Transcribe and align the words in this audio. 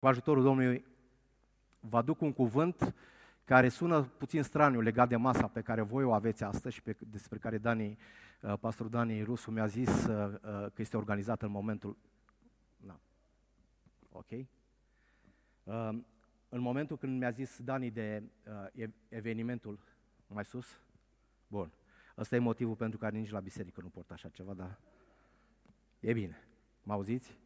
Cu 0.00 0.06
ajutorul 0.06 0.42
Domnului 0.42 0.84
vă 1.80 1.96
aduc 1.96 2.20
un 2.20 2.32
cuvânt 2.32 2.94
care 3.44 3.68
sună 3.68 4.02
puțin 4.02 4.42
straniu 4.42 4.80
legat 4.80 5.08
de 5.08 5.16
masa 5.16 5.48
pe 5.48 5.60
care 5.60 5.80
voi 5.82 6.04
o 6.04 6.12
aveți 6.12 6.44
astăzi 6.44 6.74
și 6.74 6.82
pe, 6.82 6.96
despre 6.98 7.38
care 7.38 7.58
Dani, 7.58 7.98
uh, 8.40 8.58
pastor 8.60 8.86
Dani 8.86 9.22
Rusu 9.22 9.50
mi-a 9.50 9.66
zis 9.66 10.06
uh, 10.06 10.32
uh, 10.32 10.38
că 10.42 10.82
este 10.82 10.96
organizată 10.96 11.44
în 11.44 11.50
momentul... 11.50 11.96
Na. 12.76 13.00
Ok? 14.12 14.30
În 16.48 16.60
momentul 16.60 16.96
când 16.96 17.18
mi-a 17.18 17.30
zis 17.30 17.60
Dani 17.60 17.90
de 17.90 18.22
evenimentul 19.08 19.78
mai 20.26 20.44
sus, 20.44 20.80
bun, 21.46 21.72
ăsta 22.16 22.36
e 22.36 22.38
motivul 22.38 22.74
pentru 22.74 22.98
care 22.98 23.18
nici 23.18 23.30
la 23.30 23.40
biserică 23.40 23.80
nu 23.80 23.88
port 23.88 24.10
așa 24.10 24.28
ceva, 24.28 24.54
dar 24.54 24.78
e 26.00 26.12
bine. 26.12 26.44
Mă 26.82 26.92
auziți? 26.92 27.38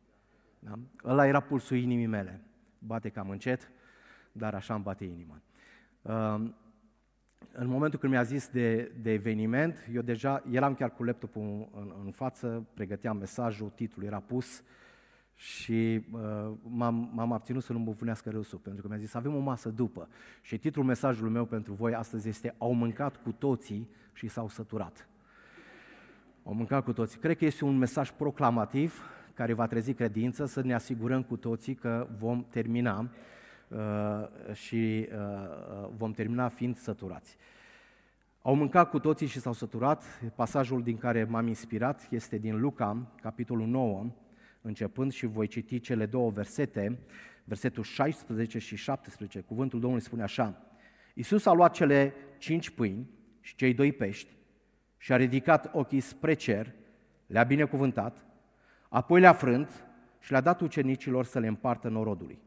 Da? 0.65 0.79
Ăla 1.05 1.27
era 1.27 1.41
pulsul 1.41 1.77
inimii 1.77 2.07
mele. 2.07 2.41
Bate 2.79 3.09
cam 3.09 3.31
încet, 3.31 3.71
dar 4.33 4.55
așa 4.55 4.75
îmi 4.75 4.83
bate 4.83 5.05
inima. 5.05 5.41
În 7.53 7.67
momentul 7.67 7.99
când 7.99 8.13
mi-a 8.13 8.23
zis 8.23 8.49
de, 8.49 8.93
de 9.01 9.13
eveniment, 9.13 9.89
eu 9.93 10.03
deja 10.03 10.43
eram 10.51 10.75
chiar 10.75 10.93
cu 10.93 11.05
laptopul 11.05 11.69
în, 11.75 11.93
în 12.05 12.11
față, 12.11 12.67
pregăteam 12.75 13.17
mesajul, 13.17 13.73
titlul 13.75 14.05
era 14.05 14.21
pus 14.21 14.63
și 15.35 16.05
uh, 16.11 16.53
m-am, 16.63 17.11
m-am 17.15 17.33
abținut 17.33 17.63
să 17.63 17.73
nu 17.73 17.79
mă 17.79 17.85
bufunească 17.85 18.31
râsul, 18.31 18.59
pentru 18.59 18.83
că 18.83 18.89
mi-a 18.89 18.97
zis 18.97 19.15
avem 19.15 19.35
o 19.35 19.39
masă 19.39 19.69
după. 19.69 20.09
Și 20.43 20.59
titlul 20.59 20.85
mesajului 20.85 21.33
meu 21.33 21.45
pentru 21.45 21.73
voi 21.73 21.95
astăzi 21.95 22.29
este 22.29 22.55
Au 22.59 22.75
mâncat 22.75 23.23
cu 23.23 23.33
toții 23.33 23.89
și 24.13 24.29
s-au 24.29 24.49
săturat. 24.49 25.09
Au 26.45 26.55
mâncat 26.55 26.85
cu 26.85 26.93
toții. 26.93 27.19
Cred 27.19 27.37
că 27.37 27.45
este 27.45 27.65
un 27.65 27.79
mesaj 27.79 28.11
proclamativ 28.11 29.03
care 29.35 29.53
va 29.53 29.67
trezi 29.67 29.95
credință, 29.95 30.45
să 30.45 30.63
ne 30.63 30.75
asigurăm 30.75 31.23
cu 31.23 31.37
toții 31.37 31.75
că 31.75 32.07
vom 32.19 32.45
termina 32.51 33.11
uh, 33.69 33.79
și 34.53 35.09
uh, 35.13 35.89
vom 35.97 36.13
termina 36.13 36.49
fiind 36.49 36.77
săturați. 36.77 37.37
Au 38.43 38.55
mâncat 38.55 38.91
cu 38.91 38.99
toții 38.99 39.27
și 39.27 39.41
s-au 39.41 39.53
săturat. 39.53 40.03
Pasajul 40.35 40.83
din 40.83 40.97
care 40.97 41.25
m-am 41.25 41.47
inspirat 41.47 42.09
este 42.11 42.39
din 42.39 42.61
Luca, 42.61 43.13
capitolul 43.21 43.67
9, 43.67 44.07
începând 44.63 45.13
și 45.13 45.27
voi 45.27 45.47
citi 45.47 45.81
cele 45.81 46.07
două 46.07 46.31
versete, 46.31 46.99
versetul 47.45 47.83
16 47.83 48.59
și 48.59 48.77
17. 48.77 49.41
Cuvântul 49.41 49.81
Domnului 49.81 50.05
spune 50.05 50.23
așa, 50.23 50.63
Iisus 51.15 51.47
a 51.47 51.53
luat 51.53 51.73
cele 51.73 52.15
cinci 52.39 52.71
pâini 52.71 53.11
și 53.41 53.55
cei 53.55 53.75
doi 53.75 53.93
pești 53.93 54.31
și 54.97 55.13
a 55.13 55.17
ridicat 55.17 55.71
ochii 55.73 56.01
spre 56.01 56.35
cer, 56.35 56.75
le-a 57.27 57.43
binecuvântat, 57.43 58.27
apoi 58.95 59.21
le-a 59.21 59.33
frânt 59.33 59.87
și 60.19 60.31
le-a 60.31 60.41
dat 60.41 60.61
ucenicilor 60.61 61.25
să 61.25 61.39
le 61.39 61.47
împartă 61.47 61.89
norodului. 61.89 62.43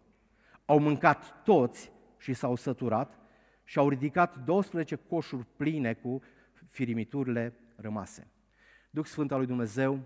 Au 0.66 0.80
mâncat 0.80 1.44
toți 1.44 1.92
și 2.18 2.34
s-au 2.34 2.56
săturat 2.56 3.20
și 3.64 3.78
au 3.78 3.90
ridicat 3.90 4.44
12 4.44 4.96
coșuri 4.96 5.46
pline 5.56 5.94
cu 5.94 6.22
firimiturile 6.68 7.60
rămase. 7.76 8.32
Duh 8.90 9.06
Sfânt 9.06 9.32
al 9.32 9.38
lui 9.38 9.48
Dumnezeu, 9.48 10.00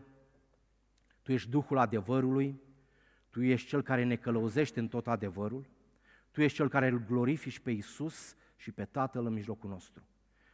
Tu 1.21 1.31
ești 1.31 1.49
Duhul 1.49 1.77
adevărului, 1.77 2.61
Tu 3.29 3.41
ești 3.41 3.67
Cel 3.67 3.81
care 3.81 4.03
ne 4.03 4.15
călăuzește 4.15 4.79
în 4.79 4.87
tot 4.87 5.07
adevărul, 5.07 5.69
Tu 6.31 6.41
ești 6.41 6.57
Cel 6.57 6.69
care 6.69 6.87
îl 6.87 7.03
glorifici 7.05 7.59
pe 7.59 7.71
Isus 7.71 8.35
și 8.55 8.71
pe 8.71 8.85
Tatăl 8.85 9.25
în 9.25 9.33
mijlocul 9.33 9.69
nostru. 9.69 10.03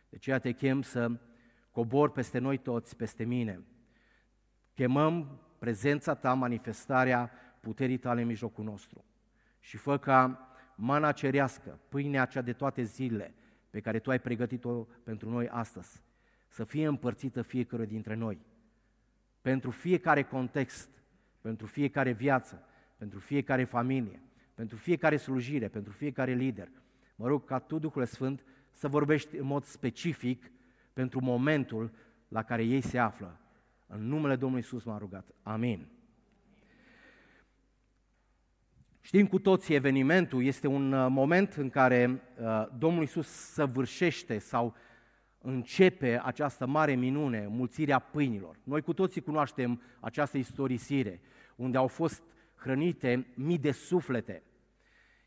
De 0.10 0.16
aceea 0.16 0.40
te 0.40 0.52
chem 0.52 0.82
să 0.82 1.12
cobor 1.72 2.12
peste 2.12 2.40
noi 2.40 2.58
toți, 2.58 2.96
peste 2.96 3.24
mine. 3.24 3.64
Chemăm 4.74 5.42
prezența 5.58 6.16
Ta, 6.16 6.34
manifestarea 6.34 7.32
puterii 7.60 7.98
Tale 7.98 8.22
în 8.22 8.28
mijlocul 8.28 8.64
nostru. 8.64 9.06
Și 9.60 9.78
fă 9.78 9.98
ca 9.98 10.50
mana 10.76 11.12
cerească, 11.12 11.80
pâinea 11.90 12.26
cea 12.26 12.42
de 12.42 12.54
toate 12.54 12.84
zilele 12.84 13.34
pe 13.70 13.80
care 13.80 14.00
Tu 14.00 14.10
ai 14.10 14.20
pregătit-o 14.20 14.88
pentru 15.04 15.30
noi 15.30 15.50
astăzi, 15.50 16.04
să 16.48 16.64
fie 16.64 16.88
împărțită 16.88 17.42
fiecare 17.42 17.86
dintre 17.86 18.14
noi. 18.14 18.40
Pentru 19.42 19.72
fiecare 19.72 20.24
context, 20.24 20.90
pentru 21.42 21.68
fiecare 21.68 22.12
viață, 22.12 22.66
pentru 22.98 23.20
fiecare 23.20 23.64
familie, 23.64 24.22
pentru 24.54 24.78
fiecare 24.78 25.18
slujire, 25.18 25.68
pentru 25.68 25.92
fiecare 25.92 26.34
lider. 26.34 26.70
Mă 27.16 27.28
rog 27.28 27.46
ca 27.46 27.60
Tu, 27.60 27.80
Duhul 27.80 28.06
Sfânt, 28.06 28.44
să 28.72 28.88
vorbești 28.88 29.38
în 29.38 29.46
mod 29.46 29.64
specific 29.64 30.52
pentru 30.94 31.20
momentul 31.24 31.92
la 32.28 32.44
care 32.44 32.64
ei 32.64 32.82
se 32.82 32.98
află. 32.98 33.40
În 33.88 34.08
numele 34.08 34.36
Domnului 34.36 34.64
Iisus 34.64 34.84
m-am 34.84 34.98
rugat. 34.98 35.26
Amin. 35.44 35.88
Știm 39.02 39.28
cu 39.28 39.40
toții, 39.40 39.76
evenimentul 39.76 40.44
este 40.44 40.68
un 40.68 40.92
uh, 40.92 41.08
moment 41.10 41.54
în 41.54 41.70
care 41.70 42.22
uh, 42.42 42.68
Domnul 42.78 43.02
Iisus 43.02 43.28
săvârșește 43.28 44.38
sau 44.38 44.76
începe 45.42 46.22
această 46.24 46.66
mare 46.66 46.96
minune, 46.96 47.48
mulțirea 47.50 48.00
pâinilor. 48.00 48.60
Noi 48.64 48.82
cu 48.82 48.94
toții 48.94 49.22
cunoaștem 49.22 49.82
această 50.00 50.38
istorisire, 50.38 51.22
unde 51.56 51.78
au 51.78 51.88
fost 51.88 52.24
hrănite 52.56 53.28
mii 53.36 53.58
de 53.58 53.72
suflete. 53.72 54.44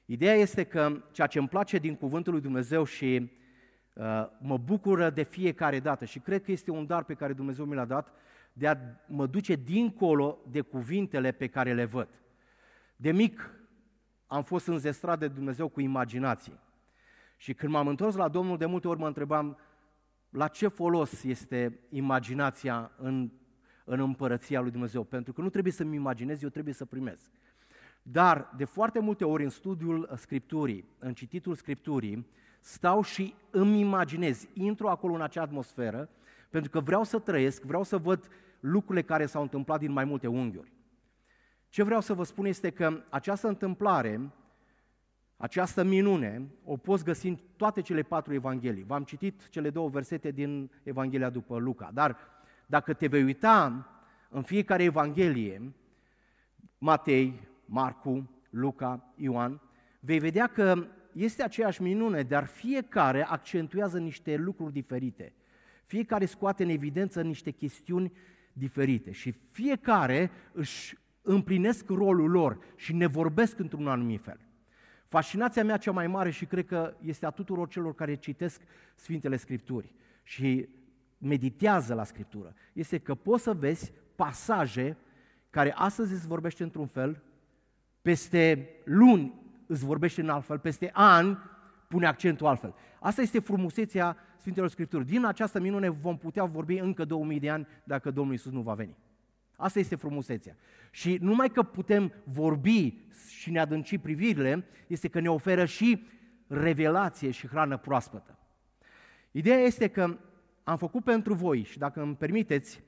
Ideea 0.05 0.35
este 0.35 0.65
că 0.65 1.03
ceea 1.13 1.27
ce 1.27 1.39
îmi 1.39 1.49
place 1.49 1.79
din 1.79 1.97
Cuvântul 1.97 2.33
lui 2.33 2.43
Dumnezeu 2.43 2.85
și 2.85 3.31
uh, 3.95 4.27
mă 4.41 4.59
bucură 4.59 5.11
de 5.11 5.23
fiecare 5.23 5.81
dată 5.81 6.05
și 6.05 6.19
cred 6.19 6.43
că 6.43 6.53
este 6.53 6.71
un 6.71 6.87
dar 6.87 7.05
pe 7.05 7.15
care 7.15 7.33
Dumnezeu 7.33 7.65
mi 7.65 7.75
l-a 7.75 7.85
dat, 7.85 8.13
de 8.53 8.69
a 8.69 8.77
mă 9.07 9.27
duce 9.27 9.55
dincolo 9.55 10.39
de 10.51 10.61
cuvintele 10.61 11.33
pe 11.33 11.47
care 11.47 11.75
le 11.75 11.85
văd. 11.85 12.09
De 12.97 13.13
mic 13.13 13.51
am 14.27 14.43
fost 14.43 14.67
înzestrat 14.67 15.19
de 15.19 15.29
Dumnezeu 15.29 15.69
cu 15.69 15.81
imaginație. 15.81 16.59
Și 17.37 17.55
când 17.55 17.73
m-am 17.73 17.87
întors 17.87 18.17
la 18.17 18.29
Domnul, 18.29 18.57
de 18.57 18.67
multe 18.67 18.89
ori 18.89 18.99
mă 18.99 19.07
întrebam 19.07 19.59
la 20.31 20.49
ce 20.49 20.69
folos 20.69 21.23
este 21.23 21.81
imaginația 21.89 22.93
în, 22.97 23.31
în 23.85 24.01
împărăția 24.01 24.61
lui 24.61 24.71
Dumnezeu. 24.71 25.05
Pentru 25.05 25.33
că 25.33 25.41
nu 25.41 25.49
trebuie 25.49 25.73
să-mi 25.73 25.97
imaginez, 25.97 26.43
eu 26.43 26.49
trebuie 26.49 26.75
să 26.75 26.85
primesc. 26.85 27.31
Dar 28.03 28.53
de 28.57 28.65
foarte 28.65 28.99
multe 28.99 29.25
ori 29.25 29.43
în 29.43 29.51
studiul 29.51 30.11
Scripturii, 30.17 30.85
în 30.99 31.15
cititul 31.15 31.55
Scripturii, 31.55 32.27
stau 32.61 33.03
și 33.03 33.35
îmi 33.51 33.81
imaginez, 33.81 34.49
intru 34.53 34.89
acolo 34.89 35.15
în 35.15 35.23
acea 35.23 35.43
atmosferă, 35.43 36.09
pentru 36.51 36.71
că 36.71 36.81
vreau 36.81 37.05
să 37.05 37.19
trăiesc, 37.19 37.63
vreau 37.63 37.83
să 37.83 37.99
văd 37.99 38.29
lucrurile 38.61 39.05
care 39.05 39.27
s-au 39.27 39.43
întâmplat 39.43 39.79
din 39.79 39.93
mai 39.93 40.05
multe 40.05 40.27
unghiuri. 40.27 40.73
Ce 41.69 41.83
vreau 41.83 42.01
să 42.01 42.15
vă 42.15 42.25
spun 42.25 42.45
este 42.45 42.71
că 42.71 43.03
această 43.09 43.49
întâmplare, 43.49 44.31
această 45.37 45.83
minune, 45.83 46.51
o 46.65 46.77
poți 46.77 47.05
găsi 47.05 47.29
în 47.29 47.39
toate 47.57 47.81
cele 47.81 48.03
patru 48.03 48.35
evanghelii. 48.35 48.83
V-am 48.83 49.05
citit 49.05 49.49
cele 49.49 49.71
două 49.71 49.89
versete 49.89 50.31
din 50.31 50.71
Evanghelia 50.83 51.31
după 51.31 51.59
Luca, 51.59 51.91
dar 51.95 52.17
dacă 52.67 52.93
te 52.93 53.07
vei 53.07 53.23
uita 53.23 53.87
în 54.29 54.43
fiecare 54.43 54.83
evanghelie, 54.83 55.73
Matei, 56.79 57.49
Marcu, 57.65 58.31
Luca, 58.51 59.13
Ioan, 59.15 59.61
vei 60.01 60.19
vedea 60.19 60.47
că 60.47 60.87
este 61.13 61.43
aceeași 61.43 61.83
minune, 61.83 62.23
dar 62.23 62.47
fiecare 62.47 63.27
accentuează 63.27 63.99
niște 63.99 64.37
lucruri 64.37 64.73
diferite. 64.73 65.33
Fiecare 65.91 66.25
scoate 66.25 66.63
în 66.63 66.69
evidență 66.69 67.23
niște 67.23 67.51
chestiuni 67.51 68.13
diferite 68.53 69.11
și 69.11 69.31
fiecare 69.31 70.31
își 70.53 70.97
împlinesc 71.23 71.89
rolul 71.89 72.31
lor 72.31 72.59
și 72.77 72.95
ne 72.95 73.07
vorbesc 73.07 73.59
într-un 73.59 73.89
anumit 73.89 74.23
fel. 74.23 74.41
Fascinația 75.07 75.65
mea 75.65 75.77
cea 75.77 75.91
mai 75.93 76.07
mare 76.07 76.31
și 76.31 76.45
cred 76.45 76.67
că 76.67 76.95
este 77.01 77.27
a 77.27 77.31
tuturor 77.31 77.69
celor 77.69 77.95
care 77.95 78.15
citesc 78.15 78.61
Sfintele 78.95 79.37
Scripturi 79.37 79.95
și 80.23 80.69
meditează 81.19 81.95
la 81.95 82.05
Scriptură, 82.05 82.55
este 82.73 82.99
că 82.99 83.15
poți 83.15 83.43
să 83.43 83.53
vezi 83.53 83.93
pasaje 84.17 84.97
care 85.51 85.73
astăzi 85.77 86.13
îți 86.13 86.27
vorbește 86.27 86.63
într-un 86.63 86.87
fel, 86.87 87.23
peste 88.03 88.69
luni 88.85 89.35
îți 89.67 89.85
vorbește 89.85 90.21
în 90.21 90.29
alt 90.29 90.45
fel, 90.45 90.59
peste 90.59 90.91
ani 90.93 91.39
pune 91.89 92.07
accentul 92.07 92.47
altfel. 92.47 92.75
Asta 93.01 93.23
este 93.23 93.39
frumusețea 93.39 94.17
Sfintelor 94.41 94.69
Scripturi. 94.69 95.07
Din 95.07 95.25
această 95.25 95.61
minune 95.61 95.89
vom 95.89 96.19
putea 96.19 96.45
vorbi 96.45 96.79
încă 96.79 97.05
2000 97.05 97.39
de 97.39 97.51
ani 97.51 97.67
dacă 97.85 98.11
Domnul 98.11 98.35
Isus 98.35 98.53
nu 98.53 98.61
va 98.61 98.75
veni. 98.75 98.97
Asta 99.57 99.79
este 99.79 99.95
frumusețea. 99.95 100.57
Și 100.91 101.19
numai 101.21 101.51
că 101.51 101.63
putem 101.63 102.13
vorbi 102.25 102.99
și 103.29 103.51
ne 103.51 103.61
adânci 103.61 103.99
privirile, 103.99 104.67
este 104.87 105.09
că 105.09 105.21
ne 105.21 105.31
oferă 105.31 105.65
și 105.65 106.07
revelație 106.47 107.31
și 107.31 107.47
hrană 107.47 107.77
proaspătă. 107.77 108.39
Ideea 109.31 109.59
este 109.59 109.89
că 109.89 110.19
am 110.65 110.77
făcut 110.77 111.05
pentru 111.05 111.35
voi 111.35 111.63
și 111.63 111.79
dacă 111.79 112.03
îmi 112.03 112.17
permiteți, 112.17 112.83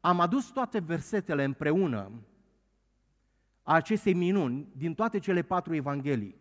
am 0.00 0.20
adus 0.20 0.50
toate 0.50 0.78
versetele 0.78 1.44
împreună 1.44 2.10
a 3.62 3.74
acestei 3.74 4.14
minuni 4.14 4.68
din 4.76 4.94
toate 4.94 5.18
cele 5.18 5.42
patru 5.42 5.74
evanghelii. 5.74 6.38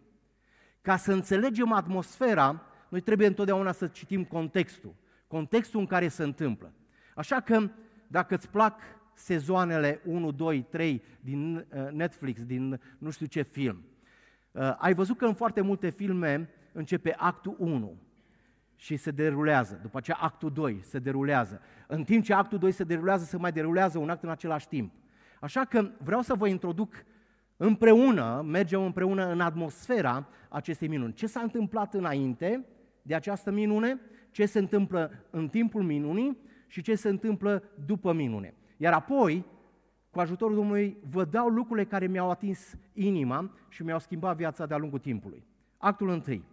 Ca 0.82 0.98
să 0.98 1.12
înțelegem 1.12 1.72
atmosfera, 1.72 2.69
noi 2.90 3.02
trebuie 3.02 3.28
întotdeauna 3.28 3.72
să 3.72 3.88
citim 3.88 4.24
contextul, 4.24 4.96
contextul 5.28 5.80
în 5.80 5.86
care 5.86 6.08
se 6.08 6.24
întâmplă. 6.24 6.74
Așa 7.16 7.40
că, 7.40 7.70
dacă 8.08 8.36
îți 8.36 8.50
plac 8.50 8.82
sezoanele 9.14 10.02
1, 10.06 10.32
2, 10.32 10.62
3 10.62 11.04
din 11.22 11.56
uh, 11.56 11.92
Netflix, 11.92 12.46
din 12.46 12.80
nu 12.98 13.10
știu 13.10 13.26
ce 13.26 13.42
film. 13.42 13.84
Uh, 14.52 14.76
ai 14.78 14.94
văzut 14.94 15.18
că 15.18 15.26
în 15.26 15.34
foarte 15.34 15.62
multe 15.62 15.90
filme 15.90 16.50
începe 16.72 17.16
actul 17.18 17.56
1 17.58 17.98
și 18.76 18.98
se 18.98 19.12
derulează, 19.12 19.80
după 19.82 19.98
aceea 19.98 20.18
actul 20.22 20.52
2 20.52 20.80
se 20.84 21.00
derulează. 21.00 21.62
În 21.88 22.04
timp 22.04 22.24
ce 22.24 22.34
actul 22.34 22.58
2 22.58 22.72
se 22.72 22.84
derulează, 22.84 23.24
se 23.24 23.38
mai 23.38 23.52
derulează 23.52 23.98
un 23.98 24.10
act 24.10 24.24
în 24.24 24.30
același 24.30 24.68
timp. 24.68 24.94
Așa 25.40 25.66
că 25.66 25.90
vreau 26.04 26.22
să 26.22 26.34
vă 26.34 26.48
introduc 26.48 27.06
împreună, 27.58 28.42
mergem 28.46 28.84
împreună 28.84 29.32
în 29.32 29.42
atmosfera 29.42 30.28
acestei 30.50 30.88
minuni. 30.88 31.14
Ce 31.14 31.28
s-a 31.28 31.40
întâmplat 31.40 31.94
înainte 31.94 32.66
de 33.02 33.16
această 33.16 33.52
minune, 33.52 34.00
ce 34.32 34.46
se 34.46 34.60
întâmplă 34.60 35.12
în 35.30 35.50
timpul 35.50 35.84
minunii 35.84 36.38
și 36.68 36.82
ce 36.82 36.96
se 36.96 37.10
întâmplă 37.10 37.64
după 37.86 38.14
minune. 38.14 38.54
Iar 38.78 38.94
apoi, 38.94 39.46
cu 40.10 40.20
ajutorul 40.20 40.56
Domnului, 40.56 40.98
vă 41.10 41.26
dau 41.26 41.48
lucrurile 41.48 41.86
care 41.86 42.08
mi-au 42.08 42.30
atins 42.30 42.76
inima 42.94 43.56
și 43.70 43.84
mi-au 43.84 44.00
schimbat 44.00 44.36
viața 44.36 44.66
de-a 44.66 44.78
lungul 44.78 45.00
timpului. 45.00 45.44
Actul 45.78 46.08
1. 46.08 46.44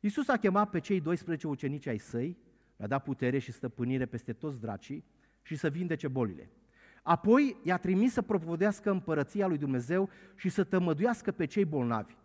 Iisus 0.00 0.28
a 0.28 0.36
chemat 0.36 0.70
pe 0.70 0.78
cei 0.78 1.00
12 1.00 1.46
ucenici 1.46 1.86
ai 1.86 1.98
săi, 1.98 2.38
le-a 2.76 2.88
dat 2.88 3.02
putere 3.02 3.38
și 3.38 3.52
stăpânire 3.52 4.06
peste 4.06 4.32
toți 4.32 4.60
dracii 4.60 5.04
și 5.42 5.56
să 5.56 5.68
vindece 5.68 6.08
bolile. 6.08 6.50
Apoi 7.02 7.56
i-a 7.62 7.76
trimis 7.76 8.12
să 8.12 8.22
propovedească 8.22 8.90
împărăția 8.90 9.46
lui 9.46 9.58
Dumnezeu 9.58 10.08
și 10.36 10.48
să 10.48 10.64
tămăduiască 10.64 11.30
pe 11.32 11.44
cei 11.44 11.64
bolnavi. 11.64 12.16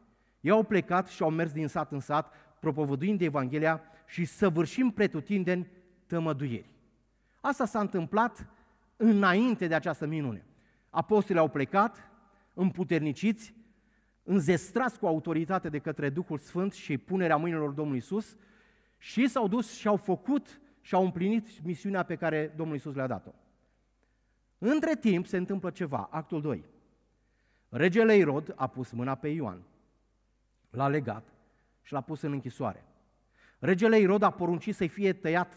Ei 0.41 0.51
au 0.51 0.63
plecat 0.63 1.07
și 1.07 1.23
au 1.23 1.29
mers 1.29 1.51
din 1.51 1.67
sat 1.67 1.91
în 1.91 1.99
sat, 1.99 2.33
propovăduind 2.65 3.21
Evanghelia 3.21 3.81
și 4.07 4.25
săvârșim 4.25 4.91
pretutindeni 4.91 5.67
tămăduieri. 6.05 6.69
Asta 7.41 7.65
s-a 7.65 7.79
întâmplat 7.79 8.47
înainte 8.97 9.67
de 9.67 9.75
această 9.75 10.05
minune. 10.05 10.45
Apostolii 10.89 11.41
au 11.41 11.47
plecat, 11.47 12.09
împuterniciți, 12.53 13.53
înzestrați 14.23 14.99
cu 14.99 15.05
autoritate 15.05 15.69
de 15.69 15.79
către 15.79 16.09
Duhul 16.09 16.37
Sfânt 16.37 16.73
și 16.73 16.97
punerea 16.97 17.37
mâinilor 17.37 17.69
Domnului 17.69 17.99
Isus 17.99 18.37
și 18.97 19.27
s-au 19.27 19.47
dus 19.47 19.77
și 19.77 19.87
au 19.87 19.95
făcut 19.95 20.61
și 20.81 20.95
au 20.95 21.03
împlinit 21.03 21.63
misiunea 21.63 22.03
pe 22.03 22.15
care 22.15 22.53
Domnul 22.55 22.75
Isus 22.75 22.95
le-a 22.95 23.07
dat-o. 23.07 23.31
Între 24.57 24.95
timp 24.95 25.25
se 25.25 25.37
întâmplă 25.37 25.69
ceva, 25.69 26.07
actul 26.11 26.41
2. 26.41 26.63
Regele 27.69 28.15
Irod 28.15 28.53
a 28.55 28.67
pus 28.67 28.91
mâna 28.91 29.15
pe 29.15 29.27
Ioan, 29.27 29.61
l-a 30.69 30.87
legat 30.87 31.34
și 31.85 31.93
l-a 31.93 32.01
pus 32.01 32.21
în 32.21 32.31
închisoare. 32.31 32.85
Regele 33.59 33.99
Irod 33.99 34.21
a 34.21 34.29
poruncit 34.29 34.75
să-i 34.75 34.87
fie 34.87 35.13
tăiat, 35.13 35.53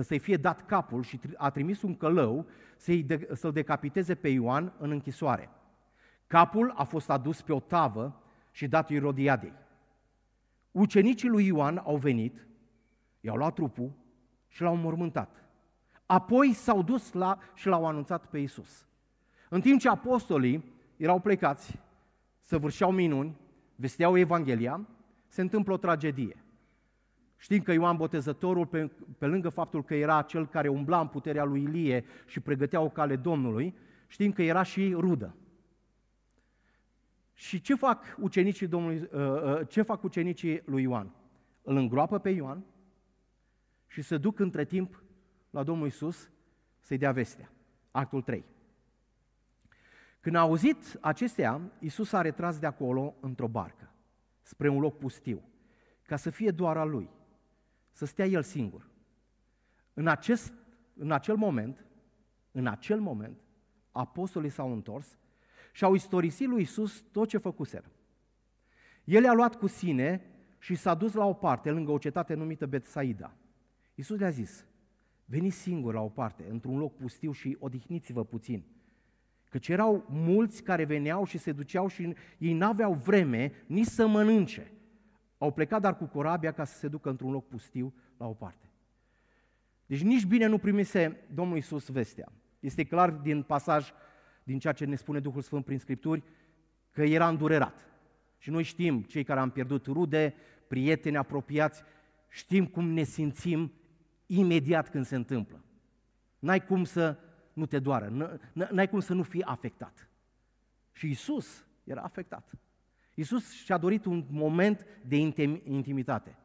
să-i 0.00 0.18
fie 0.18 0.36
dat 0.36 0.66
capul 0.66 1.02
și 1.02 1.20
a 1.36 1.50
trimis 1.50 1.82
un 1.82 1.96
călău 1.96 2.46
să-i 2.76 3.02
de, 3.02 3.28
să-l 3.32 3.52
decapiteze 3.52 4.14
pe 4.14 4.28
Ioan 4.28 4.72
în 4.78 4.90
închisoare. 4.90 5.50
Capul 6.26 6.72
a 6.76 6.84
fost 6.84 7.10
adus 7.10 7.42
pe 7.42 7.52
o 7.52 7.60
tavă 7.60 8.22
și 8.50 8.68
dat 8.68 8.90
Irodiadei. 8.90 9.52
Ucenicii 10.70 11.28
lui 11.28 11.46
Ioan 11.46 11.76
au 11.76 11.96
venit, 11.96 12.46
i-au 13.20 13.36
luat 13.36 13.54
trupul 13.54 13.92
și 14.48 14.62
l-au 14.62 14.76
mormântat. 14.76 15.44
Apoi 16.06 16.52
s-au 16.52 16.82
dus 16.82 17.12
la, 17.12 17.38
și 17.54 17.66
l-au 17.66 17.86
anunțat 17.86 18.26
pe 18.26 18.38
Isus. 18.38 18.86
În 19.48 19.60
timp 19.60 19.80
ce 19.80 19.88
apostolii 19.88 20.64
erau 20.96 21.20
plecați, 21.20 21.78
săvârșeau 22.40 22.90
minuni, 22.90 23.36
vesteau 23.74 24.16
Evanghelia, 24.16 24.86
se 25.32 25.40
întâmplă 25.40 25.72
o 25.72 25.76
tragedie. 25.76 26.44
Știm 27.36 27.62
că 27.62 27.72
Ioan 27.72 27.96
Botezătorul, 27.96 28.66
pe, 28.66 28.90
pe 29.18 29.26
lângă 29.26 29.48
faptul 29.48 29.84
că 29.84 29.94
era 29.94 30.22
cel 30.22 30.46
care 30.46 30.68
umbla 30.68 31.00
în 31.00 31.08
puterea 31.08 31.44
lui 31.44 31.62
Ilie 31.62 32.04
și 32.26 32.40
pregătea 32.40 32.80
o 32.80 32.88
cale 32.88 33.16
Domnului, 33.16 33.74
știm 34.06 34.32
că 34.32 34.42
era 34.42 34.62
și 34.62 34.92
rudă. 34.96 35.36
Și 37.32 37.60
ce 37.60 37.74
fac 37.74 38.04
ucenicii, 38.20 38.66
Domnului, 38.66 39.08
uh, 39.12 39.60
uh, 39.60 39.68
ce 39.68 39.82
fac 39.82 40.02
ucenicii 40.02 40.62
lui 40.64 40.82
Ioan? 40.82 41.14
Îl 41.62 41.76
îngroapă 41.76 42.18
pe 42.18 42.30
Ioan 42.30 42.64
și 43.86 44.02
se 44.02 44.18
duc 44.18 44.38
între 44.38 44.64
timp 44.64 45.02
la 45.50 45.62
Domnul 45.62 45.86
Isus 45.86 46.30
să-i 46.80 46.98
dea 46.98 47.12
vestea. 47.12 47.52
Actul 47.90 48.22
3. 48.22 48.44
Când 50.20 50.36
a 50.36 50.40
auzit 50.40 50.98
acestea, 51.00 51.60
Isus 51.78 52.12
a 52.12 52.20
retras 52.20 52.58
de 52.58 52.66
acolo 52.66 53.14
într-o 53.20 53.48
barcă, 53.48 53.91
spre 54.52 54.68
un 54.68 54.80
loc 54.80 54.98
pustiu, 54.98 55.42
ca 56.02 56.16
să 56.16 56.30
fie 56.30 56.50
doar 56.50 56.76
al 56.76 56.90
lui, 56.90 57.10
să 57.90 58.04
stea 58.04 58.26
el 58.26 58.42
singur. 58.42 58.90
În, 59.94 60.06
acest, 60.06 60.54
în 60.94 61.12
acel 61.12 61.36
moment, 61.36 61.84
în 62.50 62.66
acel 62.66 63.00
moment, 63.00 63.38
apostolii 63.92 64.50
s-au 64.50 64.72
întors 64.72 65.18
și 65.72 65.84
au 65.84 65.94
istorisit 65.94 66.48
lui 66.48 66.62
Isus 66.62 67.00
tot 67.00 67.28
ce 67.28 67.38
făcuseră. 67.38 67.90
El 69.04 69.22
i-a 69.22 69.32
luat 69.32 69.54
cu 69.54 69.66
sine 69.66 70.24
și 70.58 70.74
s-a 70.74 70.94
dus 70.94 71.12
la 71.12 71.24
o 71.24 71.32
parte, 71.32 71.70
lângă 71.70 71.90
o 71.90 71.98
cetate 71.98 72.34
numită 72.34 72.66
Betsaida. 72.66 73.36
Isus 73.94 74.18
le-a 74.18 74.30
zis, 74.30 74.66
veniți 75.24 75.56
singur 75.56 75.94
la 75.94 76.00
o 76.00 76.08
parte, 76.08 76.46
într-un 76.50 76.78
loc 76.78 76.96
pustiu 76.96 77.32
și 77.32 77.56
odihniți-vă 77.60 78.24
puțin. 78.24 78.64
Căci 79.52 79.68
erau 79.68 80.06
mulți 80.08 80.62
care 80.62 80.84
veneau 80.84 81.24
și 81.24 81.38
se 81.38 81.52
duceau 81.52 81.88
și 81.88 82.14
ei 82.38 82.52
n-aveau 82.52 82.92
vreme 82.92 83.52
nici 83.66 83.86
să 83.86 84.06
mănânce. 84.06 84.72
Au 85.38 85.52
plecat 85.52 85.80
dar 85.80 85.96
cu 85.96 86.04
corabia 86.04 86.52
ca 86.52 86.64
să 86.64 86.78
se 86.78 86.88
ducă 86.88 87.10
într-un 87.10 87.30
loc 87.30 87.48
pustiu 87.48 87.94
la 88.16 88.26
o 88.26 88.32
parte. 88.32 88.70
Deci 89.86 90.02
nici 90.02 90.24
bine 90.24 90.46
nu 90.46 90.58
primise 90.58 91.26
Domnul 91.34 91.56
Isus 91.56 91.88
vestea. 91.88 92.32
Este 92.60 92.84
clar 92.84 93.10
din 93.10 93.42
pasaj, 93.42 93.92
din 94.44 94.58
ceea 94.58 94.72
ce 94.72 94.84
ne 94.84 94.94
spune 94.94 95.20
Duhul 95.20 95.42
Sfânt 95.42 95.64
prin 95.64 95.78
Scripturi, 95.78 96.22
că 96.90 97.02
era 97.02 97.28
îndurerat. 97.28 97.86
Și 98.38 98.50
noi 98.50 98.62
știm, 98.62 99.02
cei 99.02 99.24
care 99.24 99.40
am 99.40 99.50
pierdut 99.50 99.86
rude, 99.86 100.34
prieteni 100.68 101.16
apropiați, 101.16 101.82
știm 102.28 102.66
cum 102.66 102.84
ne 102.88 103.02
simțim 103.02 103.72
imediat 104.26 104.90
când 104.90 105.04
se 105.04 105.16
întâmplă. 105.16 105.64
N-ai 106.38 106.64
cum 106.64 106.84
să 106.84 107.18
nu 107.52 107.66
te 107.66 107.78
doară, 107.78 108.38
n-ai 108.52 108.88
cum 108.88 109.00
să 109.00 109.14
nu 109.14 109.22
fii 109.22 109.42
afectat. 109.42 110.08
Și 110.92 111.10
Isus 111.10 111.64
era 111.84 112.00
afectat. 112.00 112.52
Isus 113.14 113.50
și-a 113.50 113.78
dorit 113.78 114.04
un 114.04 114.24
moment 114.30 114.86
de 115.06 115.16
intimitate. 115.64 116.36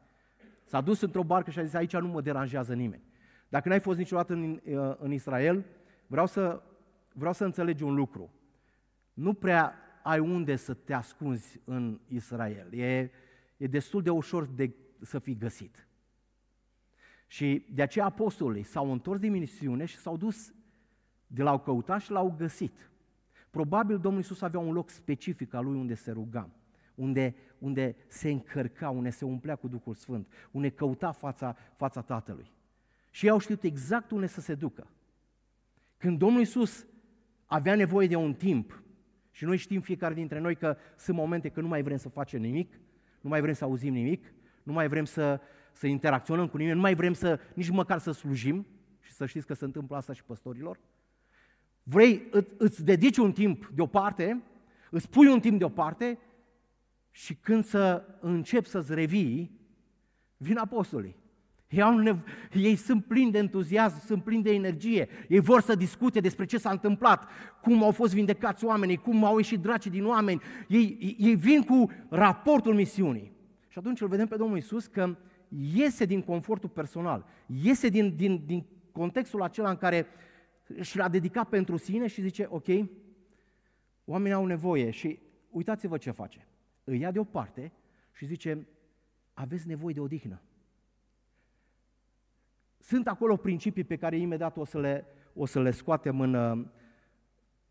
S-a 0.64 0.80
dus 0.80 1.00
într-o 1.00 1.24
barcă 1.24 1.50
și 1.50 1.58
a 1.58 1.62
zis, 1.62 1.74
aici 1.74 1.96
nu 1.96 2.08
mă 2.08 2.20
deranjează 2.20 2.74
nimeni. 2.74 3.02
Dacă 3.48 3.68
n-ai 3.68 3.80
fost 3.80 3.98
niciodată 3.98 4.32
în, 4.32 4.60
uh, 4.64 4.94
în 4.98 5.12
Israel, 5.12 5.64
vreau 6.06 6.26
să, 6.26 6.62
vreau 7.12 7.32
să 7.32 7.44
înțelegi 7.44 7.82
un 7.82 7.94
lucru. 7.94 8.32
Nu 9.12 9.34
prea 9.34 9.74
ai 10.02 10.18
unde 10.18 10.56
să 10.56 10.74
te 10.74 10.92
ascunzi 10.92 11.60
în 11.64 12.00
Israel. 12.06 12.74
E, 12.74 13.10
e 13.56 13.66
destul 13.66 14.02
de 14.02 14.10
ușor 14.10 14.46
de 14.46 14.74
să 15.00 15.18
fii 15.18 15.36
găsit. 15.36 15.88
Și 17.26 17.66
de 17.70 17.82
aceea 17.82 18.04
apostolii 18.04 18.62
s-au 18.62 18.92
întors 18.92 19.20
din 19.20 19.32
misiune 19.32 19.84
și 19.84 19.96
s-au 19.96 20.16
dus 20.16 20.52
de 21.28 21.42
l-au 21.42 21.58
căutat 21.58 22.00
și 22.00 22.10
l-au 22.10 22.34
găsit. 22.38 22.90
Probabil 23.50 23.98
Domnul 23.98 24.20
Iisus 24.20 24.42
avea 24.42 24.60
un 24.60 24.72
loc 24.72 24.90
specific 24.90 25.54
al 25.54 25.64
lui 25.64 25.78
unde 25.78 25.94
se 25.94 26.10
ruga, 26.10 26.50
unde, 26.94 27.34
unde 27.58 27.96
se 28.06 28.30
încărca, 28.30 28.90
unde 28.90 29.10
se 29.10 29.24
umplea 29.24 29.56
cu 29.56 29.68
Duhul 29.68 29.94
Sfânt, 29.94 30.32
unde 30.50 30.68
căuta 30.68 31.12
fața, 31.12 31.56
fața 31.76 32.00
Tatălui. 32.00 32.52
Și 33.10 33.24
ei 33.24 33.30
au 33.30 33.38
știut 33.38 33.62
exact 33.62 34.10
unde 34.10 34.26
să 34.26 34.40
se 34.40 34.54
ducă. 34.54 34.86
Când 35.96 36.18
Domnul 36.18 36.38
Iisus 36.38 36.86
avea 37.46 37.74
nevoie 37.74 38.06
de 38.06 38.16
un 38.16 38.34
timp, 38.34 38.82
și 39.30 39.44
noi 39.44 39.56
știm 39.56 39.80
fiecare 39.80 40.14
dintre 40.14 40.38
noi 40.38 40.56
că 40.56 40.76
sunt 40.96 41.16
momente 41.16 41.48
când 41.48 41.64
nu 41.64 41.70
mai 41.70 41.82
vrem 41.82 41.96
să 41.96 42.08
facem 42.08 42.40
nimic, 42.40 42.80
nu 43.20 43.28
mai 43.28 43.40
vrem 43.40 43.54
să 43.54 43.64
auzim 43.64 43.92
nimic, 43.92 44.32
nu 44.62 44.72
mai 44.72 44.88
vrem 44.88 45.04
să, 45.04 45.40
să 45.72 45.86
interacționăm 45.86 46.48
cu 46.48 46.56
nimeni, 46.56 46.74
nu 46.74 46.80
mai 46.80 46.94
vrem 46.94 47.12
să 47.12 47.40
nici 47.54 47.70
măcar 47.70 47.98
să 47.98 48.10
slujim, 48.10 48.66
și 49.08 49.12
să 49.12 49.26
știți 49.26 49.46
că 49.46 49.54
se 49.54 49.64
întâmplă 49.64 49.96
asta 49.96 50.12
și 50.12 50.24
păstorilor. 50.24 50.80
Vrei, 51.90 52.22
îți 52.56 52.84
dedici 52.84 53.16
un 53.16 53.32
timp 53.32 53.70
deoparte, 53.74 54.42
îți 54.90 55.08
pui 55.08 55.26
un 55.26 55.40
timp 55.40 55.58
deoparte 55.58 56.18
și 57.10 57.34
când 57.34 57.64
să 57.64 58.04
începi 58.20 58.68
să-ți 58.68 58.94
revii, 58.94 59.60
vin 60.36 60.56
apostolii. 60.56 61.16
Ei, 61.68 61.82
au 61.82 61.98
nevo- 61.98 62.24
ei 62.52 62.76
sunt 62.76 63.04
plini 63.04 63.30
de 63.30 63.38
entuziasm, 63.38 64.06
sunt 64.06 64.24
plini 64.24 64.42
de 64.42 64.54
energie, 64.54 65.08
ei 65.28 65.40
vor 65.40 65.60
să 65.60 65.74
discute 65.74 66.20
despre 66.20 66.44
ce 66.44 66.58
s-a 66.58 66.70
întâmplat, 66.70 67.28
cum 67.62 67.82
au 67.82 67.90
fost 67.90 68.14
vindecați 68.14 68.64
oamenii, 68.64 68.96
cum 68.96 69.24
au 69.24 69.36
ieșit 69.36 69.60
dracii 69.60 69.90
din 69.90 70.04
oameni. 70.04 70.40
Ei, 70.68 71.16
ei 71.18 71.34
vin 71.34 71.62
cu 71.62 71.90
raportul 72.08 72.74
misiunii. 72.74 73.32
Și 73.68 73.78
atunci 73.78 74.00
îl 74.00 74.08
vedem 74.08 74.26
pe 74.26 74.36
Domnul 74.36 74.56
Isus 74.56 74.86
că 74.86 75.16
iese 75.74 76.04
din 76.04 76.22
confortul 76.22 76.68
personal, 76.68 77.26
iese 77.46 77.88
din, 77.88 78.16
din, 78.16 78.42
din 78.46 78.64
contextul 78.92 79.42
acela 79.42 79.70
în 79.70 79.76
care 79.76 80.06
și 80.80 80.96
l-a 80.96 81.08
dedicat 81.08 81.48
pentru 81.48 81.76
sine 81.76 82.06
și 82.06 82.20
zice, 82.20 82.46
ok, 82.50 82.66
oamenii 84.04 84.36
au 84.36 84.46
nevoie 84.46 84.90
și 84.90 85.18
uitați-vă 85.50 85.96
ce 85.96 86.10
face. 86.10 86.46
Îi 86.84 87.00
ia 87.00 87.10
deoparte 87.10 87.72
și 88.12 88.26
zice, 88.26 88.66
aveți 89.32 89.66
nevoie 89.66 89.94
de 89.94 90.00
odihnă. 90.00 90.42
Sunt 92.78 93.06
acolo 93.06 93.36
principii 93.36 93.84
pe 93.84 93.96
care 93.96 94.16
imediat 94.16 94.56
o 94.56 94.64
să 94.64 94.80
le, 94.80 95.06
o 95.34 95.46
să 95.46 95.60
le 95.60 95.70
scoatem 95.70 96.20
în, 96.20 96.34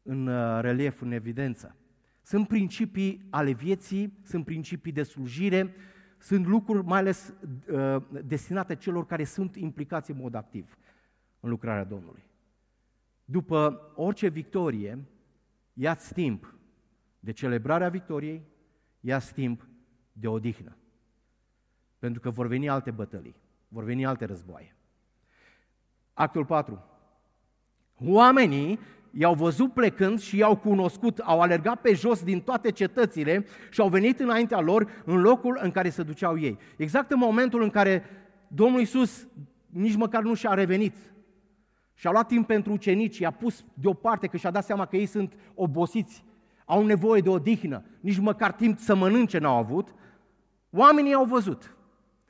în 0.01 0.27
uh, 0.27 0.61
relief, 0.61 1.01
în 1.01 1.11
evidență. 1.11 1.75
Sunt 2.21 2.47
principii 2.47 3.27
ale 3.29 3.51
vieții, 3.51 4.17
sunt 4.23 4.45
principii 4.45 4.91
de 4.91 5.03
slujire, 5.03 5.75
sunt 6.17 6.45
lucruri 6.45 6.85
mai 6.85 6.99
ales 6.99 7.33
uh, 7.71 8.03
destinate 8.25 8.75
celor 8.75 9.05
care 9.05 9.23
sunt 9.23 9.55
implicați 9.55 10.11
în 10.11 10.17
mod 10.17 10.33
activ 10.33 10.77
în 11.39 11.49
lucrarea 11.49 11.83
Domnului. 11.83 12.26
După 13.29 13.91
orice 13.95 14.27
victorie, 14.27 15.05
ia-ți 15.73 16.13
timp 16.13 16.55
de 17.19 17.31
celebrarea 17.31 17.89
victoriei, 17.89 18.41
ia-ți 18.99 19.33
timp 19.33 19.67
de 20.11 20.27
odihnă. 20.27 20.77
Pentru 21.99 22.21
că 22.21 22.29
vor 22.29 22.47
veni 22.47 22.69
alte 22.69 22.91
bătălii, 22.91 23.35
vor 23.67 23.83
veni 23.83 24.05
alte 24.05 24.25
războaie. 24.25 24.75
Actul 26.13 26.45
4. 26.45 26.83
Oamenii 27.99 28.79
i-au 29.11 29.33
văzut 29.33 29.73
plecând 29.73 30.19
și 30.19 30.37
i-au 30.37 30.57
cunoscut, 30.57 31.17
au 31.17 31.41
alergat 31.41 31.81
pe 31.81 31.93
jos 31.93 32.23
din 32.23 32.41
toate 32.41 32.71
cetățile 32.71 33.45
și 33.69 33.81
au 33.81 33.89
venit 33.89 34.19
înaintea 34.19 34.59
lor 34.59 35.03
în 35.05 35.21
locul 35.21 35.59
în 35.61 35.71
care 35.71 35.89
se 35.89 36.03
duceau 36.03 36.37
ei. 36.37 36.57
Exact 36.77 37.11
în 37.11 37.19
momentul 37.19 37.61
în 37.61 37.69
care 37.69 38.03
Domnul 38.47 38.79
Iisus 38.79 39.27
nici 39.69 39.95
măcar 39.95 40.23
nu 40.23 40.33
și-a 40.33 40.53
revenit 40.53 40.95
și 41.97 42.07
a 42.07 42.11
luat 42.11 42.27
timp 42.27 42.47
pentru 42.47 42.71
ucenici, 42.71 43.17
i-a 43.17 43.31
pus 43.31 43.65
deoparte 43.73 44.27
că 44.27 44.37
și-a 44.37 44.51
dat 44.51 44.65
seama 44.65 44.85
că 44.85 44.97
ei 44.97 45.05
sunt 45.05 45.37
obosiți, 45.53 46.23
au 46.65 46.85
nevoie 46.85 47.21
de 47.21 47.29
odihnă, 47.29 47.83
nici 47.99 48.17
măcar 48.17 48.51
timp 48.51 48.79
să 48.79 48.95
mănânce 48.95 49.37
n-au 49.37 49.57
avut, 49.57 49.93
oamenii 50.69 51.13
au 51.13 51.25
văzut. 51.25 51.75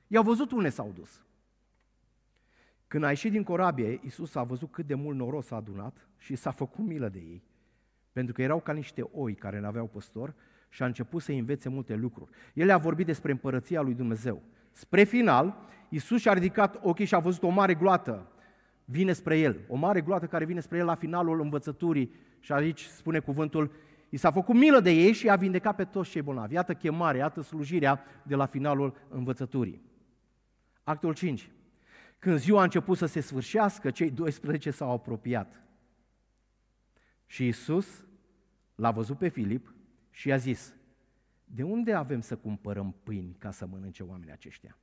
I-au 0.08 0.24
văzut 0.24 0.52
unde 0.52 0.70
s-au 0.70 0.92
dus. 0.96 1.22
Când 2.88 3.04
a 3.04 3.10
ieșit 3.10 3.32
din 3.32 3.44
corabie, 3.44 4.00
Iisus 4.04 4.36
a 4.36 4.44
văzut 4.44 4.72
cât 4.72 4.86
de 4.86 4.94
mult 4.94 5.18
noros 5.18 5.46
s-a 5.46 5.56
adunat 5.56 6.08
și 6.18 6.36
s-a 6.36 6.52
făcut 6.52 6.86
milă 6.86 7.10
de 7.10 7.20
ei, 7.20 7.44
pentru 8.12 8.34
că 8.34 8.42
erau 8.42 8.60
ca 8.60 8.74
niște 8.74 9.10
oi 9.12 9.36
care 9.36 9.60
nu 9.60 9.68
aveau 9.68 9.88
păstor 9.88 10.34
și 10.70 10.84
a 10.84 10.86
început 10.86 11.22
să 11.22 11.32
învețe 11.32 11.70
multe 11.70 11.96
lucruri. 11.96 12.32
El 12.54 12.72
a 12.72 12.78
vorbit 12.78 13.06
despre 13.06 13.32
împărăția 13.32 13.82
lui 13.82 13.94
Dumnezeu. 13.94 14.42
Spre 14.72 15.04
final, 15.04 15.56
Iisus 15.90 16.22
și-a 16.22 16.34
ridicat 16.34 16.80
ochii 16.82 17.06
și 17.06 17.16
a 17.16 17.20
văzut 17.20 17.44
o 17.44 17.50
mare 17.50 17.74
gloată 17.74 18.32
vine 18.90 19.14
spre 19.14 19.40
el, 19.40 19.60
o 19.68 19.76
mare 19.76 20.02
gloată 20.02 20.26
care 20.26 20.46
vine 20.46 20.60
spre 20.60 20.78
el 20.78 20.86
la 20.86 20.96
finalul 20.96 21.42
învățăturii 21.42 22.14
și 22.40 22.52
aici 22.52 22.84
spune 22.84 23.20
cuvântul, 23.20 23.72
i 24.10 24.18
s-a 24.18 24.32
făcut 24.32 24.56
milă 24.56 24.80
de 24.80 24.92
ei 24.92 25.12
și 25.12 25.30
a 25.30 25.36
vindecat 25.36 25.76
pe 25.76 25.84
toți 25.84 26.10
cei 26.10 26.22
bolnavi. 26.22 26.54
Iată 26.54 26.74
chemarea, 26.74 27.20
iată 27.20 27.42
slujirea 27.42 28.04
de 28.24 28.36
la 28.36 28.46
finalul 28.46 28.96
învățăturii. 29.10 29.82
Actul 30.84 31.14
5. 31.14 31.52
Când 32.20 32.38
ziua 32.38 32.60
a 32.60 32.64
început 32.64 32.98
să 32.98 33.06
se 33.06 33.20
sfârșească, 33.20 33.92
cei 33.92 34.12
12 34.12 34.72
s-au 34.72 34.92
apropiat. 34.92 35.64
Și 37.26 37.48
Isus 37.48 38.06
l-a 38.76 38.92
văzut 38.92 39.18
pe 39.18 39.28
Filip 39.28 39.74
și 40.10 40.28
i-a 40.28 40.38
zis, 40.38 40.76
de 41.44 41.64
unde 41.64 41.94
avem 41.94 42.22
să 42.22 42.36
cumpărăm 42.36 42.96
pâini 43.04 43.36
ca 43.40 43.52
să 43.52 43.66
mănânce 43.66 44.04
oamenii 44.04 44.34
aceștia? 44.34 44.78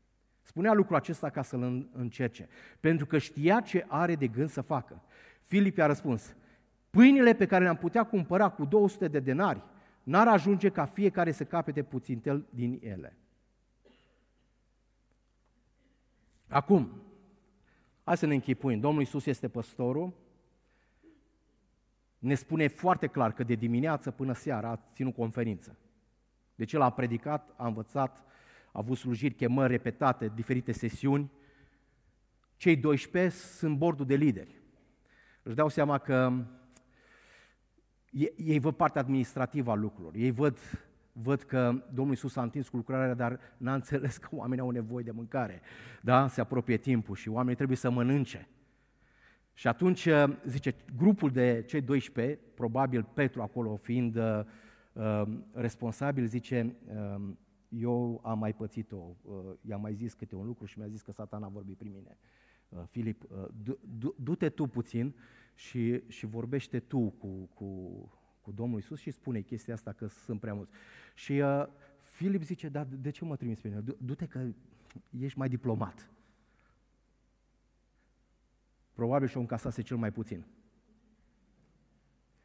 Spunea 0.45 0.73
lucrul 0.73 0.97
acesta 0.97 1.31
ca 1.31 1.43
să-l 1.43 1.89
încerce, 1.93 2.49
pentru 2.81 3.07
că 3.07 3.19
știa 3.19 3.61
ce 3.61 3.85
are 3.89 4.15
de 4.15 4.27
gând 4.27 4.49
să 4.49 4.61
facă. 4.61 5.03
Filip 5.43 5.77
i-a 5.77 5.87
răspuns, 5.87 6.35
pâinile 6.91 7.35
pe 7.35 7.47
care 7.47 7.63
le-am 7.63 7.77
putea 7.77 8.05
cumpăra 8.05 8.49
cu 8.49 8.65
200 8.65 9.09
de 9.09 9.21
denari 9.21 9.63
n-ar 10.03 10.29
ajunge 10.29 10.69
ca 10.69 10.85
fiecare 10.85 11.33
să 11.33 11.45
capete 11.45 11.83
puțin 11.83 12.45
din 12.51 12.79
ele. 12.83 13.17
Acum, 16.49 17.03
hai 18.05 18.17
să 18.17 18.27
ne 18.27 18.35
închipuim. 18.35 18.81
Domnul 18.81 19.01
Iisus 19.01 19.27
este 19.27 19.49
păstorul, 19.49 20.13
ne 22.19 22.35
spune 22.35 22.67
foarte 22.67 23.07
clar 23.07 23.33
că 23.33 23.43
de 23.43 23.55
dimineață 23.55 24.11
până 24.11 24.33
seara 24.33 24.69
a 24.69 24.81
ținut 24.93 25.15
conferință. 25.15 25.77
Deci 26.55 26.73
el 26.73 26.81
a 26.81 26.91
predicat, 26.91 27.55
a 27.57 27.67
învățat, 27.67 28.19
a 28.19 28.25
avut 28.77 28.97
slujiri, 28.97 29.35
chemări 29.35 29.73
repetate, 29.73 30.33
diferite 30.35 30.73
sesiuni. 30.73 31.31
Cei 32.57 32.77
12 32.77 33.31
sunt 33.37 33.77
bordul 33.77 34.07
de 34.07 34.15
lideri. 34.15 34.61
Își 35.43 35.55
dau 35.55 35.69
seama 35.69 35.99
că 35.99 36.33
ei 38.37 38.59
văd 38.59 38.75
partea 38.75 39.01
administrativă 39.01 39.71
a 39.71 39.75
lucrurilor. 39.75 40.15
Ei 40.15 40.31
văd, 40.31 40.59
văd 41.13 41.43
că 41.43 41.85
Domnul 41.93 42.15
Iisus 42.15 42.37
a 42.37 42.43
întins 42.43 42.69
cu 42.69 42.77
lucrarea, 42.77 43.15
dar 43.15 43.41
n-a 43.57 43.75
înțeles 43.75 44.17
că 44.17 44.29
oamenii 44.31 44.65
au 44.65 44.71
nevoie 44.71 45.05
de 45.05 45.11
mâncare. 45.11 45.61
Da? 46.01 46.27
Se 46.29 46.41
apropie 46.41 46.77
timpul 46.77 47.17
și 47.17 47.29
oamenii 47.29 47.57
trebuie 47.57 47.77
să 47.77 47.91
mănânce. 47.91 48.49
Și 49.53 49.69
atunci, 49.69 50.09
zice, 50.47 50.75
grupul 50.97 51.31
de 51.31 51.65
cei 51.67 51.81
12, 51.81 52.39
probabil 52.55 53.07
Petru 53.15 53.43
acolo 53.43 53.77
fiind 53.77 54.17
uh, 54.17 54.41
uh 54.93 55.23
responsabil, 55.53 56.27
zice, 56.27 56.77
uh, 56.87 57.23
eu 57.79 58.21
am 58.25 58.39
mai 58.39 58.55
pățit-o, 58.55 59.17
uh, 59.23 59.35
i-am 59.61 59.81
mai 59.81 59.95
zis 59.95 60.15
câte 60.15 60.35
un 60.35 60.47
lucru 60.47 60.65
și 60.65 60.79
mi-a 60.79 60.89
zis 60.89 61.03
că 61.03 61.13
satana 61.13 61.47
a 61.47 61.49
vorbit 61.49 61.77
prin 61.77 61.93
mine. 61.93 62.19
Uh, 62.69 62.83
Filip, 62.89 63.25
uh, 63.31 63.77
du-te 64.17 64.49
tu 64.49 64.67
puțin 64.67 65.15
și, 65.55 66.03
și 66.09 66.27
vorbește 66.27 66.81
tu 66.81 67.11
cu, 67.11 67.49
cu, 67.55 67.91
cu 68.41 68.53
Domnul 68.53 68.79
Isus 68.79 68.99
și 68.99 69.11
spune 69.11 69.41
chestia 69.41 69.75
asta 69.75 69.93
că 69.93 70.07
sunt 70.07 70.41
prea 70.41 70.55
mulți. 70.55 70.73
Și 71.15 71.33
uh, 71.33 71.67
Filip 72.01 72.43
zice, 72.43 72.69
dar 72.69 72.87
de 72.87 73.11
ce 73.11 73.25
mă 73.25 73.37
trimis 73.37 73.61
pe 73.61 73.69
mine? 73.69 73.81
Du-te 73.99 74.27
că 74.27 74.47
ești 75.11 75.39
mai 75.39 75.49
diplomat. 75.49 76.11
Probabil 78.93 79.29
și-o 79.29 79.41
încasase 79.41 79.83
cel 79.83 79.97
mai 79.97 80.13
puțin. 80.13 80.47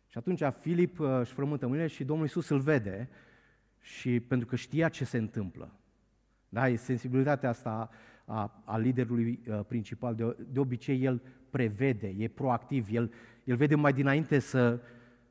Și 0.07 0.17
atunci 0.17 0.41
Filip 0.59 0.99
își 0.99 1.33
frământă 1.33 1.67
mâinile 1.67 1.87
și 1.87 2.03
Domnul 2.03 2.25
Isus 2.25 2.49
îl 2.49 2.59
vede 2.59 3.09
și 3.79 4.19
pentru 4.19 4.47
că 4.47 4.55
știa 4.55 4.89
ce 4.89 5.05
se 5.05 5.17
întâmplă. 5.17 5.71
Da, 6.49 6.69
e 6.69 6.75
sensibilitatea 6.75 7.49
asta 7.49 7.89
a, 8.25 8.61
a 8.65 8.77
liderului 8.77 9.39
uh, 9.47 9.59
principal. 9.67 10.15
De, 10.15 10.35
de 10.49 10.59
obicei, 10.59 11.03
el 11.03 11.21
prevede, 11.49 12.07
e 12.07 12.27
proactiv, 12.27 12.87
el, 12.91 13.13
el 13.43 13.55
vede 13.55 13.75
mai 13.75 13.93
dinainte 13.93 14.39
să, 14.39 14.81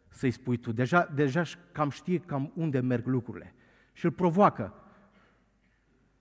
să-i 0.08 0.30
spui 0.30 0.56
tu. 0.56 0.72
Deja, 0.72 1.06
deja 1.14 1.42
cam 1.72 1.90
știe 1.90 2.18
cam 2.18 2.52
unde 2.54 2.80
merg 2.80 3.06
lucrurile. 3.06 3.54
Și 3.92 4.04
îl 4.04 4.10
provoacă. 4.10 4.74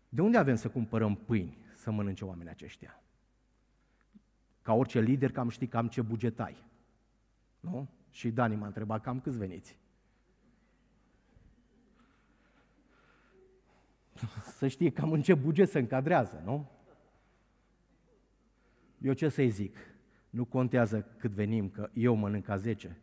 De 0.09 0.21
unde 0.21 0.37
avem 0.37 0.55
să 0.55 0.69
cumpărăm 0.69 1.15
pâini 1.15 1.57
să 1.73 1.91
mănânce 1.91 2.25
oamenii 2.25 2.51
aceștia? 2.51 3.01
Ca 4.61 4.73
orice 4.73 4.99
lider, 4.99 5.31
cam 5.31 5.49
știi 5.49 5.67
cam 5.67 5.87
ce 5.87 6.01
buget 6.01 6.39
ai. 6.39 6.63
Nu? 7.59 7.89
Și 8.11 8.31
Dani 8.31 8.55
m-a 8.55 8.65
întrebat 8.65 9.01
cam 9.01 9.19
câți 9.19 9.37
veniți. 9.37 9.77
Să 14.57 14.67
știe 14.67 14.89
cam 14.89 15.11
în 15.11 15.21
ce 15.21 15.33
buget 15.33 15.69
se 15.69 15.79
încadrează, 15.79 16.41
nu? 16.45 16.71
Eu 19.01 19.13
ce 19.13 19.29
să-i 19.29 19.49
zic? 19.49 19.77
Nu 20.29 20.45
contează 20.45 21.01
cât 21.17 21.31
venim, 21.31 21.69
că 21.69 21.89
eu 21.93 22.15
mănânc 22.15 22.43
ca 22.45 22.57
10. 22.57 22.97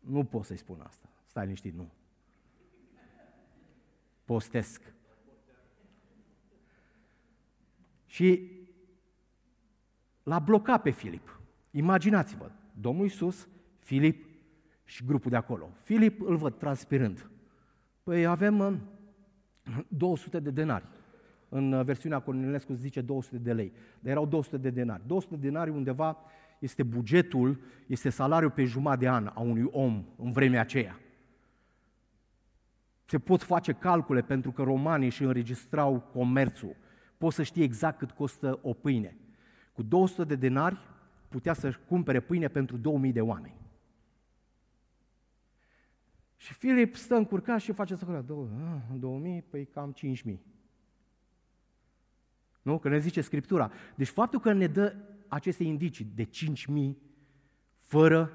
Nu 0.00 0.24
pot 0.24 0.44
să-i 0.44 0.56
spun 0.56 0.80
asta. 0.80 1.08
Stai 1.26 1.44
liniștit, 1.44 1.74
nu. 1.74 1.90
Postesc. 4.24 4.94
Și 8.06 8.50
l-a 10.22 10.38
blocat 10.38 10.82
pe 10.82 10.90
Filip. 10.90 11.40
Imaginați-vă, 11.70 12.50
Domnul 12.80 13.04
Iisus, 13.04 13.48
Filip 13.78 14.28
și 14.84 15.04
grupul 15.04 15.30
de 15.30 15.36
acolo. 15.36 15.70
Filip 15.82 16.20
îl 16.20 16.36
văd 16.36 16.58
transpirând. 16.58 17.30
Păi 18.02 18.26
avem 18.26 18.80
200 19.88 20.36
uh, 20.36 20.42
de 20.42 20.50
denari. 20.50 20.84
În 21.48 21.72
uh, 21.72 21.84
versiunea 21.84 22.20
Cornelescu 22.20 22.72
zice 22.72 23.00
200 23.00 23.38
de 23.38 23.52
lei, 23.52 23.72
dar 24.00 24.12
erau 24.12 24.26
200 24.26 24.56
de 24.56 24.70
denari. 24.70 25.02
200 25.06 25.36
de 25.36 25.46
denari 25.46 25.70
undeva 25.70 26.18
este 26.58 26.82
bugetul, 26.82 27.60
este 27.86 28.08
salariul 28.08 28.50
pe 28.50 28.64
jumătate 28.64 29.00
de 29.00 29.08
an 29.08 29.30
a 29.34 29.40
unui 29.40 29.68
om 29.70 30.04
în 30.16 30.32
vremea 30.32 30.60
aceea. 30.60 31.00
Se 33.04 33.18
pot 33.18 33.42
face 33.42 33.72
calcule 33.72 34.22
pentru 34.22 34.50
că 34.50 34.62
romanii 34.62 35.06
își 35.06 35.22
înregistrau 35.22 36.00
comerțul. 36.12 36.76
Poți 37.18 37.36
să 37.36 37.42
știi 37.42 37.62
exact 37.62 37.98
cât 37.98 38.10
costă 38.10 38.58
o 38.62 38.72
pâine. 38.72 39.16
Cu 39.72 39.82
200 39.82 40.24
de 40.24 40.34
denari 40.34 40.78
putea 41.28 41.52
să 41.52 41.78
cumpere 41.88 42.20
pâine 42.20 42.48
pentru 42.48 42.76
2000 42.76 43.12
de 43.12 43.20
oameni. 43.20 43.59
Și 46.40 46.52
Filip 46.52 46.96
stă 46.96 47.14
încurcat 47.14 47.60
și 47.60 47.72
face 47.72 47.94
să 47.94 48.04
calcula. 48.04 48.82
2000, 48.98 49.42
păi 49.42 49.66
cam 49.66 49.92
5000. 49.92 50.40
Nu? 52.62 52.78
Că 52.78 52.88
ne 52.88 52.98
zice 52.98 53.20
Scriptura. 53.20 53.70
Deci 53.94 54.08
faptul 54.08 54.40
că 54.40 54.52
ne 54.52 54.66
dă 54.66 54.96
aceste 55.28 55.64
indicii 55.64 56.10
de 56.14 56.24
5000 56.24 56.98
fără 57.76 58.32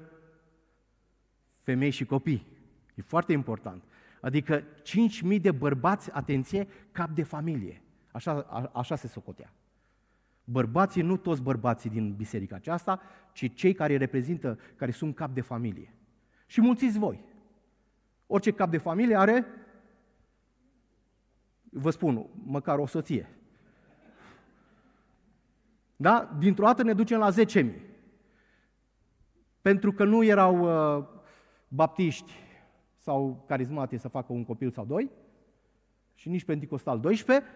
femei 1.56 1.90
și 1.90 2.04
copii. 2.04 2.46
E 2.94 3.02
foarte 3.02 3.32
important. 3.32 3.82
Adică 4.20 4.62
5.000 4.62 5.40
de 5.40 5.50
bărbați, 5.50 6.10
atenție, 6.12 6.68
cap 6.92 7.10
de 7.10 7.22
familie. 7.22 7.82
Așa, 8.12 8.46
a, 8.48 8.70
așa 8.74 8.96
se 8.96 9.08
socotea. 9.08 9.52
Bărbații, 10.44 11.02
nu 11.02 11.16
toți 11.16 11.42
bărbații 11.42 11.90
din 11.90 12.14
biserica 12.14 12.56
aceasta, 12.56 13.00
ci 13.32 13.54
cei 13.54 13.74
care 13.74 13.96
reprezintă, 13.96 14.58
care 14.76 14.90
sunt 14.90 15.14
cap 15.14 15.34
de 15.34 15.40
familie. 15.40 15.94
Și 16.46 16.60
mulțiți 16.60 16.98
voi. 16.98 17.34
Orice 18.26 18.50
cap 18.50 18.70
de 18.70 18.78
familie 18.78 19.16
are, 19.16 19.46
vă 21.62 21.90
spun, 21.90 22.26
măcar 22.44 22.78
o 22.78 22.86
soție. 22.86 23.28
Da? 25.96 26.36
Dintr-o 26.38 26.64
dată 26.64 26.82
ne 26.82 26.92
ducem 26.92 27.18
la 27.18 27.30
10.000. 27.30 27.72
Pentru 29.60 29.92
că 29.92 30.04
nu 30.04 30.24
erau 30.24 30.58
uh, 30.98 31.04
baptiști 31.68 32.32
sau 32.98 33.44
carismate 33.46 33.96
să 33.96 34.08
facă 34.08 34.32
un 34.32 34.44
copil 34.44 34.70
sau 34.70 34.84
doi, 34.84 35.10
și 36.14 36.28
nici 36.28 36.44
Pentecostal 36.44 37.00
12, 37.00 37.46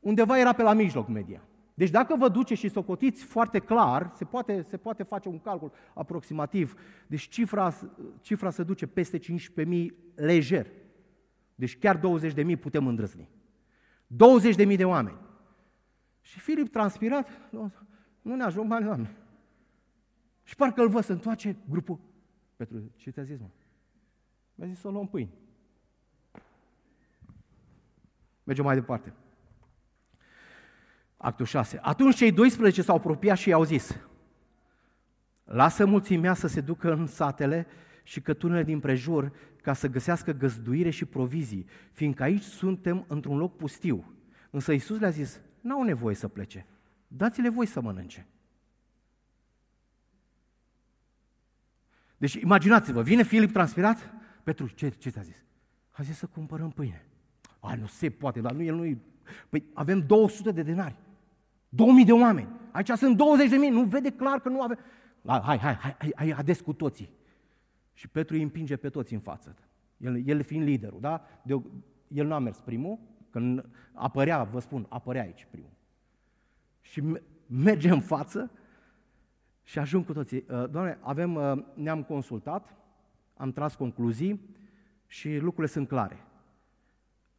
undeva 0.00 0.38
era 0.38 0.52
pe 0.52 0.62
la 0.62 0.72
mijloc 0.72 1.08
media. 1.08 1.42
Deci 1.76 1.90
dacă 1.90 2.16
vă 2.16 2.28
duce 2.28 2.54
și 2.54 2.68
socotiți 2.68 3.24
foarte 3.24 3.58
clar, 3.58 4.10
se 4.14 4.24
poate, 4.24 4.62
se 4.62 4.76
poate 4.76 5.02
face 5.02 5.28
un 5.28 5.40
calcul 5.40 5.72
aproximativ. 5.94 6.74
Deci 7.06 7.28
cifra, 7.28 7.72
cifra 8.20 8.50
se 8.50 8.62
duce 8.62 8.86
peste 8.86 9.18
15.000 9.18 9.86
lejer. 10.14 10.66
Deci 11.54 11.78
chiar 11.78 12.00
20.000 12.00 12.60
putem 12.60 12.86
îndrăzni. 12.86 13.28
20.000 14.66 14.76
de 14.76 14.84
oameni. 14.84 15.18
Și 16.20 16.40
Filip 16.40 16.68
transpirat, 16.68 17.28
nu, 17.50 17.72
nu 18.22 18.34
ne 18.34 18.42
ajung 18.42 18.68
bani, 18.68 18.84
Doamne. 18.84 19.16
Și 20.42 20.54
parcă 20.54 20.82
îl 20.82 20.88
văd 20.88 21.04
să 21.04 21.12
întoarce 21.12 21.56
grupul. 21.68 22.00
Petru, 22.56 22.92
ce 22.96 23.10
ți-a 23.10 23.22
zis, 23.22 23.38
mă? 23.38 23.48
Mi-a 24.54 24.66
zis 24.66 24.78
să 24.78 24.88
o 24.88 24.90
luăm 24.90 25.08
pâini. 25.08 25.34
Mergem 28.44 28.64
mai 28.64 28.74
departe. 28.74 29.14
Actul 31.16 31.46
6. 31.46 31.78
Atunci 31.82 32.14
cei 32.14 32.32
12 32.32 32.82
s-au 32.82 32.96
apropiat 32.96 33.36
și 33.36 33.48
i-au 33.48 33.64
zis, 33.64 33.96
lasă 35.44 35.86
mulțimea 35.86 36.34
să 36.34 36.46
se 36.46 36.60
ducă 36.60 36.92
în 36.92 37.06
satele 37.06 37.66
și 38.02 38.20
cătunele 38.20 38.62
din 38.62 38.80
prejur 38.80 39.32
ca 39.62 39.72
să 39.72 39.88
găsească 39.88 40.32
găzduire 40.32 40.90
și 40.90 41.04
provizii, 41.04 41.66
fiindcă 41.92 42.22
aici 42.22 42.42
suntem 42.42 43.04
într-un 43.08 43.36
loc 43.36 43.56
pustiu. 43.56 44.14
Însă 44.50 44.72
Iisus 44.72 44.98
le-a 44.98 45.10
zis, 45.10 45.40
n-au 45.60 45.82
nevoie 45.82 46.14
să 46.14 46.28
plece, 46.28 46.66
dați-le 47.08 47.48
voi 47.48 47.66
să 47.66 47.80
mănânce. 47.80 48.26
Deci 52.16 52.34
imaginați-vă, 52.34 53.02
vine 53.02 53.22
Filip 53.22 53.52
transpirat, 53.52 54.14
Petru, 54.42 54.66
ce, 54.66 54.88
ce 54.88 55.10
ți-a 55.10 55.22
zis? 55.22 55.44
A 55.90 56.02
zis 56.02 56.16
să 56.16 56.26
cumpărăm 56.26 56.70
pâine. 56.70 57.06
A, 57.60 57.74
nu 57.74 57.86
se 57.86 58.10
poate, 58.10 58.40
dar 58.40 58.52
nu, 58.52 58.62
el 58.62 58.74
nu 58.74 58.98
Păi 59.48 59.64
avem 59.74 60.06
200 60.06 60.50
de 60.50 60.62
denari. 60.62 60.96
2000 61.68 62.04
de 62.04 62.12
oameni. 62.12 62.48
Aici 62.72 62.90
sunt 62.90 63.16
20 63.16 63.50
de 63.50 63.56
mii. 63.56 63.70
Nu 63.70 63.82
vede 63.82 64.10
clar 64.10 64.40
că 64.40 64.48
nu 64.48 64.62
avem... 64.62 64.78
Hai, 65.26 65.40
hai, 65.40 65.58
hai, 65.58 65.96
hai, 65.98 66.12
hai 66.16 66.30
ades 66.30 66.60
cu 66.60 66.72
toții. 66.72 67.10
Și 67.92 68.08
Petru 68.08 68.34
îi 68.34 68.42
împinge 68.42 68.76
pe 68.76 68.88
toți 68.88 69.14
în 69.14 69.20
față. 69.20 69.56
El, 69.96 70.28
el 70.28 70.42
fiind 70.42 70.64
liderul, 70.64 71.00
da? 71.00 71.22
De, 71.42 71.62
el 72.08 72.26
nu 72.26 72.34
a 72.34 72.38
mers 72.38 72.60
primul, 72.60 72.98
când 73.30 73.64
apărea, 73.92 74.42
vă 74.42 74.60
spun, 74.60 74.86
apărea 74.88 75.22
aici 75.22 75.46
primul. 75.50 75.70
Și 76.80 77.02
merge 77.46 77.90
în 77.90 78.00
față 78.00 78.50
și 79.62 79.78
ajung 79.78 80.04
cu 80.04 80.12
toții. 80.12 80.44
Uh, 80.48 80.70
doamne, 80.70 80.98
avem, 81.00 81.34
uh, 81.34 81.64
ne-am 81.74 82.02
consultat, 82.02 82.76
am 83.36 83.52
tras 83.52 83.74
concluzii 83.74 84.40
și 85.06 85.36
lucrurile 85.36 85.72
sunt 85.72 85.88
clare. 85.88 86.24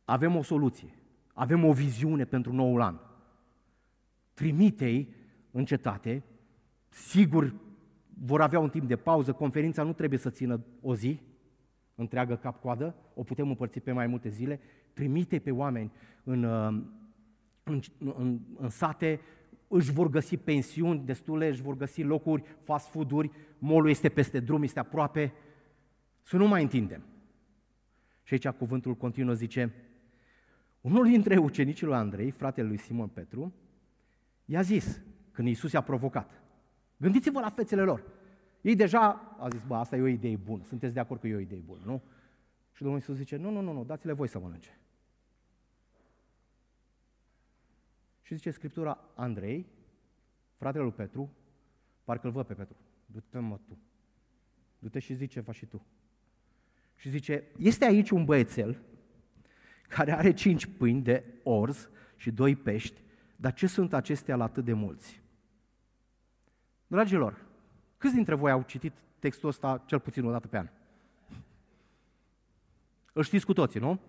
Avem 0.05 0.35
o 0.35 0.41
soluție, 0.41 0.93
avem 1.33 1.63
o 1.63 1.71
viziune 1.71 2.25
pentru 2.25 2.53
noul 2.53 2.81
an. 2.81 2.99
Trimite-i 4.37 5.13
în 5.51 5.65
cetate, 5.65 6.23
sigur 6.89 7.53
vor 8.23 8.41
avea 8.41 8.59
un 8.59 8.69
timp 8.69 8.87
de 8.87 8.95
pauză, 8.95 9.33
conferința 9.33 9.83
nu 9.83 9.93
trebuie 9.93 10.19
să 10.19 10.29
țină 10.29 10.65
o 10.81 10.95
zi, 10.95 11.19
întreagă 11.95 12.35
cap-coadă, 12.35 12.95
o 13.13 13.23
putem 13.23 13.47
împărți 13.47 13.79
pe 13.79 13.91
mai 13.91 14.07
multe 14.07 14.29
zile, 14.29 14.59
trimite 14.93 15.39
pe 15.39 15.51
oameni 15.51 15.91
în, 16.23 16.43
uh, 16.43 16.83
în, 17.63 17.79
în, 17.97 18.39
în 18.57 18.69
sate, 18.69 19.19
își 19.67 19.91
vor 19.91 20.09
găsi 20.09 20.37
pensiuni 20.37 21.05
destule, 21.05 21.47
își 21.47 21.61
vor 21.61 21.75
găsi 21.75 22.03
locuri, 22.03 22.43
fast 22.59 22.87
food-uri, 22.87 23.31
molul 23.57 23.89
este 23.89 24.09
peste 24.09 24.39
drum, 24.39 24.63
este 24.63 24.79
aproape, 24.79 25.33
să 26.21 26.37
nu 26.37 26.47
mai 26.47 26.61
întindem. 26.61 27.03
Și 28.23 28.33
aici 28.33 28.47
cuvântul 28.47 28.95
continuă, 28.95 29.33
zice, 29.33 29.73
unul 30.81 31.05
dintre 31.05 31.37
ucenicii 31.37 31.85
lui 31.85 31.95
Andrei, 31.95 32.31
fratele 32.31 32.67
lui 32.67 32.77
Simon 32.77 33.07
Petru, 33.07 33.53
i-a 34.47 34.61
zis, 34.61 35.01
când 35.31 35.47
Iisus 35.47 35.71
i-a 35.71 35.81
provocat, 35.81 36.41
gândiți-vă 36.97 37.39
la 37.39 37.49
fețele 37.49 37.81
lor. 37.81 38.03
Ei 38.61 38.75
deja 38.75 39.09
a 39.39 39.49
zis, 39.49 39.63
bă, 39.63 39.75
asta 39.75 39.95
e 39.95 40.01
o 40.01 40.07
idee 40.07 40.35
bună, 40.35 40.63
sunteți 40.63 40.93
de 40.93 40.99
acord 40.99 41.21
că 41.21 41.27
e 41.27 41.35
o 41.35 41.39
idee 41.39 41.59
bună, 41.59 41.81
nu? 41.85 42.01
Și 42.71 42.81
Domnul 42.81 42.99
Iisus 42.99 43.15
zice, 43.15 43.35
nu, 43.35 43.49
nu, 43.49 43.61
nu, 43.61 43.71
nu 43.71 43.83
dați-le 43.83 44.13
voi 44.13 44.27
să 44.27 44.39
mănânce. 44.39 44.79
Și 48.21 48.35
zice 48.35 48.51
Scriptura, 48.51 48.99
Andrei, 49.15 49.65
fratele 50.55 50.83
lui 50.83 50.93
Petru, 50.93 51.31
parcă 52.03 52.27
îl 52.27 52.33
văd 52.33 52.45
pe 52.45 52.53
Petru, 52.53 52.75
du-te 53.05 53.39
mă 53.39 53.59
tu, 53.67 53.77
du-te 54.79 54.99
și 54.99 55.13
zice, 55.13 55.39
faci 55.39 55.55
și 55.55 55.65
tu. 55.65 55.85
Și 56.95 57.09
zice, 57.09 57.43
este 57.57 57.85
aici 57.85 58.09
un 58.09 58.25
băiețel 58.25 58.81
care 59.87 60.11
are 60.11 60.33
cinci 60.33 60.65
pâini 60.65 61.01
de 61.01 61.23
orz 61.43 61.89
și 62.15 62.31
doi 62.31 62.55
pești, 62.55 63.01
dar 63.39 63.53
ce 63.53 63.67
sunt 63.67 63.93
acestea 63.93 64.35
la 64.35 64.43
atât 64.43 64.65
de 64.65 64.73
mulți? 64.73 65.21
Dragilor, 66.87 67.45
câți 67.97 68.13
dintre 68.13 68.35
voi 68.35 68.51
au 68.51 68.61
citit 68.61 68.93
textul 69.19 69.49
ăsta 69.49 69.83
cel 69.85 69.99
puțin 69.99 70.25
o 70.25 70.31
dată 70.31 70.47
pe 70.47 70.57
an? 70.57 70.69
Îl 73.13 73.23
știți 73.23 73.45
cu 73.45 73.53
toții, 73.53 73.79
nu? 73.79 73.99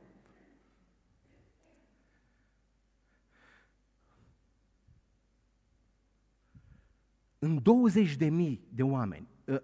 În 7.38 7.62
20 7.62 8.16
de 8.16 8.28
mii 8.28 8.68
de 8.72 8.82
oameni, 8.82 9.28
ă, 9.48 9.62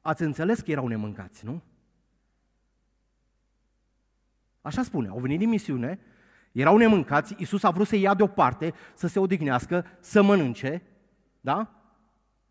ați 0.00 0.22
înțeles 0.22 0.60
că 0.60 0.70
erau 0.70 0.86
nemâncați, 0.86 1.44
nu? 1.44 1.62
Așa 4.60 4.82
spune, 4.82 5.08
au 5.08 5.18
venit 5.18 5.38
din 5.38 5.48
misiune, 5.48 6.00
erau 6.60 6.76
nemâncați, 6.76 7.34
Iisus 7.38 7.62
a 7.62 7.70
vrut 7.70 7.86
să-i 7.86 8.00
ia 8.00 8.14
deoparte, 8.14 8.74
să 8.94 9.06
se 9.06 9.18
odihnească, 9.18 9.86
să 10.00 10.22
mănânce, 10.22 10.82
da? 11.40 11.70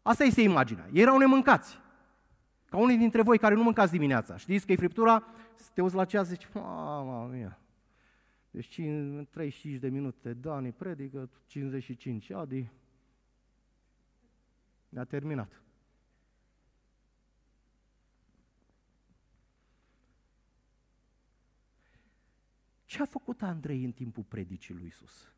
Asta 0.01 0.23
este 0.23 0.41
imaginea. 0.41 0.87
Ei 0.93 1.01
erau 1.01 1.17
nemâncați. 1.17 1.79
Ca 2.69 2.77
unii 2.77 2.97
dintre 2.97 3.21
voi 3.21 3.37
care 3.37 3.55
nu 3.55 3.63
mâncați 3.63 3.91
dimineața. 3.91 4.37
Știți 4.37 4.65
că 4.65 4.71
e 4.71 4.75
friptura, 4.75 5.23
te 5.73 5.81
uiți 5.81 5.95
la 5.95 6.05
ceas, 6.05 6.27
zici, 6.27 6.47
mama 6.53 7.25
mia. 7.25 7.59
Deci 8.51 8.81
35 9.29 9.79
de 9.79 9.89
minute, 9.89 10.33
Dani 10.33 10.71
predică, 10.71 11.29
55, 11.45 12.31
Adi. 12.31 12.69
Ne-a 14.89 15.03
terminat. 15.03 15.61
Ce 22.95 23.01
a 23.01 23.05
făcut 23.05 23.41
Andrei 23.41 23.83
în 23.83 23.91
timpul 23.91 24.23
predicii 24.23 24.73
lui 24.73 24.85
Isus? 24.85 25.31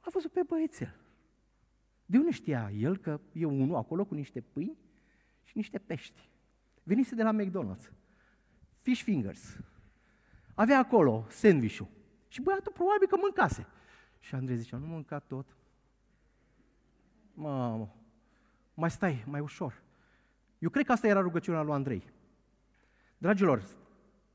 A 0.00 0.06
văzut 0.12 0.32
pe 0.32 0.42
băiețel. 0.46 0.94
De 2.06 2.16
unde 2.16 2.30
știa 2.30 2.70
el 2.70 2.96
că 2.96 3.20
e 3.32 3.44
unul 3.44 3.76
acolo 3.76 4.04
cu 4.04 4.14
niște 4.14 4.40
pâini 4.40 4.76
și 5.44 5.56
niște 5.56 5.78
pești? 5.78 6.28
Venise 6.82 7.14
de 7.14 7.22
la 7.22 7.32
McDonald's. 7.32 7.90
Fish 8.80 9.02
fingers. 9.02 9.56
Avea 10.54 10.78
acolo 10.78 11.26
sandwich-ul. 11.28 11.88
Și 12.28 12.40
băiatul 12.40 12.72
probabil 12.72 13.08
că 13.08 13.16
mâncase. 13.16 13.66
Și 14.20 14.34
Andrei 14.34 14.56
zicea, 14.56 14.76
nu 14.76 14.86
mânca 14.86 15.18
tot. 15.18 15.56
Mamă, 17.32 17.94
mai 18.74 18.90
stai, 18.90 19.24
mai 19.26 19.40
ușor. 19.40 19.82
Eu 20.58 20.68
cred 20.68 20.86
că 20.86 20.92
asta 20.92 21.06
era 21.06 21.20
rugăciunea 21.20 21.62
lui 21.62 21.72
Andrei. 21.72 22.12
Dragilor, 23.24 23.62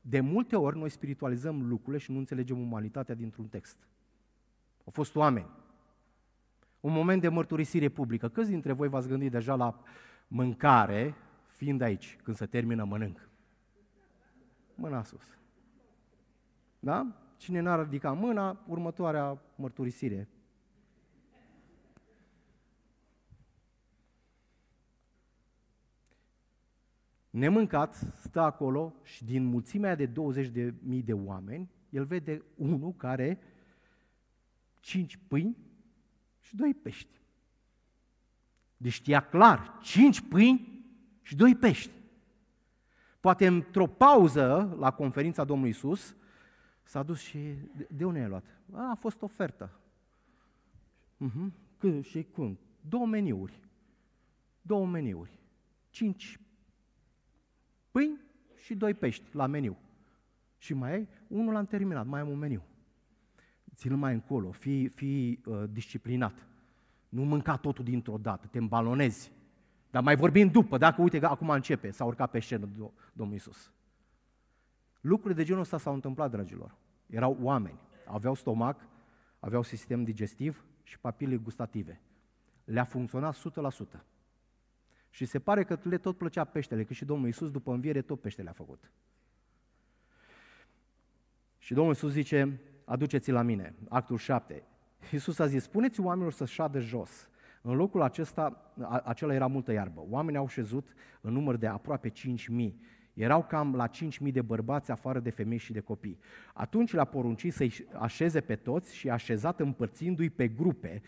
de 0.00 0.20
multe 0.20 0.56
ori 0.56 0.78
noi 0.78 0.88
spiritualizăm 0.88 1.68
lucrurile 1.68 1.98
și 1.98 2.12
nu 2.12 2.18
înțelegem 2.18 2.60
umanitatea 2.60 3.14
dintr-un 3.14 3.46
text. 3.46 3.88
Au 4.84 4.92
fost 4.92 5.16
oameni. 5.16 5.46
Un 6.80 6.92
moment 6.92 7.20
de 7.20 7.28
mărturisire 7.28 7.88
publică. 7.88 8.28
Câți 8.28 8.50
dintre 8.50 8.72
voi 8.72 8.88
v-ați 8.88 9.08
gândit 9.08 9.30
deja 9.30 9.54
la 9.54 9.80
mâncare, 10.28 11.14
fiind 11.46 11.80
aici, 11.80 12.18
când 12.22 12.36
se 12.36 12.46
termină 12.46 12.84
mănânc? 12.84 13.28
Mâna 14.74 15.02
sus. 15.02 15.38
Da? 16.78 17.06
Cine 17.36 17.60
n-ar 17.60 17.82
ridica 17.82 18.12
mâna, 18.12 18.64
următoarea 18.66 19.38
mărturisire 19.54 20.28
nemâncat, 27.30 28.14
stă 28.16 28.40
acolo 28.40 28.94
și 29.02 29.24
din 29.24 29.44
mulțimea 29.44 29.94
de 29.94 30.06
20 30.06 30.48
de 30.48 30.74
mii 30.82 31.02
de 31.02 31.12
oameni, 31.12 31.70
el 31.90 32.04
vede 32.04 32.42
unul 32.54 32.92
care 32.92 33.38
cinci 34.80 35.18
pâini 35.28 35.56
și 36.40 36.56
doi 36.56 36.74
pești. 36.74 37.20
Deci 38.76 38.92
știa 38.92 39.20
clar, 39.20 39.78
cinci 39.82 40.20
pâini 40.20 40.84
și 41.22 41.36
doi 41.36 41.56
pești. 41.56 41.90
Poate 43.20 43.46
într-o 43.46 43.86
pauză 43.86 44.76
la 44.78 44.90
conferința 44.90 45.44
Domnului 45.44 45.70
Isus 45.70 46.14
s-a 46.82 47.02
dus 47.02 47.20
și 47.20 47.38
de, 47.76 47.86
de 47.90 48.04
unde 48.04 48.20
ai 48.20 48.28
luat? 48.28 48.44
A, 48.72 48.90
a 48.90 48.94
fost 48.94 49.22
ofertă. 49.22 49.80
Uh-huh. 51.24 51.52
Cât 51.78 52.04
și 52.04 52.22
cum? 52.22 52.58
Două 52.80 53.06
meniuri. 53.06 53.60
Două 54.62 54.86
meniuri. 54.86 55.38
Cinci 55.90 56.40
pâini 57.90 58.20
și 58.56 58.74
doi 58.74 58.94
pești 58.94 59.24
la 59.32 59.46
meniu. 59.46 59.76
Și 60.58 60.74
mai 60.74 60.92
ai, 60.92 61.08
unul 61.26 61.52
l-am 61.52 61.64
terminat, 61.64 62.06
mai 62.06 62.20
am 62.20 62.28
un 62.28 62.38
meniu. 62.38 62.62
Țin 63.74 63.94
mai 63.94 64.12
încolo, 64.12 64.50
fii, 64.50 64.88
fii 64.88 65.40
uh, 65.44 65.62
disciplinat. 65.70 66.46
Nu 67.08 67.24
mânca 67.24 67.56
totul 67.56 67.84
dintr-o 67.84 68.18
dată, 68.18 68.46
te 68.46 68.58
îmbalonezi. 68.58 69.32
Dar 69.90 70.02
mai 70.02 70.16
vorbim 70.16 70.48
după, 70.48 70.78
dacă 70.78 71.02
uite 71.02 71.18
că 71.18 71.26
acum 71.26 71.50
începe, 71.50 71.90
s-a 71.90 72.04
urcat 72.04 72.30
pe 72.30 72.40
scenă 72.40 72.68
Domnul 73.12 73.36
Isus. 73.36 73.72
Lucrurile 75.00 75.40
de 75.40 75.44
genul 75.44 75.60
ăsta 75.60 75.78
s-au 75.78 75.94
întâmplat, 75.94 76.30
dragilor. 76.30 76.76
Erau 77.06 77.38
oameni, 77.40 77.78
aveau 78.06 78.34
stomac, 78.34 78.88
aveau 79.38 79.62
sistem 79.62 80.04
digestiv 80.04 80.64
și 80.82 80.98
papile 80.98 81.36
gustative. 81.36 82.00
Le-a 82.64 82.84
funcționat 82.84 83.36
100%. 83.96 84.00
Și 85.10 85.24
se 85.24 85.38
pare 85.38 85.64
că 85.64 85.78
le 85.82 85.98
tot 85.98 86.16
plăcea 86.16 86.44
peștele, 86.44 86.84
că 86.84 86.92
și 86.92 87.04
Domnul 87.04 87.28
Isus 87.28 87.50
după 87.50 87.72
înviere 87.72 88.02
tot 88.02 88.20
peștele 88.20 88.48
a 88.48 88.52
făcut. 88.52 88.90
Și 91.58 91.74
Domnul 91.74 91.94
Isus 91.94 92.10
zice, 92.10 92.60
aduceți 92.84 93.30
la 93.30 93.42
mine, 93.42 93.74
actul 93.88 94.16
7. 94.16 94.62
Iisus 95.12 95.38
a 95.38 95.46
zis, 95.46 95.62
spuneți 95.62 96.00
oamenilor 96.00 96.32
să 96.32 96.44
șadă 96.44 96.78
jos. 96.78 97.28
În 97.62 97.74
locul 97.74 98.02
acesta, 98.02 98.72
acela 99.04 99.34
era 99.34 99.46
multă 99.46 99.72
iarbă. 99.72 100.04
Oamenii 100.08 100.38
au 100.38 100.48
șezut 100.48 100.94
în 101.20 101.32
număr 101.32 101.56
de 101.56 101.66
aproape 101.66 102.10
5.000. 102.10 102.72
Erau 103.14 103.44
cam 103.44 103.74
la 103.74 103.88
5.000 103.88 104.32
de 104.32 104.42
bărbați, 104.42 104.90
afară 104.90 105.20
de 105.20 105.30
femei 105.30 105.58
și 105.58 105.72
de 105.72 105.80
copii. 105.80 106.18
Atunci 106.54 106.92
le-a 106.92 107.04
poruncit 107.04 107.52
să-i 107.52 107.86
așeze 107.98 108.40
pe 108.40 108.56
toți 108.56 108.94
și 108.94 109.08
a 109.08 109.12
așezat 109.12 109.60
împărțindu-i 109.60 110.30
pe 110.30 110.48
grupe 110.48 111.02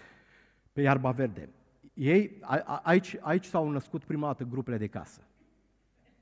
pe 0.73 0.81
iarba 0.81 1.11
verde. 1.11 1.49
Ei, 1.95 2.39
a, 2.41 2.81
aici, 2.85 3.17
aici 3.21 3.45
s-au 3.45 3.71
născut 3.71 4.05
prima 4.05 4.27
dată 4.27 4.45
grupele 4.45 4.77
de 4.77 4.87
casă. 4.87 5.21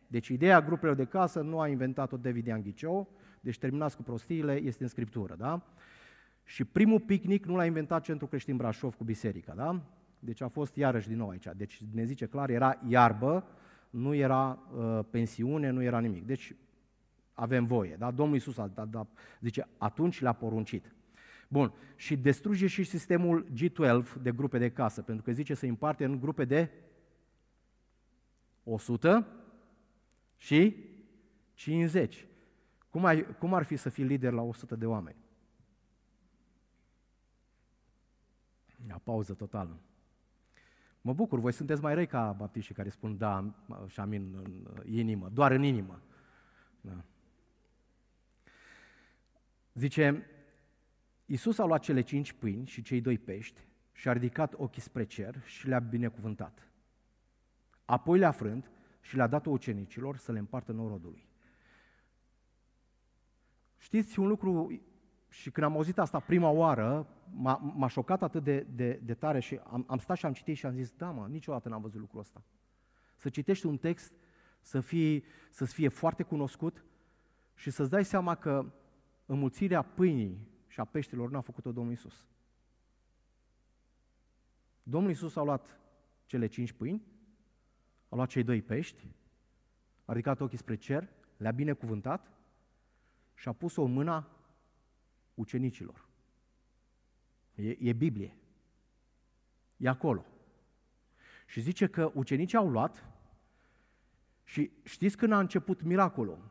Deci 0.07 0.29
ideea 0.29 0.61
grupelor 0.61 0.97
de 0.97 1.05
casă 1.05 1.41
nu 1.41 1.61
a 1.61 1.69
inventat-o 1.69 2.17
David 2.17 2.47
Ianghiciou, 2.47 3.09
deci 3.41 3.59
terminați 3.59 3.97
cu 3.97 4.03
prostiile, 4.03 4.61
este 4.61 4.83
în 4.83 4.89
Scriptură, 4.89 5.35
da? 5.35 5.63
Și 6.45 6.65
primul 6.65 7.01
picnic 7.01 7.47
nu 7.47 7.57
l-a 7.57 7.65
inventat 7.65 8.03
Centrul 8.03 8.29
Creștin 8.29 8.57
Brașov 8.57 8.95
cu 8.95 9.05
biserica, 9.05 9.55
da? 9.55 9.81
Deci 10.19 10.41
a 10.41 10.49
fost 10.49 10.77
iarăși 10.77 11.09
din 11.09 11.17
nou 11.17 11.29
aici. 11.29 11.47
Deci 11.57 11.83
ne 11.93 12.05
zice 12.05 12.27
clar, 12.27 12.51
era 12.51 12.81
iarbă, 12.89 13.45
nu 13.91 14.15
era 14.15 14.59
uh, 14.77 15.01
pensiune, 15.11 15.71
nu 15.71 15.83
era 15.83 15.99
nimic. 15.99 16.27
Deci 16.27 16.55
avem 17.35 17.65
voie, 17.65 17.97
da? 17.99 18.11
Domnul 18.11 18.35
Iisus 18.35 18.59
a, 18.59 18.67
da, 18.67 18.85
da, 18.85 19.07
zice, 19.41 19.69
atunci 19.79 20.21
le-a 20.21 20.33
poruncit. 20.33 20.93
Bun, 21.53 21.73
și 21.97 22.17
distruge 22.17 22.67
și 22.67 22.85
sistemul 22.85 23.47
G12 23.53 24.23
de 24.23 24.33
grupe 24.33 24.59
de 24.59 24.71
casă, 24.71 25.03
pentru 25.03 25.25
că 25.25 25.33
zice 25.33 25.55
să 25.55 25.67
împarte 25.67 26.05
în 26.05 26.21
grupe 26.21 26.45
de 26.45 26.71
100 28.65 29.27
și 30.37 30.77
50. 31.55 32.27
Cum, 32.91 33.05
ai, 33.05 33.37
cum 33.39 33.55
ar 33.55 33.63
fi 33.63 33.77
să 33.77 33.89
fii 33.89 34.05
lider 34.05 34.33
la 34.33 34.43
100 34.43 34.77
de 34.77 34.87
oameni? 34.87 35.17
Ia 38.89 39.01
pauză 39.05 39.35
totală. 39.35 39.81
Mă 41.01 41.13
bucur, 41.13 41.39
voi 41.39 41.53
sunteți 41.53 41.83
mai 41.83 41.95
răi 41.95 42.07
ca 42.07 42.33
baptiștii 42.33 42.75
care 42.75 42.89
spun 42.89 43.17
da 43.17 43.55
și 43.87 44.01
amin 44.01 44.35
în 44.35 44.93
inimă, 44.93 45.29
doar 45.29 45.51
în 45.51 45.63
inimă. 45.63 46.03
Da. 46.81 47.05
Zice, 49.75 50.27
Iisus 51.31 51.59
a 51.59 51.65
luat 51.65 51.83
cele 51.83 52.01
cinci 52.01 52.33
pâini 52.33 52.67
și 52.67 52.83
cei 52.83 53.01
doi 53.01 53.19
pești 53.19 53.61
și 53.93 54.09
a 54.09 54.13
ridicat 54.13 54.55
ochii 54.57 54.83
spre 54.83 55.05
cer 55.05 55.43
și 55.45 55.69
le-a 55.69 55.79
binecuvântat. 55.79 56.71
Apoi 57.85 58.19
le-a 58.19 58.31
frânt 58.31 58.71
și 59.01 59.17
le-a 59.17 59.27
dat 59.27 59.47
ucenicilor 59.47 60.17
să 60.17 60.33
le 60.33 60.39
împartă 60.39 60.73
norodului. 60.73 61.29
Știți 63.79 64.19
un 64.19 64.27
lucru, 64.27 64.83
și 65.29 65.51
când 65.51 65.67
am 65.67 65.73
auzit 65.73 65.99
asta 65.99 66.21
prima 66.21 66.49
oară, 66.49 67.07
m-a, 67.31 67.73
m-a 67.77 67.89
șocat 67.89 68.23
atât 68.23 68.45
de, 68.45 68.67
de, 68.75 69.01
de 69.03 69.15
tare 69.15 69.41
și 69.41 69.61
am, 69.65 69.85
am 69.89 69.99
stat 69.99 70.17
și 70.17 70.27
am 70.27 70.33
citit 70.33 70.57
și 70.57 70.67
am 70.67 70.75
zis, 70.75 70.93
da 70.93 71.11
mă, 71.11 71.27
niciodată 71.27 71.69
n-am 71.69 71.81
văzut 71.81 72.01
lucrul 72.01 72.21
ăsta. 72.21 72.45
Să 73.17 73.29
citești 73.29 73.67
un 73.67 73.77
text, 73.77 74.15
să 74.61 74.81
fie, 74.81 75.23
să 75.51 75.65
fie 75.65 75.89
foarte 75.89 76.23
cunoscut 76.23 76.85
și 77.55 77.71
să-ți 77.71 77.91
dai 77.91 78.05
seama 78.05 78.35
că 78.35 78.73
înmulțirea 79.27 79.83
pâinii 79.83 80.50
și 80.71 80.81
a 80.81 80.85
peștilor 80.85 81.31
n-a 81.31 81.41
făcut-o 81.41 81.73
Domnul 81.73 81.93
Isus. 81.93 82.27
Domnul 84.83 85.11
Isus 85.11 85.37
a 85.37 85.43
luat 85.43 85.81
cele 86.27 86.47
cinci 86.47 86.73
pâini, 86.73 87.03
a 88.09 88.15
luat 88.15 88.29
cei 88.29 88.43
doi 88.43 88.63
pești, 88.63 89.07
a 90.05 90.13
ridicat 90.13 90.41
ochii 90.41 90.59
spre 90.59 90.77
cer, 90.77 91.09
le-a 91.37 91.51
binecuvântat 91.51 92.33
și 93.35 93.49
a 93.49 93.53
pus-o 93.53 93.83
în 93.83 93.93
mâna 93.93 94.29
ucenicilor. 95.35 96.09
E, 97.55 97.77
e 97.79 97.93
Biblie. 97.93 98.37
E 99.77 99.89
acolo. 99.89 100.25
Și 101.47 101.61
zice 101.61 101.87
că 101.87 102.11
ucenicii 102.15 102.59
au 102.59 102.69
luat 102.69 103.05
și 104.45 104.71
știți 104.83 105.17
când 105.17 105.33
a 105.33 105.39
început 105.39 105.83
miracolul? 105.83 106.51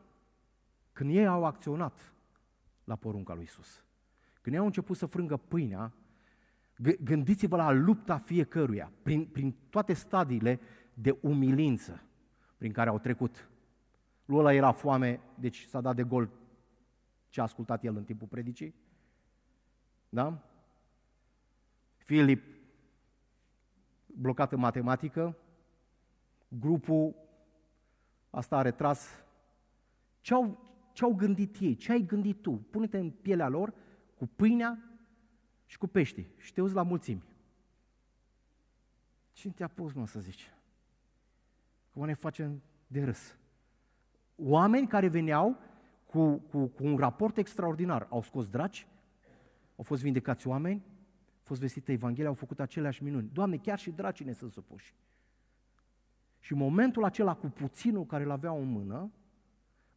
Când 0.92 1.14
ei 1.14 1.26
au 1.26 1.44
acționat 1.44 2.12
la 2.84 2.96
porunca 2.96 3.34
lui 3.34 3.44
Isus. 3.44 3.82
Când 4.40 4.54
ei 4.54 4.60
au 4.60 4.66
început 4.66 4.96
să 4.96 5.06
frângă 5.06 5.36
pâinea, 5.36 5.92
gândiți-vă 7.00 7.56
la 7.56 7.72
lupta 7.72 8.18
fiecăruia, 8.18 8.92
prin, 9.02 9.24
prin 9.24 9.54
toate 9.70 9.92
stadiile 9.92 10.60
de 10.94 11.18
umilință 11.20 12.02
prin 12.56 12.72
care 12.72 12.88
au 12.88 12.98
trecut. 12.98 13.48
Lui 14.24 14.38
ăla 14.38 14.52
era 14.52 14.72
foame, 14.72 15.20
deci 15.34 15.64
s-a 15.64 15.80
dat 15.80 15.96
de 15.96 16.02
gol 16.02 16.30
ce 17.28 17.40
a 17.40 17.42
ascultat 17.42 17.84
el 17.84 17.96
în 17.96 18.04
timpul 18.04 18.28
predicii. 18.28 18.74
Da? 20.08 20.42
Filip, 21.96 22.42
blocat 24.06 24.52
în 24.52 24.58
matematică, 24.58 25.36
grupul 26.48 27.14
asta 28.30 28.56
a 28.56 28.62
retras. 28.62 29.24
Ce-au, 30.20 30.58
ce-au 30.92 31.14
gândit 31.14 31.56
ei? 31.60 31.76
Ce 31.76 31.92
ai 31.92 32.02
gândit 32.02 32.42
tu? 32.42 32.50
Pune-te 32.50 32.98
în 32.98 33.10
pielea 33.10 33.48
lor 33.48 33.74
cu 34.20 34.26
pâinea 34.26 34.78
și 35.66 35.78
cu 35.78 35.86
peștii 35.86 36.32
și 36.36 36.52
te 36.52 36.62
uzi 36.62 36.74
la 36.74 36.82
mulțimi. 36.82 37.22
Cine 39.32 39.52
te-a 39.52 39.68
pus, 39.68 39.92
mă, 39.92 40.06
să 40.06 40.20
zici? 40.20 40.52
Cum 41.92 42.04
ne 42.04 42.14
facem 42.14 42.62
de 42.86 43.04
râs. 43.04 43.36
Oameni 44.36 44.86
care 44.86 45.08
veneau 45.08 45.56
cu, 46.06 46.34
cu, 46.36 46.66
cu 46.66 46.84
un 46.84 46.96
raport 46.96 47.36
extraordinar. 47.36 48.06
Au 48.10 48.22
scos 48.22 48.48
draci, 48.48 48.86
au 49.76 49.84
fost 49.84 50.02
vindecați 50.02 50.46
oameni, 50.46 50.82
au 50.84 51.42
fost 51.42 51.60
vestite 51.60 51.92
Evanghelia, 51.92 52.28
au 52.28 52.34
făcut 52.34 52.60
aceleași 52.60 53.02
minuni. 53.02 53.30
Doamne, 53.32 53.56
chiar 53.56 53.78
și 53.78 53.90
dracii 53.90 54.24
ne 54.24 54.32
sunt 54.32 54.50
supuși. 54.50 54.94
Și 56.38 56.52
în 56.52 56.58
momentul 56.58 57.04
acela 57.04 57.34
cu 57.34 57.46
puținul 57.46 58.06
care 58.06 58.24
îl 58.24 58.30
aveau 58.30 58.60
în 58.60 58.68
mână, 58.68 59.10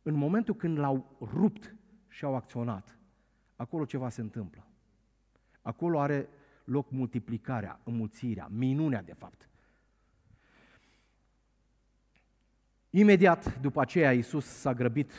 în 0.01 0.13
momentul 0.13 0.55
când 0.55 0.77
l-au 0.77 1.17
rupt 1.19 1.75
și 2.07 2.25
au 2.25 2.36
acționat, 2.36 2.97
acolo 3.55 3.85
ceva 3.85 4.09
se 4.09 4.21
întâmplă. 4.21 4.67
Acolo 5.61 5.99
are 5.99 6.29
loc 6.63 6.91
multiplicarea, 6.91 7.79
înmulțirea, 7.83 8.47
minunea 8.51 9.01
de 9.01 9.13
fapt. 9.13 9.49
Imediat 12.89 13.59
după 13.59 13.81
aceea 13.81 14.13
Iisus 14.13 14.45
s-a 14.45 14.73
grăbit 14.73 15.11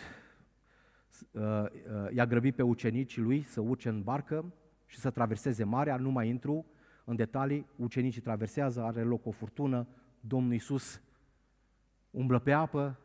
Uh, 1.32 1.42
uh, 1.42 1.66
i-a 2.10 2.26
grăbit 2.26 2.54
pe 2.54 2.62
ucenicii 2.62 3.22
lui 3.22 3.42
să 3.42 3.60
urce 3.60 3.88
în 3.88 4.02
barcă 4.02 4.52
și 4.86 4.98
să 4.98 5.10
traverseze 5.10 5.64
marea, 5.64 5.96
nu 5.96 6.10
mai 6.10 6.28
intru 6.28 6.66
în 7.04 7.16
detalii, 7.16 7.66
ucenicii 7.76 8.20
traversează, 8.20 8.82
are 8.82 9.02
loc 9.02 9.26
o 9.26 9.30
furtună, 9.30 9.86
Domnul 10.20 10.52
Iisus 10.52 11.02
umblă 12.10 12.38
pe 12.38 12.52
apă, 12.52 12.98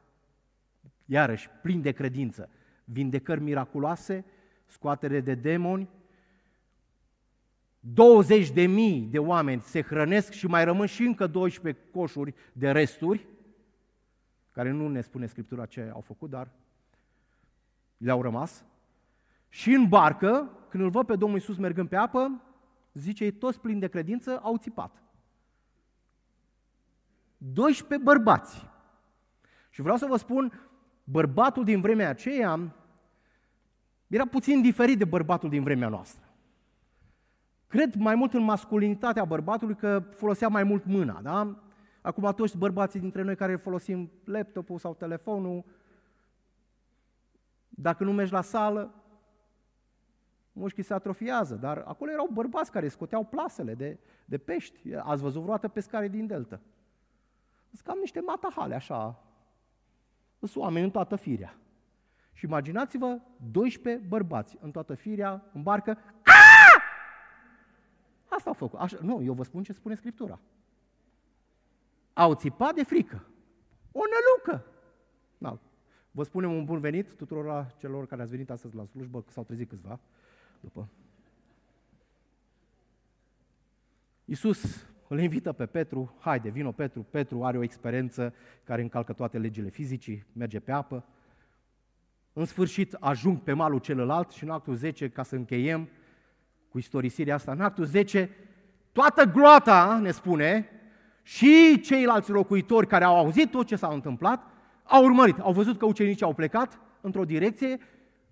iarăși 1.05 1.49
plin 1.61 1.81
de 1.81 1.91
credință, 1.91 2.49
vindecări 2.83 3.41
miraculoase, 3.41 4.25
scoatere 4.69 5.19
de 5.19 5.33
demoni, 5.33 5.89
20 7.79 8.49
de 8.49 8.65
mii 8.65 9.01
de 9.01 9.19
oameni 9.19 9.61
se 9.61 9.81
hrănesc 9.81 10.31
și 10.31 10.47
mai 10.47 10.63
rămân 10.63 10.85
și 10.85 11.03
încă 11.03 11.27
12 11.27 11.83
coșuri 11.91 12.33
de 12.53 12.71
resturi, 12.71 13.27
care 14.51 14.71
nu 14.71 14.87
ne 14.87 15.01
spune 15.01 15.25
Scriptura 15.25 15.65
ce 15.65 15.91
au 15.93 16.01
făcut, 16.01 16.29
dar 16.29 16.51
le-au 17.97 18.21
rămas 18.21 18.65
Și 19.49 19.71
în 19.71 19.87
barcă, 19.87 20.51
când 20.69 20.83
îl 20.83 20.89
văd 20.89 21.05
pe 21.05 21.15
Domnul 21.15 21.37
Iisus 21.37 21.57
mergând 21.57 21.89
pe 21.89 21.95
apă, 21.95 22.41
zice, 22.93 23.23
ei 23.23 23.31
toți 23.31 23.59
plini 23.59 23.79
de 23.79 23.87
credință, 23.87 24.39
au 24.43 24.57
țipat. 24.57 25.03
12 27.37 28.07
bărbați. 28.07 28.67
Și 29.69 29.81
vreau 29.81 29.97
să 29.97 30.05
vă 30.05 30.17
spun, 30.17 30.69
bărbatul 31.03 31.63
din 31.63 31.81
vremea 31.81 32.09
aceea 32.09 32.75
era 34.09 34.25
puțin 34.25 34.61
diferit 34.61 34.97
de 34.97 35.05
bărbatul 35.05 35.49
din 35.49 35.63
vremea 35.63 35.89
noastră. 35.89 36.23
Cred 37.67 37.95
mai 37.95 38.15
mult 38.15 38.33
în 38.33 38.43
masculinitatea 38.43 39.25
bărbatului 39.25 39.75
că 39.75 40.03
folosea 40.11 40.47
mai 40.47 40.63
mult 40.63 40.85
mâna, 40.85 41.21
da? 41.21 41.63
Acum 42.01 42.33
toți 42.35 42.57
bărbații 42.57 42.99
dintre 42.99 43.21
noi 43.21 43.35
care 43.35 43.55
folosim 43.55 44.11
laptopul 44.23 44.77
sau 44.77 44.93
telefonul, 44.93 45.65
dacă 47.69 48.03
nu 48.03 48.13
mergi 48.13 48.33
la 48.33 48.41
sală, 48.41 48.93
mușchii 50.51 50.83
se 50.83 50.93
atrofiază, 50.93 51.55
dar 51.55 51.77
acolo 51.77 52.11
erau 52.11 52.29
bărbați 52.33 52.71
care 52.71 52.87
scoteau 52.87 53.23
plasele 53.23 53.75
de, 53.75 53.99
de 54.25 54.37
pești. 54.37 54.95
Ați 54.95 55.21
văzut 55.21 55.41
vreodată 55.41 55.67
pescare 55.67 56.07
din 56.07 56.27
delta? 56.27 56.59
Sunt 57.67 57.81
cam 57.81 57.97
niște 57.99 58.19
matahale, 58.19 58.75
așa. 58.75 59.23
Sunt 60.39 60.55
oameni 60.55 60.85
în 60.85 60.91
toată 60.91 61.15
firea. 61.15 61.55
Și 62.39 62.45
imaginați-vă 62.45 63.19
12 63.51 64.03
bărbați 64.07 64.57
în 64.61 64.71
toată 64.71 64.93
firea, 64.93 65.49
în 65.53 65.61
barcă. 65.61 65.89
Aaaa! 65.91 66.81
Asta 68.27 68.49
au 68.49 68.53
făcut. 68.53 68.79
Așa, 68.79 68.97
nu, 69.01 69.21
eu 69.23 69.33
vă 69.33 69.43
spun 69.43 69.63
ce 69.63 69.73
spune 69.73 69.95
Scriptura. 69.95 70.39
Au 72.13 72.33
țipat 72.33 72.73
de 72.73 72.83
frică. 72.83 73.25
O 73.91 73.99
nălucă. 73.99 74.65
Da. 75.37 75.59
Vă 76.11 76.23
spunem 76.23 76.53
un 76.53 76.65
bun 76.65 76.79
venit 76.79 77.13
tuturor 77.13 77.73
celor 77.77 78.07
care 78.07 78.21
ați 78.21 78.31
venit 78.31 78.49
astăzi 78.49 78.75
la 78.75 78.85
slujbă, 78.85 79.21
că 79.21 79.31
s-au 79.31 79.43
trezit 79.43 79.69
câțiva 79.69 79.99
după. 80.59 80.89
Iisus 84.25 84.87
îl 85.07 85.19
invită 85.19 85.51
pe 85.51 85.65
Petru, 85.65 86.15
haide, 86.19 86.49
vino 86.49 86.71
Petru. 86.71 87.01
Petru 87.01 87.43
are 87.43 87.57
o 87.57 87.63
experiență 87.63 88.33
care 88.63 88.81
încalcă 88.81 89.13
toate 89.13 89.37
legile 89.37 89.69
fizicii, 89.69 90.25
merge 90.33 90.59
pe 90.59 90.71
apă. 90.71 91.05
În 92.39 92.45
sfârșit 92.45 92.93
ajung 92.99 93.37
pe 93.37 93.53
malul 93.53 93.79
celălalt 93.79 94.29
și 94.29 94.43
în 94.43 94.49
actul 94.49 94.75
10, 94.75 95.09
ca 95.09 95.23
să 95.23 95.35
încheiem 95.35 95.89
cu 96.69 96.77
istorisirea 96.77 97.35
asta, 97.35 97.51
în 97.51 97.61
actul 97.61 97.85
10, 97.85 98.29
toată 98.91 99.23
groata, 99.23 99.99
ne 100.01 100.11
spune, 100.11 100.69
și 101.21 101.81
ceilalți 101.83 102.31
locuitori 102.31 102.87
care 102.87 103.03
au 103.03 103.17
auzit 103.17 103.51
tot 103.51 103.65
ce 103.65 103.75
s-a 103.75 103.87
întâmplat, 103.87 104.43
au 104.83 105.03
urmărit, 105.03 105.39
au 105.39 105.53
văzut 105.53 105.77
că 105.77 105.85
ucenicii 105.85 106.25
au 106.25 106.33
plecat 106.33 106.79
într-o 107.01 107.25
direcție, 107.25 107.77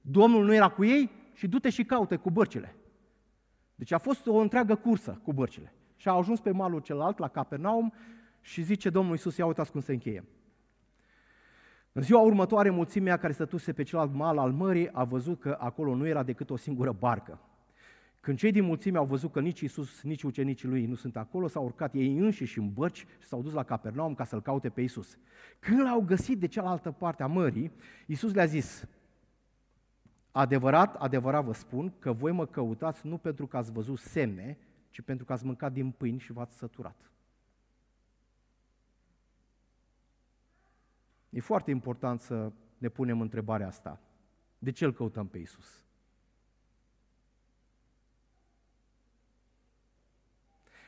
Domnul 0.02 0.46
nu 0.46 0.54
era 0.54 0.70
cu 0.70 0.84
ei 0.84 1.12
și 1.34 1.48
du-te 1.48 1.70
și 1.70 1.84
caute 1.84 2.16
cu 2.16 2.32
bărcile. 2.32 2.76
Deci 3.76 3.92
a 3.92 3.98
fost 3.98 4.28
o 4.28 4.36
întreagă 4.36 4.76
cursă 4.76 5.20
cu 5.24 5.34
bărcile. 5.34 5.74
Și 5.96 6.08
a 6.08 6.12
ajuns 6.12 6.40
pe 6.40 6.52
malul 6.52 6.80
celălalt, 6.80 7.20
la 7.20 7.28
Capernaum, 7.28 7.94
și 8.42 8.62
zice 8.62 8.90
Domnul 8.90 9.12
Iisus, 9.12 9.38
ia 9.38 9.46
uitați 9.46 9.72
cum 9.72 9.82
se 9.82 9.92
încheie. 9.92 10.24
În 11.98 12.04
ziua 12.04 12.22
următoare, 12.22 12.70
mulțimea 12.70 13.18
care 13.18 13.34
stătuse 13.34 13.74
pe 13.74 13.84
celălalt 13.84 14.14
mal 14.14 14.38
al 14.38 14.52
mării 14.52 14.90
a 14.92 15.04
văzut 15.04 15.40
că 15.40 15.58
acolo 15.60 15.96
nu 15.96 16.08
era 16.08 16.24
decât 16.24 16.50
o 16.50 16.56
singură 16.56 16.92
barcă. 16.92 17.40
Când 18.20 18.38
cei 18.38 18.52
din 18.52 18.64
mulțime 18.64 18.98
au 18.98 19.06
văzut 19.06 19.32
că 19.32 19.40
nici 19.40 19.60
Isus, 19.60 20.02
nici 20.02 20.24
ucenicii 20.24 20.68
lui 20.68 20.86
nu 20.86 20.96
sunt 20.96 21.18
acolo, 21.18 21.48
s-au 21.48 21.64
urcat 21.64 21.94
ei 21.94 22.18
înșiși 22.18 22.60
în 22.60 22.74
bărci 22.74 23.06
și 23.20 23.28
s-au 23.28 23.42
dus 23.42 23.54
la 23.54 23.64
Capernaum 23.64 24.14
ca 24.14 24.24
să-L 24.24 24.42
caute 24.42 24.70
pe 24.70 24.82
Isus. 24.82 25.18
Când 25.60 25.80
l-au 25.80 26.02
găsit 26.02 26.40
de 26.40 26.48
cealaltă 26.48 26.92
parte 26.92 27.24
a 27.24 27.28
mării, 27.28 27.72
Isus 28.06 28.34
le-a 28.34 28.46
zis, 28.46 28.88
Adevărat, 30.32 30.96
adevărat 30.96 31.44
vă 31.44 31.54
spun 31.54 31.94
că 32.00 32.12
voi 32.14 32.32
mă 32.32 32.46
căutați 32.46 33.08
nu 33.08 33.18
pentru 33.18 33.48
că 33.48 33.58
ați 33.58 33.72
văzut 33.72 33.98
semne, 33.98 34.58
ci 34.90 35.02
pentru 35.02 35.26
că 35.26 35.34
ați 35.34 35.46
mâncat 35.46 35.74
din 35.74 35.92
pâini 35.92 36.20
și 36.20 36.32
v-ați 36.32 36.58
săturat. 36.58 37.12
E 41.38 41.40
foarte 41.40 41.72
important 41.72 42.20
să 42.20 42.52
ne 42.78 42.90
punem 42.90 43.22
întrebarea 43.22 43.68
asta. 43.68 44.02
De 44.60 44.72
ce 44.72 44.86
îl 44.86 44.94
căutăm 44.94 45.28
pe 45.28 45.38
Isus? 45.38 45.84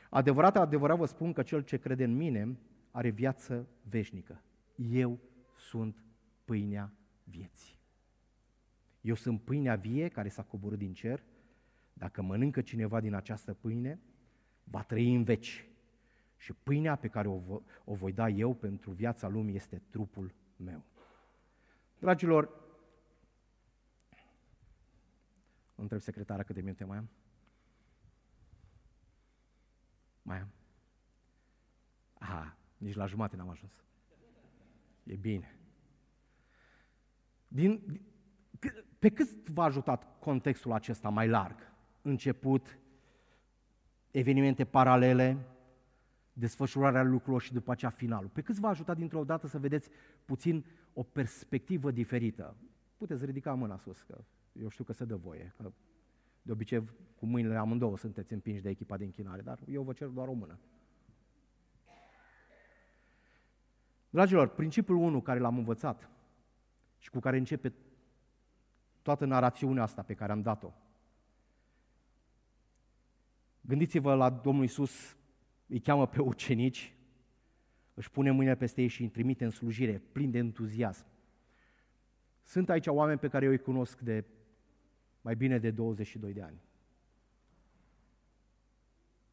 Adevărat, 0.08 0.56
adevărat 0.56 0.96
vă 0.96 1.06
spun 1.06 1.32
că 1.32 1.42
cel 1.42 1.62
ce 1.62 1.76
crede 1.76 2.04
în 2.04 2.16
mine 2.16 2.58
are 2.90 3.08
viață 3.08 3.68
veșnică. 3.82 4.42
Eu 4.76 5.18
sunt 5.56 6.04
pâinea 6.44 6.92
vieții. 7.24 7.78
Eu 9.00 9.14
sunt 9.14 9.40
pâinea 9.40 9.76
vie 9.76 10.08
care 10.08 10.28
s-a 10.28 10.42
coborât 10.42 10.78
din 10.78 10.92
cer. 10.92 11.22
Dacă 11.92 12.22
mănâncă 12.22 12.60
cineva 12.60 13.00
din 13.00 13.14
această 13.14 13.54
pâine, 13.54 14.00
va 14.64 14.82
trăi 14.82 15.14
în 15.14 15.22
veci. 15.22 15.68
Și 16.36 16.52
pâinea 16.52 16.96
pe 16.96 17.08
care 17.08 17.28
o, 17.28 17.40
vo- 17.40 17.82
o 17.84 17.94
voi 17.94 18.12
da 18.12 18.28
eu 18.28 18.54
pentru 18.54 18.90
viața 18.90 19.28
lumii 19.28 19.54
este 19.54 19.82
trupul 19.90 20.38
meu. 20.60 20.82
Dragilor, 21.98 22.50
întreb 25.74 26.00
secretara 26.00 26.42
câte 26.42 26.60
minute 26.60 26.84
mai 26.84 26.96
am? 26.96 27.08
Mai 30.22 30.38
am? 30.38 30.50
Aha, 32.18 32.56
nici 32.76 32.94
la 32.94 33.06
jumate 33.06 33.36
n-am 33.36 33.48
ajuns. 33.48 33.84
E 35.04 35.16
bine. 35.16 35.54
Din, 37.48 38.00
pe 38.98 39.10
cât 39.10 39.48
v-a 39.48 39.64
ajutat 39.64 40.18
contextul 40.18 40.72
acesta 40.72 41.08
mai 41.08 41.28
larg? 41.28 41.72
Început, 42.02 42.78
evenimente 44.10 44.64
paralele, 44.64 45.46
desfășurarea 46.40 47.02
lucrurilor 47.02 47.40
și 47.40 47.52
după 47.52 47.70
aceea 47.70 47.90
finalul. 47.90 48.28
Pe 48.28 48.40
cât 48.40 48.58
v-a 48.58 48.68
ajutat 48.68 48.96
dintr-o 48.96 49.24
dată 49.24 49.46
să 49.46 49.58
vedeți 49.58 49.88
puțin 50.24 50.64
o 50.92 51.02
perspectivă 51.02 51.90
diferită? 51.90 52.56
Puteți 52.96 53.24
ridica 53.24 53.54
mâna 53.54 53.76
sus, 53.76 54.02
că 54.02 54.24
eu 54.52 54.68
știu 54.68 54.84
că 54.84 54.92
se 54.92 55.04
dă 55.04 55.16
voie, 55.16 55.54
că 55.56 55.72
de 56.42 56.52
obicei 56.52 56.84
cu 57.18 57.26
mâinile 57.26 57.56
amândouă 57.56 57.96
sunteți 57.96 58.32
împinși 58.32 58.62
de 58.62 58.68
echipa 58.68 58.96
de 58.96 59.04
închinare, 59.04 59.42
dar 59.42 59.58
eu 59.66 59.82
vă 59.82 59.92
cer 59.92 60.08
doar 60.08 60.28
o 60.28 60.32
mână. 60.32 60.58
Dragilor, 64.10 64.48
principiul 64.48 64.96
1 64.96 65.20
care 65.20 65.38
l-am 65.38 65.56
învățat 65.56 66.10
și 66.98 67.10
cu 67.10 67.18
care 67.18 67.36
începe 67.36 67.72
toată 69.02 69.24
narațiunea 69.24 69.82
asta 69.82 70.02
pe 70.02 70.14
care 70.14 70.32
am 70.32 70.42
dat-o. 70.42 70.72
Gândiți-vă 73.60 74.14
la 74.14 74.30
Domnul 74.30 74.64
Isus, 74.64 75.16
îi 75.70 75.80
cheamă 75.80 76.06
pe 76.06 76.20
ucenici, 76.20 76.94
își 77.94 78.10
pune 78.10 78.30
mâinile 78.30 78.56
peste 78.56 78.80
ei 78.80 78.88
și 78.88 79.02
îi 79.02 79.08
trimite 79.08 79.44
în 79.44 79.50
slujire, 79.50 80.02
plin 80.12 80.30
de 80.30 80.38
entuziasm. 80.38 81.06
Sunt 82.42 82.70
aici 82.70 82.86
oameni 82.86 83.18
pe 83.18 83.28
care 83.28 83.44
eu 83.44 83.50
îi 83.50 83.58
cunosc 83.58 84.00
de 84.00 84.24
mai 85.20 85.36
bine 85.36 85.58
de 85.58 85.70
22 85.70 86.32
de 86.32 86.42
ani. 86.42 86.60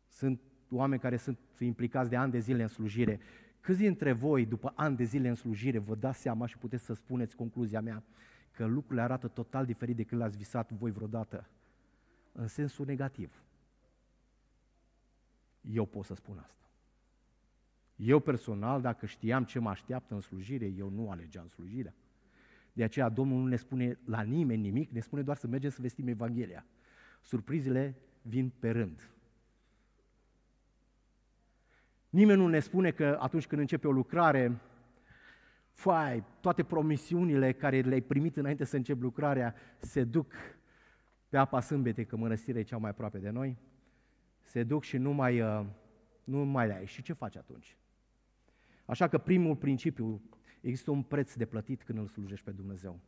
Sunt 0.07 0.41
oameni 0.69 1.01
care 1.01 1.17
sunt 1.17 1.39
implicați 1.59 2.09
de 2.09 2.15
ani 2.15 2.31
de 2.31 2.39
zile 2.39 2.61
în 2.61 2.67
slujire. 2.67 3.19
Câți 3.59 3.79
dintre 3.79 4.11
voi, 4.11 4.45
după 4.45 4.73
ani 4.75 4.95
de 4.95 5.03
zile 5.03 5.27
în 5.27 5.35
slujire, 5.35 5.77
vă 5.77 5.95
dați 5.95 6.19
seama 6.19 6.45
și 6.45 6.57
puteți 6.57 6.83
să 6.83 6.93
spuneți 6.93 7.35
concluzia 7.35 7.81
mea, 7.81 8.03
că 8.51 8.65
lucrurile 8.65 9.01
arată 9.01 9.27
total 9.27 9.65
diferit 9.65 9.95
decât 9.95 10.17
l-ați 10.17 10.37
visat 10.37 10.71
voi 10.71 10.91
vreodată, 10.91 11.49
în 12.31 12.47
sensul 12.47 12.85
negativ. 12.85 13.46
Eu 15.71 15.85
pot 15.85 16.05
să 16.05 16.13
spun 16.13 16.37
asta. 16.37 16.69
Eu 17.95 18.19
personal, 18.19 18.81
dacă 18.81 19.05
știam 19.05 19.43
ce 19.43 19.59
mă 19.59 19.69
așteaptă 19.69 20.13
în 20.13 20.19
slujire, 20.19 20.65
eu 20.65 20.89
nu 20.89 21.09
alegeam 21.09 21.47
slujirea. 21.47 21.95
De 22.73 22.83
aceea 22.83 23.09
Domnul 23.09 23.39
nu 23.39 23.47
ne 23.47 23.55
spune 23.55 23.99
la 24.05 24.21
nimeni 24.21 24.61
nimic, 24.61 24.91
ne 24.91 24.99
spune 24.99 25.21
doar 25.21 25.37
să 25.37 25.47
mergem 25.47 25.69
să 25.69 25.81
vestim 25.81 26.07
Evanghelia. 26.07 26.65
Surprizele 27.21 27.95
vin 28.21 28.49
pe 28.59 28.69
rând. 28.69 29.11
Nimeni 32.09 32.39
nu 32.39 32.47
ne 32.47 32.59
spune 32.59 32.91
că 32.91 33.17
atunci 33.21 33.47
când 33.47 33.61
începe 33.61 33.87
o 33.87 33.91
lucrare, 33.91 34.61
fai, 35.71 36.23
toate 36.39 36.63
promisiunile 36.63 37.53
care 37.53 37.81
le-ai 37.81 38.01
primit 38.01 38.37
înainte 38.37 38.63
să 38.63 38.75
încep 38.75 39.01
lucrarea 39.01 39.55
se 39.79 40.03
duc 40.03 40.33
pe 41.29 41.37
apa 41.37 41.59
sâmbete, 41.59 42.03
că 42.03 42.17
mănăstirea 42.17 42.61
e 42.61 42.63
cea 42.63 42.77
mai 42.77 42.89
aproape 42.89 43.17
de 43.17 43.29
noi, 43.29 43.57
se 44.47 44.63
duc 44.63 44.83
și 44.83 44.97
nu 44.97 45.11
mai, 45.11 45.41
uh, 45.41 45.65
nu 46.23 46.45
mai 46.45 46.67
le 46.67 46.73
ai. 46.73 46.85
Și 46.85 47.01
ce 47.01 47.13
faci 47.13 47.35
atunci? 47.35 47.77
Așa 48.85 49.07
că 49.07 49.17
primul 49.17 49.55
principiu, 49.55 50.21
există 50.61 50.91
un 50.91 51.03
preț 51.03 51.35
de 51.35 51.45
plătit 51.45 51.83
când 51.83 51.99
îl 51.99 52.07
slujești 52.07 52.45
pe 52.45 52.51
Dumnezeu. 52.51 52.99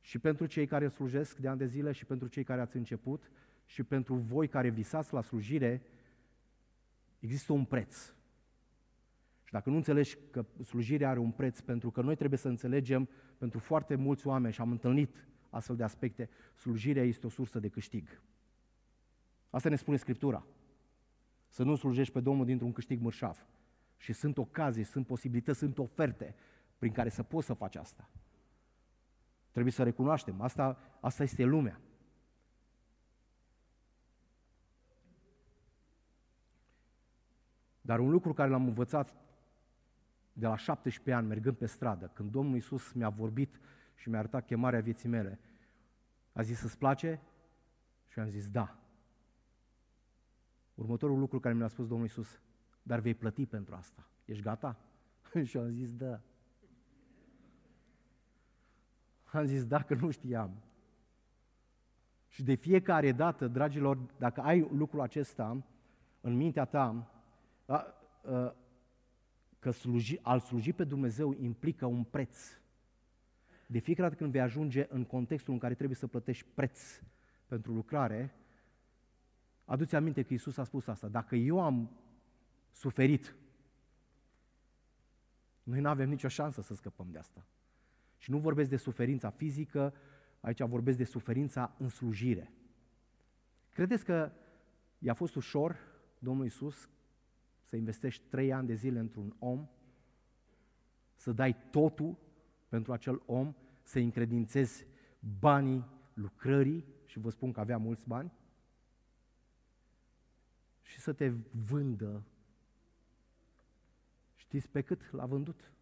Și 0.00 0.18
pentru 0.18 0.46
cei 0.46 0.66
care 0.66 0.88
slujesc 0.88 1.36
de 1.36 1.48
ani 1.48 1.58
de 1.58 1.66
zile 1.66 1.92
și 1.92 2.04
pentru 2.04 2.28
cei 2.28 2.44
care 2.44 2.60
ați 2.60 2.76
început 2.76 3.30
și 3.64 3.82
pentru 3.82 4.14
voi 4.14 4.48
care 4.48 4.68
visați 4.68 5.12
la 5.12 5.20
slujire, 5.20 5.82
există 7.18 7.52
un 7.52 7.64
preț. 7.64 8.14
Și 9.44 9.52
dacă 9.52 9.70
nu 9.70 9.76
înțelegi 9.76 10.16
că 10.30 10.46
slujirea 10.64 11.10
are 11.10 11.18
un 11.18 11.30
preț, 11.30 11.60
pentru 11.60 11.90
că 11.90 12.00
noi 12.00 12.16
trebuie 12.16 12.38
să 12.38 12.48
înțelegem 12.48 13.08
pentru 13.38 13.58
foarte 13.58 13.94
mulți 13.94 14.26
oameni 14.26 14.52
și 14.52 14.60
am 14.60 14.70
întâlnit 14.70 15.28
astfel 15.50 15.76
de 15.76 15.82
aspecte, 15.82 16.28
slujirea 16.54 17.04
este 17.04 17.26
o 17.26 17.30
sursă 17.30 17.58
de 17.58 17.68
câștig. 17.68 18.22
Asta 19.50 19.68
ne 19.68 19.76
spune 19.76 19.96
Scriptura. 19.96 20.46
Să 21.48 21.62
nu 21.62 21.74
slujești 21.74 22.12
pe 22.12 22.20
Domnul 22.20 22.44
dintr-un 22.44 22.72
câștig 22.72 23.00
mărșav. 23.00 23.46
Și 23.96 24.12
sunt 24.12 24.38
ocazii, 24.38 24.84
sunt 24.84 25.06
posibilități, 25.06 25.58
sunt 25.58 25.78
oferte 25.78 26.34
prin 26.78 26.92
care 26.92 27.08
să 27.08 27.22
poți 27.22 27.46
să 27.46 27.52
faci 27.52 27.76
asta. 27.76 28.08
Trebuie 29.50 29.72
să 29.72 29.82
recunoaștem, 29.82 30.40
asta, 30.40 30.78
asta 31.00 31.22
este 31.22 31.44
lumea. 31.44 31.80
Dar 37.80 37.98
un 37.98 38.10
lucru 38.10 38.32
care 38.32 38.50
l-am 38.50 38.66
învățat 38.66 39.14
de 40.32 40.46
la 40.46 40.56
17 40.56 41.14
ani, 41.14 41.26
mergând 41.26 41.56
pe 41.56 41.66
stradă, 41.66 42.10
când 42.14 42.30
Domnul 42.30 42.54
Iisus 42.54 42.92
mi-a 42.92 43.08
vorbit 43.08 43.60
și 43.94 44.08
mi-a 44.08 44.18
arătat 44.18 44.46
chemarea 44.46 44.80
vieții 44.80 45.08
mele, 45.08 45.40
a 46.32 46.42
zis, 46.42 46.58
să-ți 46.58 46.78
place? 46.78 47.20
Și 48.08 48.18
am 48.18 48.28
zis, 48.28 48.50
da. 48.50 48.78
Următorul 50.78 51.18
lucru 51.18 51.40
care 51.40 51.54
mi-a 51.54 51.66
spus 51.66 51.86
Domnul 51.86 52.06
Iisus, 52.06 52.40
dar 52.82 53.00
vei 53.00 53.14
plăti 53.14 53.46
pentru 53.46 53.74
asta. 53.74 54.08
Ești 54.24 54.42
gata? 54.42 54.76
și 55.44 55.56
am 55.56 55.70
zis, 55.70 55.94
da. 55.94 56.20
Am 59.24 59.44
zis, 59.44 59.66
da, 59.66 59.82
că 59.82 59.94
nu 59.94 60.10
știam. 60.10 60.62
Și 62.28 62.42
de 62.42 62.54
fiecare 62.54 63.12
dată, 63.12 63.48
dragilor, 63.48 63.98
dacă 64.18 64.40
ai 64.40 64.68
lucrul 64.72 65.00
acesta 65.00 65.62
în 66.20 66.36
mintea 66.36 66.64
ta, 66.64 67.10
că 69.58 69.70
sluji, 69.70 70.18
al 70.22 70.40
sluji 70.40 70.72
pe 70.72 70.84
Dumnezeu 70.84 71.32
implică 71.32 71.86
un 71.86 72.04
preț. 72.04 72.38
De 73.66 73.78
fiecare 73.78 74.08
dată 74.08 74.20
când 74.20 74.32
vei 74.32 74.40
ajunge 74.40 74.86
în 74.88 75.04
contextul 75.04 75.52
în 75.52 75.58
care 75.58 75.74
trebuie 75.74 75.96
să 75.96 76.06
plătești 76.06 76.46
preț 76.54 77.00
pentru 77.46 77.72
lucrare, 77.72 78.37
aduți 79.68 79.96
aminte 79.96 80.22
că 80.22 80.32
Iisus 80.32 80.56
a 80.56 80.64
spus 80.64 80.86
asta. 80.86 81.08
Dacă 81.08 81.36
eu 81.36 81.60
am 81.60 81.90
suferit, 82.72 83.36
noi 85.62 85.80
nu 85.80 85.88
avem 85.88 86.08
nicio 86.08 86.28
șansă 86.28 86.62
să 86.62 86.74
scăpăm 86.74 87.08
de 87.10 87.18
asta. 87.18 87.46
Și 88.16 88.30
nu 88.30 88.38
vorbesc 88.38 88.70
de 88.70 88.76
suferința 88.76 89.30
fizică, 89.30 89.94
aici 90.40 90.62
vorbesc 90.62 90.96
de 90.96 91.04
suferința 91.04 91.74
în 91.78 91.88
slujire. 91.88 92.52
Credeți 93.70 94.04
că 94.04 94.32
i-a 94.98 95.14
fost 95.14 95.34
ușor 95.34 95.76
Domnul 96.18 96.44
Iisus 96.44 96.88
să 97.64 97.76
investești 97.76 98.24
trei 98.28 98.52
ani 98.52 98.66
de 98.66 98.74
zile 98.74 98.98
într-un 98.98 99.36
om, 99.38 99.68
să 101.14 101.32
dai 101.32 101.56
totul 101.70 102.18
pentru 102.68 102.92
acel 102.92 103.22
om, 103.26 103.54
să 103.82 103.98
încredințezi 103.98 104.86
banii 105.38 105.84
lucrării, 106.14 106.84
și 107.04 107.18
vă 107.18 107.30
spun 107.30 107.52
că 107.52 107.60
avea 107.60 107.78
mulți 107.78 108.02
bani, 108.06 108.30
și 108.30 108.47
să 111.08 111.14
te 111.14 111.32
vândă. 111.68 112.22
Știți 114.36 114.68
pe 114.68 114.80
cât 114.80 115.12
l-a 115.12 115.26
vândut? 115.26 115.72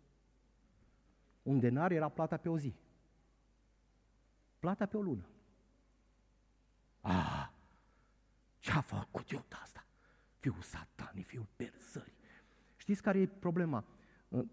Un 1.43 1.59
denar 1.59 1.91
era 1.91 2.09
plata 2.09 2.37
pe 2.37 2.49
o 2.49 2.59
zi. 2.59 2.75
Plata 4.59 4.87
pe 4.87 4.97
o 4.97 5.03
lună. 5.03 5.27
Ah, 7.01 7.51
ce-a 8.59 8.81
făcut 8.81 9.31
eu 9.31 9.45
asta? 9.62 9.87
fiul 10.39 10.61
satanii, 10.61 11.23
fiul 11.23 11.47
persării. 11.57 12.17
Știți 12.77 13.03
care 13.03 13.19
e 13.19 13.27
problema? 13.27 13.85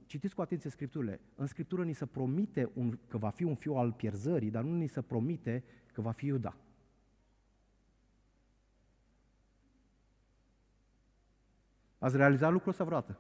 Citiți 0.05 0.35
cu 0.35 0.41
atenție 0.41 0.69
Scripturile. 0.69 1.19
În 1.35 1.45
Scriptură 1.45 1.83
ni 1.83 1.93
se 1.93 2.05
promite 2.05 2.71
un, 2.73 2.99
că 3.07 3.17
va 3.17 3.29
fi 3.29 3.43
un 3.43 3.55
fiu 3.55 3.73
al 3.73 3.91
pierzării, 3.91 4.51
dar 4.51 4.63
nu 4.63 4.75
ni 4.75 4.87
se 4.87 5.01
promite 5.01 5.63
că 5.91 6.01
va 6.01 6.11
fi 6.11 6.25
Iuda. 6.25 6.57
Ați 12.03 12.17
realizat 12.17 12.51
lucrul 12.51 12.71
ăsta 12.71 12.83
vreodată? 12.83 13.19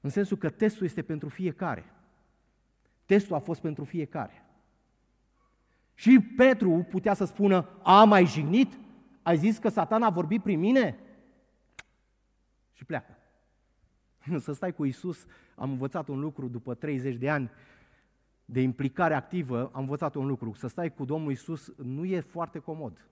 În 0.00 0.10
sensul 0.10 0.36
că 0.36 0.50
testul 0.50 0.86
este 0.86 1.02
pentru 1.02 1.28
fiecare. 1.28 1.92
Testul 3.04 3.34
a 3.34 3.38
fost 3.38 3.60
pentru 3.60 3.84
fiecare. 3.84 4.44
Și 5.94 6.20
Petru 6.36 6.86
putea 6.90 7.14
să 7.14 7.24
spună, 7.24 7.68
a 7.82 8.04
mai 8.04 8.26
jignit? 8.26 8.78
ai 9.22 9.36
zis 9.36 9.58
că 9.58 9.68
satan 9.68 10.02
a 10.02 10.10
vorbit 10.10 10.42
prin 10.42 10.58
mine? 10.58 10.98
Și 12.72 12.84
pleacă. 12.84 13.18
Să 14.38 14.52
stai 14.52 14.74
cu 14.74 14.84
Isus, 14.84 15.26
am 15.54 15.70
învățat 15.70 16.08
un 16.08 16.20
lucru 16.20 16.48
după 16.48 16.74
30 16.74 17.16
de 17.16 17.30
ani 17.30 17.50
de 18.44 18.60
implicare 18.60 19.14
activă, 19.14 19.70
am 19.72 19.80
învățat 19.80 20.14
un 20.14 20.26
lucru. 20.26 20.52
Să 20.52 20.66
stai 20.66 20.94
cu 20.94 21.04
Domnul 21.04 21.30
Isus 21.30 21.72
nu 21.76 22.04
e 22.04 22.20
foarte 22.20 22.58
comod. 22.58 23.06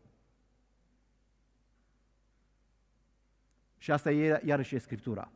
Și 3.82 3.90
asta 3.90 4.10
e 4.10 4.42
iarăși 4.44 4.74
e 4.74 4.78
Scriptura. 4.78 5.30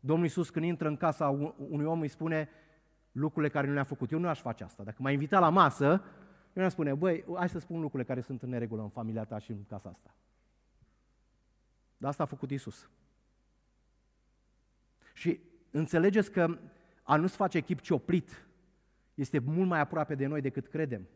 Domnul 0.00 0.26
Isus 0.26 0.50
când 0.50 0.64
intră 0.64 0.88
în 0.88 0.96
casa 0.96 1.28
unui 1.56 1.84
om 1.84 2.00
îi 2.00 2.08
spune 2.08 2.48
lucrurile 3.12 3.52
care 3.52 3.66
nu 3.66 3.72
le-a 3.72 3.82
făcut. 3.82 4.10
Eu 4.10 4.18
nu 4.18 4.28
aș 4.28 4.40
face 4.40 4.64
asta. 4.64 4.82
Dacă 4.82 4.96
m-a 5.02 5.10
invitat 5.10 5.40
la 5.40 5.48
masă, 5.48 6.04
eu 6.52 6.62
ne 6.62 6.68
spune, 6.68 6.94
băi, 6.94 7.24
hai 7.36 7.48
să 7.48 7.58
spun 7.58 7.80
lucrurile 7.80 8.08
care 8.08 8.20
sunt 8.20 8.42
în 8.42 8.48
neregulă 8.48 8.82
în 8.82 8.88
familia 8.88 9.24
ta 9.24 9.38
și 9.38 9.50
în 9.50 9.64
casa 9.64 9.88
asta. 9.88 10.14
Dar 11.96 12.10
asta 12.10 12.22
a 12.22 12.26
făcut 12.26 12.50
Isus. 12.50 12.90
Și 15.14 15.40
înțelegeți 15.70 16.30
că 16.30 16.58
a 17.02 17.16
nu-ți 17.16 17.36
face 17.36 17.60
chip 17.60 17.80
cioplit 17.80 18.46
este 19.14 19.38
mult 19.38 19.68
mai 19.68 19.80
aproape 19.80 20.14
de 20.14 20.26
noi 20.26 20.40
decât 20.40 20.66
credem. 20.66 21.08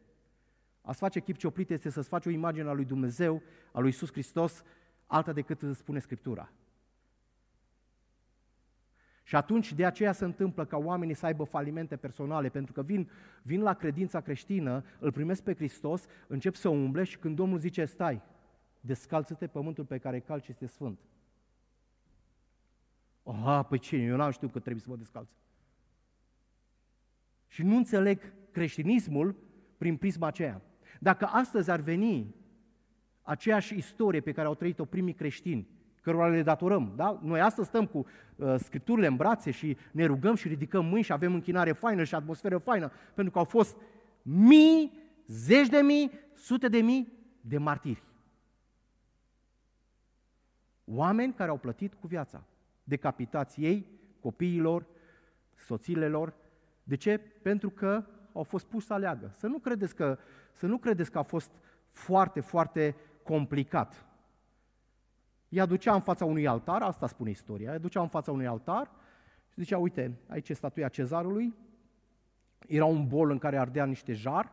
A-ți 0.83 0.99
face 0.99 1.21
chip 1.21 1.37
cioplit 1.37 1.71
este 1.71 1.91
să-ți 1.91 2.09
faci 2.09 2.27
o 2.27 2.31
imagine 2.31 2.69
a 2.69 2.73
lui 2.73 2.85
Dumnezeu, 2.85 3.43
a 3.73 3.81
lui 3.81 3.89
Isus 3.89 4.11
Hristos, 4.13 4.63
alta 5.07 5.33
decât 5.33 5.63
îți 5.63 5.79
spune 5.79 5.99
Scriptura. 5.99 6.53
Și 9.33 9.38
atunci 9.38 9.73
de 9.73 9.87
aceea 9.87 10.12
se 10.12 10.25
întâmplă 10.25 10.64
ca 10.64 10.77
oamenii 10.77 11.14
să 11.14 11.27
aibă 11.27 11.45
falimente 11.45 11.97
personale, 11.97 12.49
pentru 12.49 12.73
că 12.73 12.83
vin, 12.83 13.11
vin 13.42 13.62
la 13.62 13.75
credința 13.75 14.21
creștină, 14.21 14.85
îl 14.99 15.12
primesc 15.12 15.42
pe 15.42 15.55
Hristos, 15.55 16.07
încep 16.27 16.55
să 16.55 16.68
umble 16.68 17.05
și 17.05 17.18
când 17.18 17.37
Domnul 17.37 17.59
zice 17.59 17.85
stai, 17.85 18.23
descalță-te, 18.81 19.47
pământul 19.47 19.85
pe 19.85 19.99
care 19.99 20.21
calci 20.21 20.49
este 20.49 20.66
sfânt. 20.66 20.99
Aha, 23.23 23.62
păi 23.62 23.79
cine? 23.79 24.03
Eu 24.03 24.16
n-am 24.16 24.31
știut 24.31 24.53
că 24.53 24.59
trebuie 24.59 24.83
să 24.83 24.88
mă 24.90 24.97
descalț. 24.97 25.31
Și 27.47 27.62
nu 27.62 27.77
înțeleg 27.77 28.33
creștinismul 28.51 29.37
prin 29.79 29.97
prisma 29.97 30.27
aceea. 30.27 30.62
Dacă 31.01 31.25
astăzi 31.25 31.71
ar 31.71 31.81
veni 31.81 32.35
aceeași 33.23 33.77
istorie 33.77 34.21
pe 34.21 34.33
care 34.33 34.47
au 34.47 34.55
trăit-o 34.55 34.85
primii 34.85 35.14
creștini, 35.14 35.68
cărora 36.03 36.29
le 36.29 36.43
datorăm. 36.43 36.93
Da? 36.97 37.21
Noi 37.23 37.41
astăzi 37.41 37.69
stăm 37.69 37.87
cu 37.87 38.07
uh, 38.37 38.55
scripturile 38.59 39.07
în 39.07 39.17
brațe 39.17 39.51
și 39.51 39.77
ne 39.93 40.05
rugăm 40.05 40.35
și 40.35 40.49
ridicăm 40.49 40.85
mâini 40.85 41.05
și 41.05 41.12
avem 41.12 41.35
închinare 41.35 41.73
faină 41.73 42.05
și 42.05 42.15
atmosferă 42.15 42.59
faină, 42.59 42.93
pentru 43.15 43.33
că 43.33 43.38
au 43.38 43.45
fost 43.45 43.77
mii, 44.23 44.93
zeci 45.27 45.69
de 45.69 45.79
mii, 45.79 46.11
sute 46.35 46.69
de 46.69 46.79
mii 46.79 47.12
de 47.41 47.59
martiri. 47.59 48.03
Oameni 50.85 51.33
care 51.33 51.51
au 51.51 51.57
plătit 51.57 51.95
cu 51.95 52.07
viața, 52.07 52.45
decapitați 52.85 53.61
ei, 53.61 53.87
copiilor, 54.21 54.87
soțiile 55.57 56.09
lor. 56.09 56.35
De 56.85 56.97
ce? 56.97 57.19
Pentru 57.19 57.71
că 57.71 58.05
au 58.33 58.43
fost 58.43 58.67
puși 58.67 58.87
să 58.87 58.93
aleagă. 58.93 59.31
Să 59.33 59.47
nu 59.47 59.59
credeți 59.59 59.95
că, 59.95 60.19
să 60.53 60.67
nu 60.67 60.79
credeți 60.79 61.11
că 61.11 61.19
a 61.19 61.23
fost 61.23 61.51
foarte, 61.91 62.41
foarte 62.41 62.97
complicat. 63.23 64.07
Îi 65.53 65.61
aducea 65.61 65.95
în 65.95 66.01
fața 66.01 66.25
unui 66.25 66.47
altar, 66.47 66.83
asta 66.83 67.07
spune 67.07 67.31
istoria, 67.31 67.71
îi 67.71 67.77
aducea 67.77 68.01
în 68.01 68.09
fața 68.09 68.33
unui 68.33 68.47
altar 68.47 68.91
și 69.49 69.61
zicea, 69.61 69.79
uite, 69.79 70.19
aici 70.29 70.49
e 70.49 70.55
statuia 70.55 70.88
cezarului, 70.88 71.55
era 72.69 72.85
un 72.85 73.09
bol 73.09 73.31
în 73.31 73.38
care 73.38 73.59
ardea 73.59 73.85
niște 73.85 74.12
jar 74.12 74.53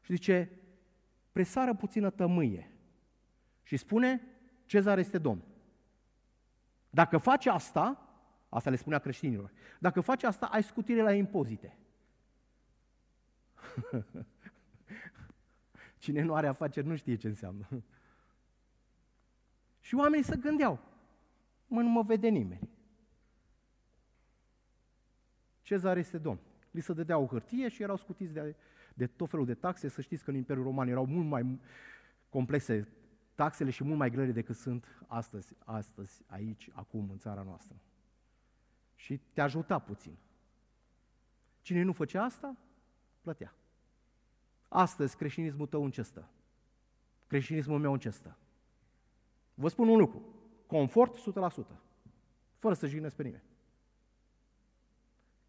și 0.00 0.12
zice, 0.12 0.50
presară 1.32 1.74
puțină 1.74 2.10
tămâie 2.10 2.72
și 3.62 3.76
spune, 3.76 4.22
cezar 4.66 4.98
este 4.98 5.18
domn. 5.18 5.42
Dacă 6.90 7.16
faci 7.16 7.46
asta, 7.46 8.08
asta 8.48 8.70
le 8.70 8.76
spunea 8.76 8.98
creștinilor, 8.98 9.52
dacă 9.78 10.00
faci 10.00 10.22
asta, 10.22 10.46
ai 10.46 10.62
scutire 10.62 11.02
la 11.02 11.12
impozite. 11.12 11.78
Cine 15.98 16.22
nu 16.22 16.34
are 16.34 16.46
afaceri 16.46 16.86
nu 16.86 16.96
știe 16.96 17.16
ce 17.16 17.28
înseamnă. 17.28 17.68
Și 19.80 19.94
oamenii 19.94 20.24
se 20.24 20.36
gândeau, 20.36 20.78
mă, 21.66 21.80
nu 21.80 21.88
mă 21.88 22.02
vede 22.02 22.28
nimeni. 22.28 22.68
Cezar 25.62 25.96
este 25.96 26.18
domn. 26.18 26.40
Li 26.70 26.80
se 26.80 26.92
dădea 26.92 27.18
o 27.18 27.26
hârtie 27.26 27.68
și 27.68 27.82
erau 27.82 27.96
scutiți 27.96 28.32
de, 28.32 28.56
de 28.94 29.06
tot 29.06 29.28
felul 29.28 29.46
de 29.46 29.54
taxe. 29.54 29.88
Să 29.88 30.00
știți 30.00 30.24
că 30.24 30.30
în 30.30 30.36
Imperiul 30.36 30.64
Roman 30.64 30.88
erau 30.88 31.06
mult 31.06 31.26
mai 31.26 31.60
complexe 32.28 32.88
taxele 33.34 33.70
și 33.70 33.84
mult 33.84 33.98
mai 33.98 34.10
grele 34.10 34.32
decât 34.32 34.56
sunt 34.56 34.86
astăzi, 35.06 35.54
astăzi, 35.64 36.22
aici, 36.26 36.70
acum, 36.72 37.10
în 37.10 37.18
țara 37.18 37.42
noastră. 37.42 37.80
Și 38.94 39.20
te 39.32 39.40
ajuta 39.40 39.78
puțin. 39.78 40.16
Cine 41.60 41.82
nu 41.82 41.92
făcea 41.92 42.24
asta, 42.24 42.56
plătea. 43.20 43.54
Astăzi 44.68 45.16
creștinismul 45.16 45.66
tău 45.66 45.84
în 45.84 45.90
ce 45.90 46.02
stă? 46.02 46.28
Creștinismul 47.26 47.78
meu 47.78 47.92
în 47.92 47.98
ce 47.98 48.10
stă? 48.10 48.36
Vă 49.60 49.68
spun 49.68 49.88
un 49.88 49.98
lucru. 49.98 50.22
Confort 50.66 51.16
100%. 51.16 51.20
Fără 52.56 52.74
să 52.74 52.86
jignesc 52.86 53.16
pe 53.16 53.22
nimeni. 53.22 53.42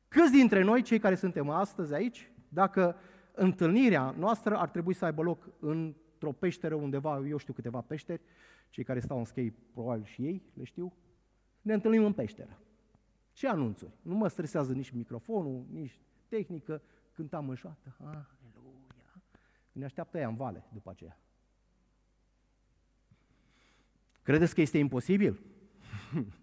Câți 0.07 0.31
dintre 0.31 0.63
noi, 0.63 0.81
cei 0.81 0.99
care 0.99 1.15
suntem 1.15 1.49
astăzi 1.49 1.93
aici, 1.93 2.31
dacă 2.49 2.95
întâlnirea 3.31 4.11
noastră 4.11 4.57
ar 4.57 4.69
trebui 4.69 4.93
să 4.93 5.05
aibă 5.05 5.21
loc 5.21 5.49
într-o 5.59 6.31
peșteră 6.31 6.75
undeva, 6.75 7.19
eu 7.27 7.37
știu 7.37 7.53
câteva 7.53 7.81
peșteri, 7.81 8.21
cei 8.69 8.83
care 8.83 8.99
stau 8.99 9.17
în 9.17 9.25
schei 9.25 9.51
probabil 9.51 10.03
și 10.03 10.25
ei 10.25 10.43
le 10.53 10.63
știu, 10.63 10.93
ne 11.61 11.73
întâlnim 11.73 12.03
în 12.03 12.13
peșteră. 12.13 12.59
Ce 13.33 13.47
anunțuri? 13.47 13.97
Nu 14.01 14.15
mă 14.15 14.27
stresează 14.27 14.73
nici 14.73 14.89
microfonul, 14.89 15.65
nici 15.69 15.99
tehnică, 16.27 16.81
cântam 17.13 17.49
în 17.49 17.55
șoată. 17.55 17.95
Aleluia! 17.99 19.21
Ne 19.71 19.85
așteaptă 19.85 20.17
ea 20.17 20.27
în 20.27 20.35
vale 20.35 20.63
după 20.73 20.89
aceea. 20.89 21.17
Credeți 24.31 24.55
că 24.55 24.61
este 24.61 24.77
imposibil? 24.77 25.39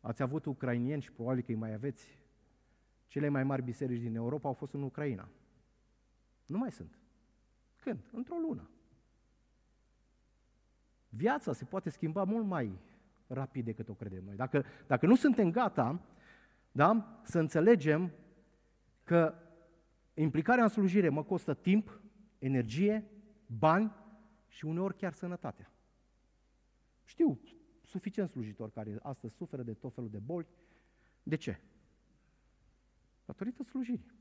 Ați 0.00 0.22
avut 0.22 0.44
ucrainieni 0.44 1.02
și 1.02 1.12
probabil 1.12 1.42
că 1.42 1.50
îi 1.50 1.56
mai 1.56 1.72
aveți. 1.72 2.18
Cele 3.06 3.28
mai 3.28 3.44
mari 3.44 3.62
biserici 3.62 4.00
din 4.00 4.14
Europa 4.14 4.48
au 4.48 4.54
fost 4.54 4.72
în 4.72 4.82
Ucraina. 4.82 5.28
Nu 6.46 6.58
mai 6.58 6.72
sunt. 6.72 6.98
Când? 7.76 7.98
Într-o 8.12 8.34
lună. 8.34 8.70
Viața 11.08 11.52
se 11.52 11.64
poate 11.64 11.90
schimba 11.90 12.24
mult 12.24 12.46
mai 12.46 12.78
rapid 13.26 13.64
decât 13.64 13.88
o 13.88 13.94
credem 13.94 14.24
noi. 14.24 14.36
Dacă, 14.36 14.64
dacă 14.86 15.06
nu 15.06 15.14
suntem 15.14 15.50
gata 15.50 16.00
da, 16.72 17.20
să 17.22 17.38
înțelegem 17.38 18.12
că 19.02 19.34
implicarea 20.14 20.64
în 20.64 20.70
slujire 20.70 21.08
mă 21.08 21.22
costă 21.22 21.54
timp, 21.54 22.00
energie, 22.38 23.10
bani 23.46 23.92
și 24.48 24.64
uneori 24.64 24.96
chiar 24.96 25.12
sănătatea. 25.12 25.72
Știu 27.08 27.40
suficient 27.82 28.28
slujitori 28.28 28.72
care 28.72 28.98
astăzi 29.02 29.34
suferă 29.34 29.62
de 29.62 29.72
tot 29.72 29.94
felul 29.94 30.10
de 30.10 30.18
boli. 30.18 30.46
De 31.22 31.36
ce? 31.36 31.60
Datorită 33.24 33.62
slujirii. 33.62 34.12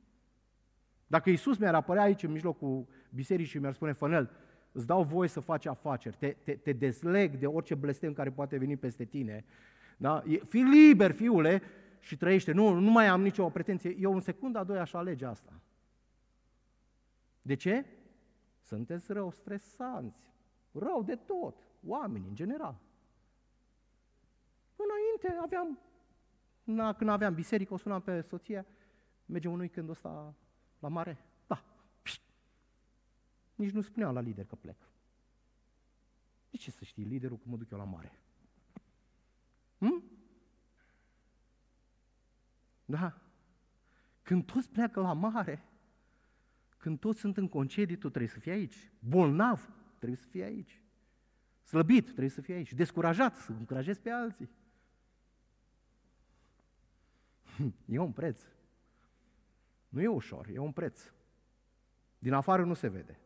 Dacă 1.08 1.30
Iisus 1.30 1.58
mi-ar 1.58 1.76
apărea 1.76 2.04
aici 2.04 2.24
în 2.24 2.32
mijlocul 2.32 2.88
bisericii 3.14 3.52
și 3.52 3.58
mi-ar 3.58 3.74
spune, 3.74 3.92
Fănel, 3.92 4.32
îți 4.72 4.88
dau 4.88 5.04
voie 5.04 5.30
să 5.30 5.40
faci 5.40 5.66
afaceri, 5.66 6.16
te, 6.18 6.32
te, 6.44 6.56
te 6.56 6.74
dezleg 6.74 7.38
de 7.38 7.48
orice 7.48 7.76
blestem 7.76 8.14
care 8.14 8.32
poate 8.32 8.58
veni 8.58 8.78
peste 8.78 9.06
tine, 9.06 9.46
da? 9.98 10.24
fii 10.44 10.64
liber, 10.64 11.12
fiule, 11.12 11.62
și 12.00 12.18
trăiește. 12.18 12.52
Nu, 12.52 12.74
nu 12.74 12.92
mai 12.92 13.08
am 13.08 13.22
nicio 13.22 13.50
pretenție. 13.50 13.96
Eu 14.00 14.14
în 14.14 14.22
secunda 14.22 14.60
a 14.60 14.64
doua 14.64 14.82
aș 14.82 14.94
alege 14.94 15.26
asta. 15.26 15.62
De 17.42 17.54
ce? 17.54 17.86
Sunteți 18.62 19.12
rău 19.12 19.32
stresanți. 19.32 20.32
Rău 20.72 21.04
de 21.04 21.16
tot. 21.16 21.66
Oamenii, 21.88 22.28
în 22.28 22.36
general. 22.36 22.80
Înainte 24.76 25.42
aveam, 25.44 25.80
când 26.98 27.10
aveam 27.10 27.34
biserică, 27.34 27.74
o 27.74 27.78
sunam 27.78 28.02
pe 28.02 28.22
soția, 28.22 28.66
mergem 29.26 29.52
un 29.52 29.60
weekend 29.60 29.90
ăsta 29.90 30.36
la 30.80 30.88
mare? 30.88 31.18
Da. 31.48 31.64
Pșt. 32.02 32.22
Nici 33.56 33.72
nu 33.72 33.82
spuneam 33.82 34.14
la 34.14 34.20
lider 34.20 34.46
că 34.46 34.56
plec. 34.56 34.78
De 36.50 36.58
ce 36.58 36.72
să 36.72 36.84
știi 36.84 37.04
liderul 37.04 37.38
că 37.38 37.44
mă 37.48 37.58
duc 37.58 37.72
eu 37.72 37.78
la 37.78 37.84
mare? 37.84 38.20
Hm? 39.78 40.04
Da. 42.86 43.22
Când 44.22 44.46
toți 44.46 44.70
pleacă 44.70 45.00
la 45.00 45.14
mare, 45.14 45.64
când 46.78 47.00
toți 47.00 47.20
sunt 47.20 47.38
în 47.38 47.48
concediu, 47.48 47.96
tu 47.96 48.10
trebuie 48.10 48.32
să 48.32 48.40
fii 48.40 48.52
aici. 48.52 48.92
Bolnav, 49.00 49.70
trebuie 49.98 50.18
să 50.18 50.28
fii 50.28 50.44
aici. 50.44 50.82
Slăbit, 51.68 52.03
trebuie 52.03 52.30
să 52.30 52.41
fii 52.41 52.53
aici. 52.53 52.74
Descurajat, 52.74 53.36
să 53.36 53.51
încurajezi 53.51 53.99
pe 53.99 54.09
alții. 54.09 54.49
E 57.86 57.99
un 57.99 58.11
preț. 58.11 58.41
Nu 59.89 60.01
e 60.01 60.07
ușor, 60.07 60.47
e 60.47 60.57
un 60.57 60.72
preț. 60.72 61.11
Din 62.20 62.34
afară 62.34 62.63
nu 62.63 62.74
se 62.74 62.88
vede. 62.88 63.20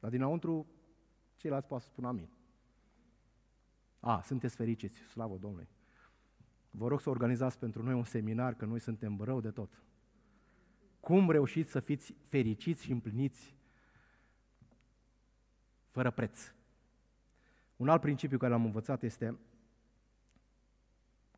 Dar 0.00 0.10
dinăuntru, 0.10 0.66
ceilalți 1.36 1.66
poate 1.66 1.84
să 1.84 1.90
spun 1.90 2.04
amin. 2.04 2.28
A, 4.00 4.22
sunteți 4.22 4.56
fericiți, 4.56 4.98
slavă 4.98 5.36
Domnului. 5.36 5.68
Vă 6.70 6.88
rog 6.88 7.00
să 7.00 7.10
organizați 7.10 7.58
pentru 7.58 7.82
noi 7.82 7.94
un 7.94 8.04
seminar, 8.04 8.54
că 8.54 8.64
noi 8.64 8.78
suntem 8.78 9.20
rău 9.20 9.40
de 9.40 9.50
tot. 9.50 9.82
Cum 11.00 11.30
reușiți 11.30 11.70
să 11.70 11.80
fiți 11.80 12.14
fericiți 12.28 12.82
și 12.82 12.92
împliniți 12.92 13.54
fără 15.90 16.10
preț? 16.10 16.52
Un 17.82 17.88
alt 17.88 18.00
principiu 18.00 18.38
care 18.38 18.52
l-am 18.52 18.64
învățat 18.64 19.02
este 19.02 19.38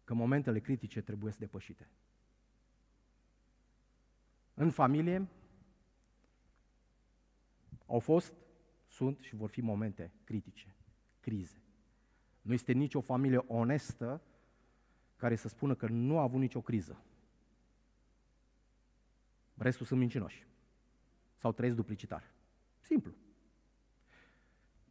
că 0.04 0.14
momentele 0.14 0.60
critice 0.60 1.00
trebuie 1.00 1.32
să 1.32 1.38
depășite. 1.38 1.88
În 4.54 4.70
familie 4.70 5.28
au 7.86 7.98
fost, 7.98 8.34
sunt 8.86 9.20
și 9.20 9.34
vor 9.34 9.48
fi 9.48 9.60
momente 9.60 10.12
critice, 10.24 10.74
crize. 11.20 11.62
Nu 12.42 12.52
este 12.52 12.72
nicio 12.72 13.00
familie 13.00 13.38
onestă 13.46 14.22
care 15.16 15.36
să 15.36 15.48
spună 15.48 15.74
că 15.74 15.86
nu 15.86 16.18
a 16.18 16.22
avut 16.22 16.40
nicio 16.40 16.60
criză. 16.60 17.02
Restul 19.54 19.86
sunt 19.86 20.00
mincinoși. 20.00 20.46
Sau 21.34 21.52
trăiesc 21.52 21.76
duplicitar. 21.76 22.32
Simplu. 22.80 23.14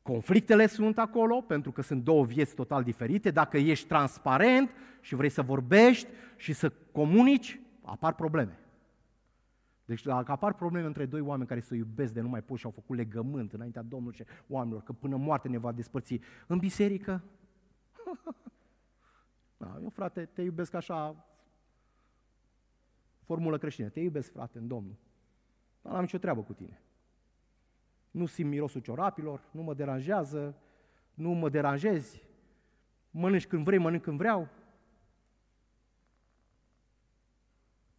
Conflictele 0.03 0.67
sunt 0.67 0.97
acolo 0.97 1.41
pentru 1.41 1.71
că 1.71 1.81
sunt 1.81 2.03
două 2.03 2.25
vieți 2.25 2.55
total 2.55 2.83
diferite. 2.83 3.31
Dacă 3.31 3.57
ești 3.57 3.87
transparent 3.87 4.69
și 5.01 5.15
vrei 5.15 5.29
să 5.29 5.41
vorbești 5.41 6.07
și 6.35 6.53
să 6.53 6.71
comunici, 6.91 7.59
apar 7.81 8.15
probleme. 8.15 8.59
Deci 9.85 10.03
dacă 10.03 10.31
apar 10.31 10.53
probleme 10.53 10.87
între 10.87 11.05
doi 11.05 11.21
oameni 11.21 11.47
care 11.47 11.59
se 11.59 11.75
iubesc 11.75 12.13
de 12.13 12.21
nu 12.21 12.27
mai 12.27 12.41
pot 12.41 12.57
și 12.57 12.65
au 12.65 12.71
făcut 12.71 12.97
legământ 12.97 13.53
înaintea 13.53 13.81
Domnului 13.81 14.15
și 14.15 14.23
oamenilor, 14.47 14.83
că 14.83 14.93
până 14.93 15.15
moarte 15.15 15.47
ne 15.47 15.57
va 15.57 15.71
despărți, 15.71 16.19
în 16.47 16.57
biserică, 16.57 17.23
da, 19.57 19.77
eu 19.81 19.89
frate, 19.89 20.25
te 20.25 20.41
iubesc 20.41 20.73
așa, 20.73 21.25
formulă 23.23 23.57
creștină, 23.57 23.89
te 23.89 23.99
iubesc 23.99 24.31
frate 24.31 24.57
în 24.57 24.67
Domnul, 24.67 24.95
dar 25.81 25.91
n-am 25.91 26.01
nicio 26.01 26.17
treabă 26.17 26.41
cu 26.41 26.53
tine. 26.53 26.81
Nu 28.13 28.25
simt 28.25 28.49
mirosul 28.49 28.81
ciorapilor, 28.81 29.41
nu 29.51 29.61
mă 29.61 29.73
deranjează, 29.73 30.55
nu 31.13 31.29
mă 31.29 31.49
deranjezi, 31.49 32.23
mănânci 33.11 33.47
când 33.47 33.63
vrei, 33.63 33.77
mănânc 33.77 34.03
când 34.03 34.17
vreau. 34.17 34.47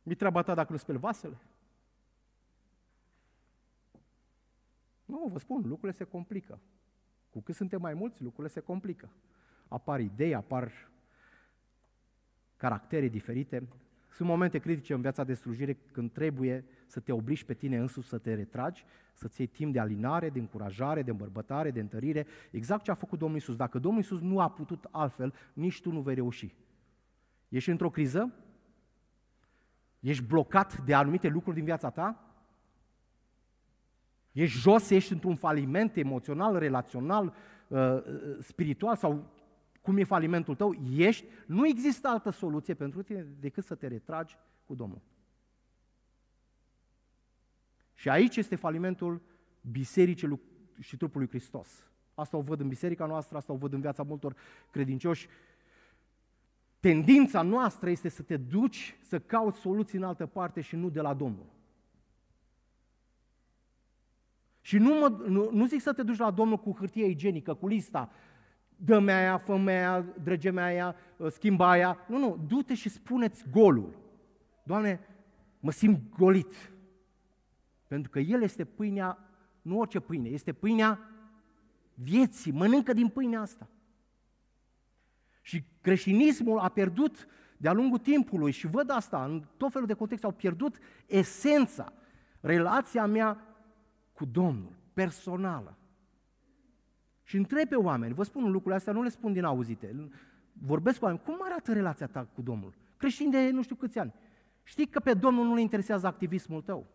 Mi 0.03 0.15
treaba 0.15 0.43
ta 0.43 0.55
dacă 0.55 0.73
nu 0.73 0.79
speli 0.79 0.99
vasele? 0.99 1.39
Nu, 5.05 5.29
vă 5.33 5.39
spun, 5.39 5.63
lucrurile 5.67 5.99
se 5.99 6.05
complică. 6.05 6.61
Cu 7.31 7.41
cât 7.41 7.55
suntem 7.55 7.81
mai 7.81 7.95
mulți, 7.95 8.23
lucrurile 8.23 8.53
se 8.53 8.61
complică. 8.61 9.11
Apar 9.69 10.01
idei, 10.01 10.35
apar 10.35 10.91
caractere 12.57 13.09
diferite. 13.09 13.69
Sunt 14.15 14.29
momente 14.29 14.59
critice 14.59 14.95
în 14.95 15.01
viața 15.01 15.25
de 15.25 15.35
slujire 15.35 15.79
când 15.93 16.13
trebuie 16.13 16.65
să 16.87 17.01
te 17.01 17.13
obligi 17.13 17.45
pe 17.45 17.55
tine 17.55 17.77
însuți 17.79 18.09
să 18.09 18.19
te 18.19 18.35
retragi, 18.35 18.85
să-ți 19.15 19.41
iei 19.41 19.49
timp 19.49 19.73
de 19.73 19.81
alinare, 19.81 20.31
de 20.31 20.39
încurajare, 20.39 21.03
de 21.03 21.11
îmbărbătare, 21.11 21.71
de 21.71 21.81
întărire. 21.81 22.27
Exact 22.51 22.83
ce 22.83 22.91
a 22.91 22.95
făcut 22.95 23.19
Domnul 23.19 23.39
Isus. 23.39 23.57
Dacă 23.57 23.79
Domnul 23.79 24.01
Isus 24.01 24.21
nu 24.21 24.41
a 24.41 24.51
putut 24.51 24.89
altfel, 24.91 25.35
nici 25.53 25.81
tu 25.81 25.91
nu 25.91 26.01
vei 26.01 26.15
reuși. 26.15 26.55
Ești 27.49 27.71
într-o 27.71 27.91
criză? 27.91 28.33
Ești 30.01 30.25
blocat 30.25 30.81
de 30.85 30.95
anumite 30.95 31.29
lucruri 31.29 31.57
din 31.57 31.65
viața 31.65 31.91
ta? 31.91 32.37
Ești 34.33 34.59
jos, 34.59 34.91
ești 34.91 35.13
într-un 35.13 35.37
faliment 35.37 35.97
emoțional, 35.97 36.59
relațional, 36.59 37.35
uh, 37.69 37.79
uh, 37.79 38.03
spiritual 38.41 38.97
sau 38.97 39.31
cum 39.85 39.97
e 39.97 40.05
falimentul 40.05 40.55
tău, 40.55 40.75
ești, 40.97 41.25
nu 41.47 41.67
există 41.67 42.09
altă 42.09 42.31
soluție 42.31 42.75
pentru 42.75 43.03
tine 43.03 43.27
decât 43.41 43.65
să 43.65 43.75
te 43.75 43.87
retragi 43.87 44.37
cu 44.67 44.75
Domnul. 44.75 45.01
Și 47.95 48.09
aici 48.09 48.37
este 48.37 48.57
falimentul 48.57 49.23
bisericii 49.71 50.41
și 50.81 50.97
trupului 50.97 51.29
Hristos. 51.29 51.87
Asta 52.15 52.37
o 52.37 52.41
văd 52.41 52.61
în 52.61 52.69
biserica 52.69 53.07
noastră, 53.07 53.37
asta 53.37 53.53
o 53.53 53.57
văd 53.57 53.73
în 53.73 53.81
viața 53.81 54.03
multor 54.03 54.37
credincioși. 54.71 55.29
Tendința 56.81 57.43
noastră 57.43 57.91
este 57.91 58.09
să 58.09 58.23
te 58.23 58.37
duci 58.37 58.99
să 59.01 59.21
cauți 59.21 59.59
soluții 59.59 59.99
în 59.99 60.05
altă 60.05 60.27
parte 60.27 60.61
și 60.61 60.77
nu 60.77 60.91
de 60.91 61.01
la 61.01 61.15
Domnul. 61.15 61.47
Și 64.61 64.79
nu, 64.79 64.99
mă, 64.99 65.09
nu, 65.09 65.51
nu 65.51 65.67
zic 65.67 65.81
să 65.81 65.93
te 65.93 66.03
duci 66.03 66.19
la 66.19 66.31
Domnul 66.31 66.59
cu 66.59 66.77
hârtie 66.79 67.07
igienică, 67.07 67.55
cu 67.55 67.67
lista, 67.67 68.11
dă-mi 68.77 69.11
aia, 69.11 69.37
fă 69.37 69.53
aia, 69.53 70.05
drăge 70.23 70.61
aia, 70.61 70.97
ă, 71.21 71.29
schimba 71.29 71.71
aia. 71.71 71.99
Nu, 72.09 72.19
nu, 72.19 72.45
du-te 72.47 72.75
și 72.75 72.89
spuneți 72.89 73.45
golul. 73.51 73.97
Doamne, 74.63 75.01
mă 75.61 75.71
simt 75.71 76.17
golit. 76.17 76.73
Pentru 77.87 78.11
că 78.11 78.19
El 78.19 78.43
este 78.43 78.65
pâinea, 78.65 79.19
nu 79.63 79.79
orice 79.79 80.01
pâine, 80.01 80.29
este 80.29 80.53
pâinea 80.53 80.99
vieții, 81.95 82.53
mănâncă 82.53 82.93
din 82.93 83.09
pâinea 83.09 83.41
asta. 83.41 83.69
Și 85.43 85.65
creștinismul 85.81 86.59
a 86.59 86.69
pierdut 86.69 87.27
de-a 87.57 87.73
lungul 87.73 87.99
timpului, 87.99 88.51
și 88.51 88.67
văd 88.67 88.91
asta 88.91 89.25
în 89.25 89.45
tot 89.57 89.73
felul 89.73 89.87
de 89.87 89.95
contexte, 89.95 90.27
au 90.27 90.33
pierdut 90.33 90.79
esența, 91.07 91.93
relația 92.41 93.07
mea 93.07 93.57
cu 94.13 94.25
Domnul, 94.25 94.73
personală. 94.93 95.79
Și 97.25 97.37
întreb 97.37 97.69
pe 97.69 97.75
oameni, 97.75 98.15
vă 98.15 98.23
spun 98.23 98.45
lucrurile 98.45 98.75
astea, 98.75 98.93
nu 98.93 99.03
le 99.03 99.09
spun 99.09 99.33
din 99.33 99.45
auzite, 99.45 100.11
vorbesc 100.53 100.99
cu 100.99 101.05
oameni, 101.05 101.23
cum 101.25 101.39
arată 101.43 101.73
relația 101.73 102.07
ta 102.07 102.29
cu 102.35 102.43
Domnul? 102.43 102.75
Creștin 102.97 103.31
de 103.31 103.51
nu 103.51 103.63
știu 103.63 103.75
câți 103.75 103.99
ani. 103.99 104.15
Știi 104.63 104.87
că 104.87 105.01
pe 105.01 105.15
Domnul 105.15 105.47
nu-l 105.47 105.59
interesează 105.59 106.07
activismul 106.07 106.63
tău. 106.63 106.87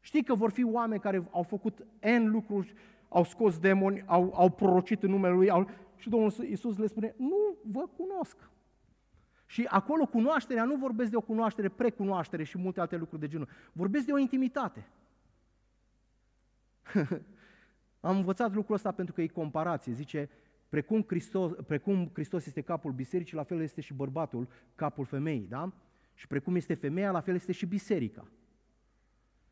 Știi 0.00 0.24
că 0.24 0.34
vor 0.34 0.50
fi 0.50 0.64
oameni 0.64 1.00
care 1.00 1.22
au 1.30 1.42
făcut 1.42 1.86
N 2.00 2.24
lucruri, 2.24 2.74
au 3.08 3.24
scos 3.24 3.58
demoni, 3.58 4.02
au, 4.06 4.32
au 4.34 4.50
prorocit 4.50 5.02
în 5.02 5.10
numele 5.10 5.34
Lui, 5.34 5.50
au... 5.50 5.70
și 5.96 6.08
Domnul 6.08 6.32
Iisus 6.48 6.78
le 6.78 6.86
spune, 6.86 7.14
nu 7.16 7.56
vă 7.62 7.88
cunosc. 7.96 8.36
Și 9.46 9.66
acolo 9.68 10.06
cunoașterea, 10.06 10.64
nu 10.64 10.76
vorbesc 10.76 11.10
de 11.10 11.16
o 11.16 11.20
cunoaștere, 11.20 11.68
precunoaștere 11.68 12.44
și 12.44 12.58
multe 12.58 12.80
alte 12.80 12.96
lucruri 12.96 13.20
de 13.20 13.28
genul. 13.28 13.48
Vorbesc 13.72 14.06
de 14.06 14.12
o 14.12 14.18
intimitate. 14.18 14.86
Am 18.00 18.16
învățat 18.16 18.54
lucrul 18.54 18.74
ăsta 18.74 18.92
pentru 18.92 19.14
că 19.14 19.22
e 19.22 19.26
comparație. 19.26 19.92
Zice, 19.92 20.30
precum 20.68 21.04
Hristos, 21.06 21.52
precum 21.66 22.10
Hristos 22.12 22.46
este 22.46 22.60
capul 22.60 22.92
bisericii, 22.92 23.36
la 23.36 23.42
fel 23.42 23.60
este 23.60 23.80
și 23.80 23.94
bărbatul 23.94 24.48
capul 24.74 25.04
femeii, 25.04 25.46
da? 25.48 25.72
Și 26.14 26.26
precum 26.26 26.56
este 26.56 26.74
femeia, 26.74 27.10
la 27.10 27.20
fel 27.20 27.34
este 27.34 27.52
și 27.52 27.66
biserica. 27.66 28.26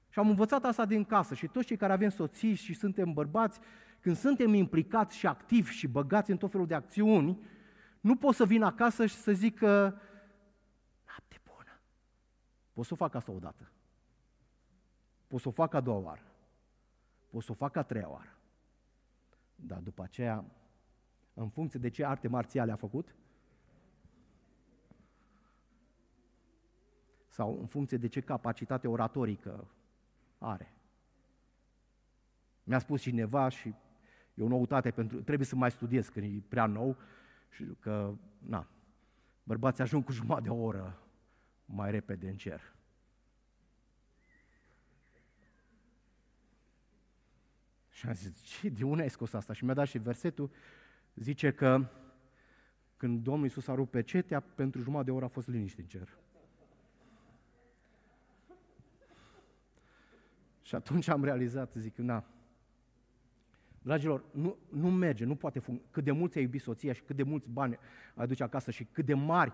Și 0.09 0.19
am 0.19 0.29
învățat 0.29 0.65
asta 0.65 0.85
din 0.85 1.05
casă 1.05 1.35
și 1.35 1.47
toți 1.47 1.67
cei 1.67 1.77
care 1.77 1.93
avem 1.93 2.09
soțiți 2.09 2.63
și 2.63 2.75
suntem 2.75 3.13
bărbați, 3.13 3.61
când 4.01 4.17
suntem 4.17 4.55
implicați 4.55 5.17
și 5.17 5.27
activi 5.27 5.71
și 5.71 5.87
băgați 5.87 6.31
în 6.31 6.37
tot 6.37 6.51
felul 6.51 6.67
de 6.67 6.75
acțiuni, 6.75 7.39
nu 8.01 8.17
pot 8.17 8.35
să 8.35 8.45
vin 8.45 8.63
acasă 8.63 9.07
și 9.07 9.15
să 9.15 9.33
zic 9.33 9.59
că 9.59 9.95
noapte 11.07 11.41
bună. 11.45 11.81
Pot 12.73 12.85
să 12.85 12.93
o 12.93 12.97
fac 12.97 13.15
asta 13.15 13.33
odată. 13.33 13.71
Pot 15.27 15.41
să 15.41 15.49
o 15.49 15.51
fac 15.51 15.75
a 15.75 15.81
doua 15.81 15.99
oară. 15.99 16.28
Pot 17.31 17.43
să 17.43 17.53
o 17.53 17.55
fac 17.55 17.77
a 17.77 17.83
treia 17.83 18.11
oară. 18.11 18.39
Dar 19.55 19.79
după 19.79 20.03
aceea, 20.03 20.45
în 21.35 21.49
funcție 21.49 21.81
de 21.81 21.89
ce 21.89 22.05
arte 22.05 22.29
marțiale 22.29 22.73
a 22.73 22.77
făcut, 22.77 23.15
sau 27.29 27.59
în 27.61 27.67
funcție 27.67 27.97
de 27.97 28.09
ce 28.09 28.21
capacitate 28.21 28.89
oratorică 28.89 29.69
are. 30.39 30.73
Mi-a 32.65 32.79
spus 32.79 33.01
cineva 33.01 33.49
și 33.49 33.75
e 34.35 34.43
o 34.43 34.49
noutate 34.49 34.91
pentru, 34.91 35.23
trebuie 35.23 35.47
să 35.47 35.57
mai 35.57 35.71
studiez 35.71 36.09
când 36.09 36.27
e 36.27 36.43
prea 36.49 36.67
nou 36.67 36.97
și 37.51 37.65
că, 37.81 38.15
na, 38.39 38.69
bărbații 39.43 39.83
ajung 39.83 40.05
cu 40.05 40.13
jumătate 40.13 40.43
de 40.43 40.51
oră 40.51 41.03
mai 41.65 41.91
repede 41.91 42.29
în 42.29 42.37
cer. 42.37 42.78
Și 47.99 48.07
am 48.07 48.13
zis, 48.13 48.41
ce, 48.43 48.69
de 48.69 48.85
unde 48.85 49.03
ai 49.03 49.11
scos 49.11 49.33
asta? 49.33 49.53
Și 49.53 49.65
mi-a 49.65 49.75
dat 49.75 49.87
și 49.87 49.99
versetul, 49.99 50.51
zice 51.15 51.53
că 51.53 51.87
când 52.97 53.23
Domnul 53.23 53.45
Iisus 53.45 53.69
a 53.69 53.75
rupt 53.75 53.91
pe 53.91 54.03
cetea, 54.03 54.41
pentru 54.41 54.81
jumătate 54.81 55.11
de 55.11 55.17
oră 55.17 55.25
a 55.25 55.29
fost 55.29 55.49
liniște 55.49 55.81
în 55.81 55.87
cer. 55.87 56.19
Și 60.63 60.75
atunci 60.75 61.09
am 61.09 61.25
realizat, 61.25 61.73
zic, 61.73 61.97
na, 61.97 62.25
dragilor, 63.83 64.25
nu, 64.33 64.57
nu 64.69 64.91
merge, 64.91 65.25
nu 65.25 65.37
poate 65.37 65.59
funcționa. 65.59 65.93
Cât 65.93 66.05
de 66.05 66.11
mult 66.11 66.35
ai 66.35 66.43
iubit 66.43 66.61
soția 66.61 66.93
și 66.93 67.03
cât 67.03 67.17
de 67.17 67.23
mulți 67.23 67.51
bani 67.51 67.79
aduci 68.15 68.41
acasă 68.41 68.71
și 68.71 68.85
cât 68.85 69.05
de 69.05 69.15
mari 69.15 69.53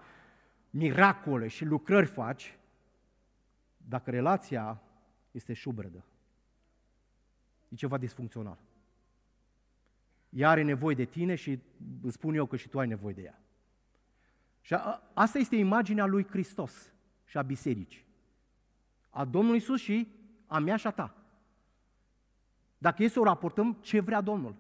miracole 0.71 1.49
și 1.49 1.65
lucrări 1.65 2.07
faci, 2.07 2.59
dacă 3.77 4.11
relația 4.11 4.83
este 5.31 5.53
șubredă, 5.53 6.05
e 7.69 7.75
ceva 7.75 7.99
disfuncțional. 7.99 8.59
Ea 10.29 10.51
are 10.51 10.63
nevoie 10.63 10.95
de 10.95 11.05
tine 11.05 11.35
și 11.35 11.61
îți 12.03 12.15
spun 12.15 12.35
eu 12.35 12.47
că 12.47 12.57
și 12.57 12.69
tu 12.69 12.79
ai 12.79 12.87
nevoie 12.87 13.15
de 13.15 13.23
ea. 13.23 13.43
Și 14.61 14.75
a, 14.75 15.03
asta 15.15 15.39
este 15.39 15.57
imaginea 15.57 16.07
lui 16.07 16.27
Hristos 16.27 16.93
și 17.25 17.37
a 17.39 17.43
bisericii. 17.43 18.05
A 19.11 19.25
Domnului 19.25 19.59
Isus 19.59 19.81
și 19.81 20.09
a 20.47 20.59
mea 20.59 20.77
și 20.77 20.87
a 20.87 20.91
ta. 20.91 21.17
Dacă 22.79 23.03
e 23.03 23.09
să 23.09 23.21
o 23.21 23.25
raportăm, 23.25 23.73
ce 23.73 24.01
vrea 24.01 24.21
Domnul? 24.21 24.57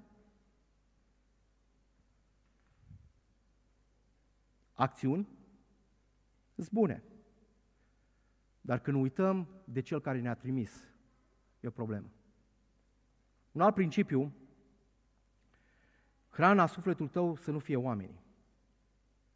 Acțiuni 4.72 5.28
sunt 6.54 6.70
bune. 6.70 7.02
Dar 8.60 8.78
când 8.78 9.02
uităm 9.02 9.48
de 9.64 9.80
cel 9.80 10.00
care 10.00 10.20
ne-a 10.20 10.34
trimis, 10.34 10.88
e 11.60 11.66
o 11.66 11.70
problemă. 11.70 12.06
Un 13.54 13.60
alt 13.60 13.74
principiu, 13.74 14.32
hrana 16.28 16.66
sufletul 16.66 17.08
tău 17.08 17.36
să 17.36 17.50
nu 17.50 17.58
fie 17.58 17.76
oamenii. 17.76 18.22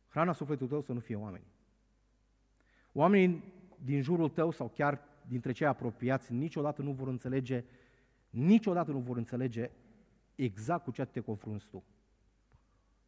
Hrana 0.09 0.33
sufletul 0.33 0.69
tău 0.69 0.81
să 0.81 0.93
nu 0.93 1.01
fie 1.01 1.17
oamenii. 1.17 1.53
Oamenii 2.93 3.53
din 3.85 4.03
jurul 4.03 4.29
tău 4.29 4.51
sau 4.51 4.69
chiar 4.69 5.01
dintre 5.29 5.53
cei 5.53 5.67
apropiați 5.67 6.33
niciodată 6.33 6.83
nu 6.83 6.93
vor 6.93 7.09
înțelege, 7.09 7.65
niciodată 8.31 8.91
nu 8.91 8.99
vor 8.99 9.17
înțelege 9.17 9.71
exact 10.35 10.85
cu 10.85 10.91
ce 10.91 11.05
te 11.05 11.21
confrunți 11.21 11.71
tu. 11.71 11.85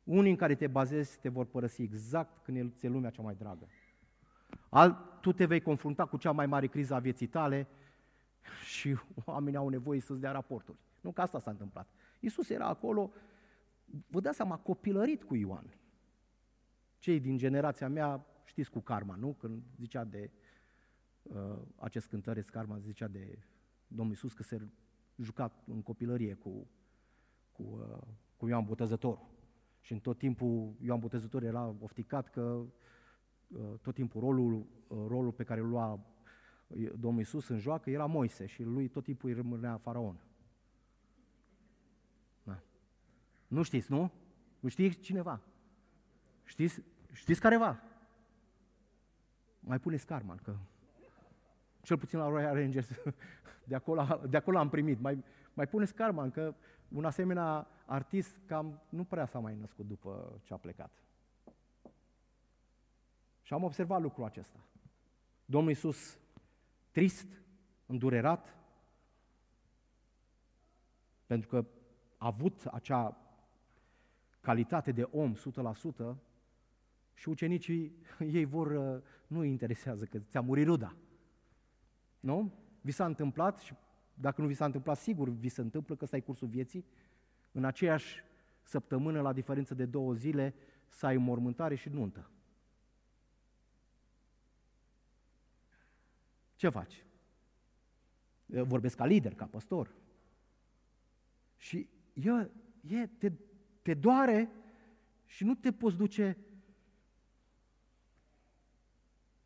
Unii 0.04 0.30
în 0.30 0.36
care 0.36 0.54
te 0.54 0.66
bazezi 0.66 1.20
te 1.20 1.28
vor 1.28 1.46
părăsi 1.46 1.82
exact 1.82 2.44
când 2.44 2.74
ți-e 2.74 2.88
lumea 2.88 3.10
cea 3.10 3.22
mai 3.22 3.34
dragă. 3.34 3.66
Alt, 4.68 5.20
tu 5.20 5.32
te 5.32 5.46
vei 5.46 5.60
confrunta 5.60 6.06
cu 6.06 6.16
cea 6.16 6.32
mai 6.32 6.46
mare 6.46 6.66
criză 6.66 6.94
a 6.94 6.98
vieții 6.98 7.26
tale 7.26 7.68
și 8.74 8.96
oamenii 9.24 9.58
au 9.58 9.68
nevoie 9.68 10.00
să-ți 10.00 10.20
dea 10.20 10.32
raporturi. 10.32 10.78
Nu 11.00 11.12
că 11.12 11.20
asta 11.20 11.38
s-a 11.38 11.50
întâmplat. 11.50 11.88
Iisus 12.20 12.48
era 12.48 12.66
acolo, 12.66 13.12
vă 14.06 14.20
dați 14.20 14.36
seama, 14.36 14.58
copilărit 14.58 15.22
cu 15.22 15.34
Ioan. 15.34 15.78
Cei 16.98 17.20
din 17.20 17.36
generația 17.36 17.88
mea 17.88 18.26
știți 18.44 18.70
cu 18.70 18.80
karma, 18.80 19.14
nu? 19.14 19.32
Când 19.32 19.62
zicea 19.76 20.04
de 20.04 20.30
uh, 21.22 21.58
acest 21.76 22.08
cântăreț 22.08 22.48
Karma 22.48 22.78
zicea 22.78 23.08
de 23.08 23.38
Domnul 23.86 24.14
Iisus 24.14 24.32
că 24.32 24.42
se 24.42 24.60
juca 25.16 25.52
în 25.66 25.82
copilărie 25.82 26.34
cu, 26.34 26.66
cu, 27.52 27.62
uh, 27.62 28.06
cu 28.36 28.48
Ioan 28.48 28.64
Botezătorul. 28.64 29.28
Și 29.80 29.92
în 29.92 29.98
tot 29.98 30.18
timpul 30.18 30.74
Ioan 30.80 30.98
Botezătorul 30.98 31.46
era 31.46 31.74
ofticat 31.80 32.30
că 32.30 32.64
uh, 33.48 33.78
tot 33.82 33.94
timpul 33.94 34.20
rolul, 34.20 34.54
uh, 34.54 34.98
rolul 35.08 35.32
pe 35.32 35.44
care 35.44 35.60
îl 35.60 35.68
lua 35.68 35.92
uh, 36.66 36.90
Domnul 36.98 37.18
Iisus 37.18 37.48
în 37.48 37.58
joacă 37.58 37.90
era 37.90 38.06
Moise 38.06 38.46
și 38.46 38.62
lui 38.62 38.88
tot 38.88 39.04
timpul 39.04 39.28
îi 39.28 39.34
rămânea 39.34 39.76
faraon. 39.76 40.20
Da. 42.42 42.62
Nu 43.50 43.62
știți, 43.62 43.90
nu? 43.90 44.10
Nu 44.60 44.68
știi 44.68 44.94
cineva? 44.94 45.40
Știți, 46.44 46.82
știți 47.12 47.40
careva? 47.40 47.82
Mai 49.60 49.78
puneți 49.78 50.06
karma, 50.06 50.34
că 50.42 50.56
cel 51.82 51.98
puțin 51.98 52.18
la 52.18 52.28
Royal 52.28 52.54
Rangers, 52.54 52.90
de 53.68 53.74
acolo, 53.74 54.20
de 54.28 54.36
acolo 54.36 54.58
am 54.58 54.68
primit. 54.68 55.00
Mai, 55.00 55.24
mai 55.54 55.66
puneți 55.66 55.94
karma, 55.94 56.30
că 56.30 56.54
un 56.88 57.04
asemenea 57.04 57.66
artist 57.86 58.40
cam 58.46 58.80
nu 58.88 59.04
prea 59.04 59.26
s-a 59.26 59.38
mai 59.38 59.56
născut 59.56 59.86
după 59.86 60.40
ce 60.42 60.52
a 60.52 60.56
plecat. 60.56 61.02
Și 63.42 63.52
am 63.52 63.62
observat 63.62 64.00
lucrul 64.00 64.24
acesta. 64.24 64.58
Domnul 65.44 65.70
Iisus, 65.70 66.18
trist, 66.90 67.26
îndurerat, 67.86 68.56
pentru 71.26 71.48
că 71.48 71.64
a 72.16 72.26
avut 72.26 72.66
acea 72.66 73.16
calitate 74.40 74.92
de 74.92 75.02
om 75.02 75.34
100% 75.34 76.16
și 77.14 77.28
ucenicii 77.28 77.96
ei 78.32 78.44
vor, 78.44 78.72
nu 79.26 79.38
îi 79.38 79.48
interesează 79.48 80.04
că 80.04 80.18
ți-a 80.18 80.40
murit 80.40 80.66
ruda. 80.66 80.96
Nu? 82.20 82.52
Vi 82.80 82.90
s-a 82.90 83.04
întâmplat 83.04 83.58
și 83.58 83.74
dacă 84.14 84.40
nu 84.40 84.46
vi 84.46 84.54
s-a 84.54 84.64
întâmplat, 84.64 84.96
sigur 84.96 85.28
vi 85.28 85.48
se 85.48 85.60
întâmplă 85.60 85.96
că 85.96 86.04
ăsta 86.04 86.16
e 86.16 86.20
cursul 86.20 86.48
vieții, 86.48 86.84
în 87.52 87.64
aceeași 87.64 88.22
săptămână, 88.62 89.20
la 89.20 89.32
diferență 89.32 89.74
de 89.74 89.84
două 89.84 90.12
zile, 90.12 90.54
să 90.88 91.06
ai 91.06 91.16
mormântare 91.16 91.74
și 91.74 91.88
nuntă. 91.88 92.30
Ce 96.56 96.68
faci? 96.68 97.04
Vorbesc 98.46 98.96
ca 98.96 99.04
lider, 99.04 99.34
ca 99.34 99.46
pastor. 99.46 99.94
Și 101.56 101.88
e, 102.12 102.50
e, 102.86 103.06
te, 103.06 103.32
te 103.82 103.94
doare 103.94 104.50
și 105.24 105.44
nu 105.44 105.54
te 105.54 105.72
poți 105.72 105.96
duce 105.96 106.38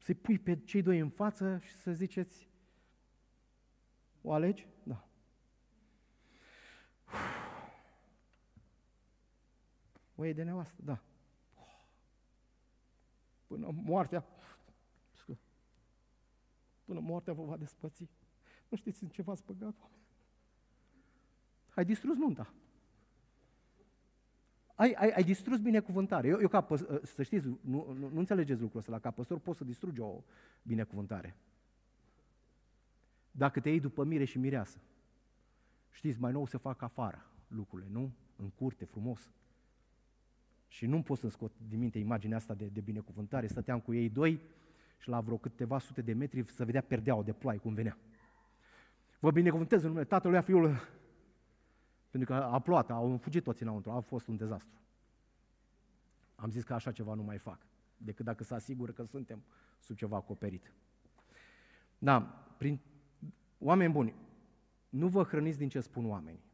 Să-i 0.05 0.15
pui 0.15 0.39
pe 0.39 0.65
cei 0.65 0.83
doi 0.83 0.99
în 0.99 1.09
față 1.09 1.59
și 1.59 1.75
să 1.75 1.93
ziceți, 1.93 2.49
o 4.23 4.33
alegi? 4.33 4.67
Da. 4.83 5.09
O 10.15 10.25
iei 10.25 10.35
de 10.35 10.43
nevastă? 10.43 10.83
Da. 10.83 11.03
Până 13.47 13.71
moartea, 13.71 14.27
până 16.85 17.01
moartea 17.01 17.33
vă 17.33 17.43
va 17.43 17.57
despăți. 17.57 18.09
Nu 18.69 18.77
știți 18.77 19.03
în 19.03 19.09
ce 19.09 19.23
v-ați 19.23 19.45
băgat, 19.45 19.75
oameni. 19.81 20.03
Ai 21.75 21.85
distrus 21.85 22.17
nunta. 22.17 22.55
Ai, 24.75 24.93
ai, 24.93 25.11
ai 25.11 25.23
distrus 25.23 25.61
binecuvântare. 25.61 26.29
Eu, 26.29 26.41
eu 26.41 26.49
ca 26.49 26.61
păs- 26.61 26.85
să 27.03 27.23
știți, 27.23 27.47
nu, 27.47 27.57
nu, 27.99 28.09
nu 28.09 28.19
înțelegeți 28.19 28.61
lucrul 28.61 28.79
ăsta, 28.79 28.93
la 28.93 28.99
ca 28.99 29.11
păstor 29.11 29.39
poți 29.39 29.59
să 29.59 29.65
distrugi 29.65 30.01
o 30.01 30.23
binecuvântare. 30.63 31.37
Dacă 33.31 33.61
te 33.61 33.69
iei 33.69 33.81
după 33.81 34.05
mire 34.05 34.25
și 34.25 34.39
mireasă, 34.39 34.79
știți, 35.91 36.21
mai 36.21 36.33
nou 36.33 36.47
se 36.47 36.57
fac 36.59 36.83
afară 36.83 37.27
lucrurile, 37.49 37.89
nu? 37.93 38.13
În 38.37 38.51
curte, 38.51 38.85
frumos. 38.85 39.31
Și 40.69 40.87
nu 40.87 41.03
pot 41.03 41.19
să 41.19 41.29
scot 41.29 41.53
din 41.69 41.79
minte 41.79 41.99
imaginea 41.99 42.37
asta 42.37 42.55
de, 42.55 42.65
de 42.73 42.81
binecuvântare. 42.81 43.47
Stăteam 43.47 43.81
cu 43.81 43.95
ei 43.95 44.09
doi 44.09 44.41
și 44.99 45.09
la 45.09 45.21
vreo 45.21 45.37
câteva 45.37 45.79
sute 45.79 46.03
de 46.03 46.13
metri 46.13 46.45
să 46.47 46.65
vedea 46.65 46.81
perdeaua 46.81 47.23
de 47.23 47.33
ploaie 47.33 47.59
cum 47.59 47.75
venea. 47.75 47.99
Vă 49.19 49.31
binecuvântez 49.31 49.83
în 49.83 49.89
numele 49.89 50.07
Tatălui, 50.07 50.37
a 50.37 50.41
Fiul, 50.41 50.81
pentru 52.15 52.35
că 52.35 52.43
a 52.43 52.59
plouat, 52.59 52.91
au 52.91 53.17
fugit 53.17 53.43
toți 53.43 53.63
înăuntru, 53.63 53.91
a 53.91 54.01
fost 54.01 54.27
un 54.27 54.37
dezastru. 54.37 54.79
Am 56.35 56.51
zis 56.51 56.65
că 56.65 56.75
așa 56.75 56.93
ceva 56.93 57.15
nu 57.15 57.23
mai 57.23 57.39
fac, 57.39 57.67
decât 57.97 58.25
dacă 58.25 58.45
se 58.45 58.55
asigură 58.55 58.93
că 58.93 59.05
suntem 59.05 59.43
sub 59.81 59.97
ceva 59.97 60.17
acoperit. 60.17 60.73
Da, 61.99 62.21
prin 62.59 62.81
oameni 63.59 63.93
buni, 63.93 64.15
nu 64.89 65.09
vă 65.09 65.23
hrăniți 65.23 65.59
din 65.59 65.69
ce 65.69 65.81
spun 65.81 66.07
oamenii. 66.07 66.45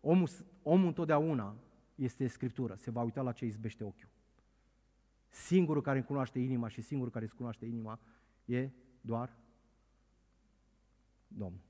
Omul, 0.00 0.28
omul 0.62 0.86
întotdeauna 0.86 1.56
este 1.94 2.26
Scriptură, 2.26 2.74
se 2.74 2.90
va 2.90 3.02
uita 3.02 3.22
la 3.22 3.32
ce 3.32 3.44
izbește 3.44 3.84
ochiul. 3.84 4.10
Singurul 5.28 5.82
care 5.82 5.96
îmi 5.96 6.06
cunoaște 6.06 6.38
inima 6.38 6.68
și 6.68 6.80
singurul 6.80 7.12
care 7.12 7.24
îți 7.24 7.36
cunoaște 7.36 7.66
inima 7.66 8.00
e 8.44 8.70
doar 9.00 9.36
Domnul. 11.28 11.65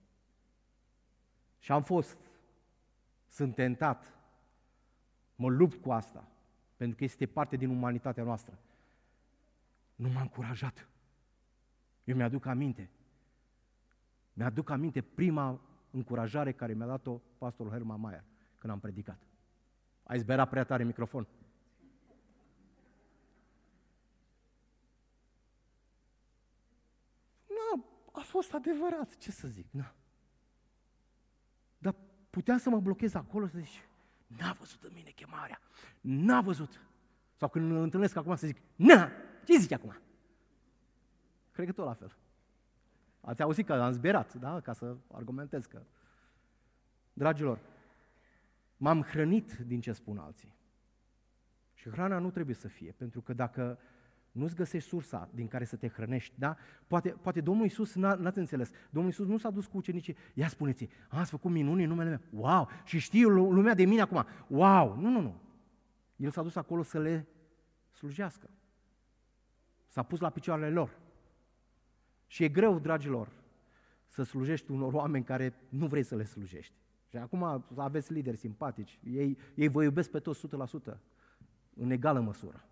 Și 1.67 1.73
am 1.73 1.83
fost, 1.83 2.21
sunt 3.29 3.55
tentat, 3.55 4.13
mă 5.37 5.49
lupt 5.49 5.83
cu 5.83 5.93
asta, 5.93 6.29
pentru 6.77 6.97
că 6.97 7.05
este 7.05 7.27
parte 7.27 7.57
din 7.57 7.71
umanitatea 7.71 8.25
noastră. 8.25 8.59
Nu 9.95 10.09
m-a 10.09 10.21
încurajat. 10.21 10.89
Eu 12.05 12.17
mi-aduc 12.17 12.47
aminte. 12.47 12.91
Mi-aduc 14.33 14.71
aminte 14.71 15.03
prima 15.03 15.61
încurajare 15.91 16.53
care 16.53 16.73
mi-a 16.73 16.87
dat-o 16.87 17.21
pastorul 17.39 17.73
Herman 17.73 18.01
Mayer 18.01 18.25
când 18.59 18.73
am 18.73 18.81
predicat. 18.81 19.27
Ai 20.03 20.19
zberat 20.19 20.49
prea 20.49 20.65
tare 20.65 20.85
microfon. 20.85 21.27
Nu, 27.47 27.85
a 28.13 28.21
fost 28.21 28.55
adevărat, 28.55 29.17
ce 29.17 29.31
să 29.31 29.49
zic, 29.49 29.67
na. 29.71 29.95
Dar 32.37 32.45
puteam 32.45 32.59
să 32.59 32.71
mă 32.71 32.81
blochez 32.81 33.15
acolo 33.15 33.47
să 33.47 33.59
zic, 33.59 33.89
n-a 34.27 34.53
văzut 34.53 34.83
în 34.83 34.91
mine 34.95 35.11
chemarea, 35.11 35.61
n-a 36.01 36.41
văzut. 36.41 36.81
Sau 37.35 37.49
când 37.49 37.71
îl 37.71 37.77
întâlnesc 37.77 38.17
acum 38.17 38.37
să 38.37 38.47
zic, 38.47 38.57
na, 38.75 39.11
ce 39.45 39.59
zici 39.59 39.73
acum? 39.73 39.97
Cred 41.53 41.67
că 41.67 41.73
tot 41.73 41.85
la 41.85 41.93
fel. 41.93 42.17
Ați 43.21 43.43
auzit 43.43 43.67
că 43.67 43.73
am 43.73 43.93
zberat, 43.93 44.35
da? 44.35 44.61
Ca 44.61 44.73
să 44.73 44.97
argumentez 45.13 45.67
că... 45.67 45.83
Dragilor, 47.13 47.59
m-am 48.77 49.03
hrănit 49.03 49.57
din 49.57 49.81
ce 49.81 49.93
spun 49.93 50.19
alții. 50.19 50.55
Și 51.75 51.91
hrana 51.91 52.19
nu 52.19 52.31
trebuie 52.31 52.55
să 52.55 52.69
fie, 52.69 52.93
pentru 52.97 53.21
că 53.21 53.33
dacă 53.33 53.79
nu-ți 54.37 54.55
găsești 54.55 54.89
sursa 54.89 55.29
din 55.35 55.49
care 55.49 55.65
să 55.65 55.77
te 55.77 55.89
hrănești, 55.89 56.35
da? 56.39 56.57
Poate, 56.87 57.09
poate 57.09 57.41
Domnul 57.41 57.65
Iisus, 57.65 57.95
n-ați 57.95 58.39
înțeles, 58.39 58.71
Domnul 58.91 59.11
Iisus 59.11 59.27
nu 59.27 59.39
s-a 59.39 59.51
dus 59.51 59.67
cu 59.67 59.77
ucenicii, 59.77 60.17
ia 60.35 60.49
spuneți 60.49 60.89
ați 61.09 61.31
făcut 61.31 61.51
minuni 61.51 61.83
în 61.83 61.89
numele 61.89 62.09
meu, 62.09 62.21
wow, 62.31 62.69
și 62.85 62.99
știu 62.99 63.29
lumea 63.29 63.75
de 63.75 63.85
mine 63.85 64.01
acum, 64.01 64.27
wow, 64.49 64.97
nu, 65.01 65.09
nu, 65.09 65.21
nu. 65.21 65.41
El 66.17 66.31
s-a 66.31 66.43
dus 66.43 66.57
acolo 66.57 66.83
să 66.83 66.99
le 66.99 67.27
slujească. 67.91 68.51
S-a 69.89 70.03
pus 70.03 70.21
la 70.21 70.31
picioarele 70.31 70.71
lor. 70.71 70.99
Și 72.27 72.45
e 72.45 72.49
greu, 72.49 72.79
dragilor, 72.79 73.33
să 74.07 74.23
slujești 74.23 74.71
unor 74.71 74.93
oameni 74.93 75.25
care 75.25 75.55
nu 75.69 75.87
vrei 75.87 76.03
să 76.03 76.17
le 76.17 76.25
slujești. 76.25 76.75
Și 77.09 77.17
acum 77.17 77.65
aveți 77.77 78.13
lideri 78.13 78.37
simpatici, 78.37 79.01
ei, 79.05 79.39
ei 79.55 79.69
vă 79.69 79.83
iubesc 79.83 80.11
pe 80.11 80.19
toți 80.19 80.47
100%, 80.95 80.99
în 81.75 81.91
egală 81.91 82.21
măsură. 82.21 82.65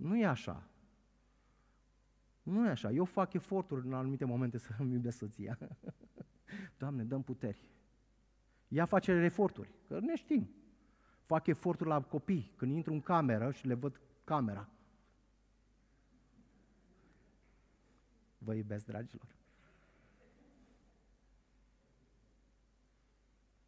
Nu 0.00 0.16
e 0.16 0.26
așa. 0.26 0.68
Nu 2.42 2.66
e 2.66 2.70
așa. 2.70 2.90
Eu 2.90 3.04
fac 3.04 3.32
eforturi 3.32 3.86
în 3.86 3.92
anumite 3.92 4.24
momente 4.24 4.58
să 4.58 4.74
îmi 4.78 4.92
iubesc 4.92 5.16
soția. 5.16 5.58
Doamne, 6.78 7.04
dăm 7.04 7.22
puteri. 7.22 7.68
Ea 8.68 8.84
face 8.84 9.12
eforturi, 9.12 9.74
că 9.86 10.00
ne 10.00 10.16
știm. 10.16 10.50
Fac 11.22 11.46
eforturi 11.46 11.88
la 11.88 12.02
copii, 12.02 12.52
când 12.56 12.72
intru 12.72 12.92
în 12.92 13.00
cameră 13.00 13.50
și 13.50 13.66
le 13.66 13.74
văd 13.74 14.00
camera. 14.24 14.68
Vă 18.38 18.54
iubesc, 18.54 18.86
dragilor. 18.86 19.36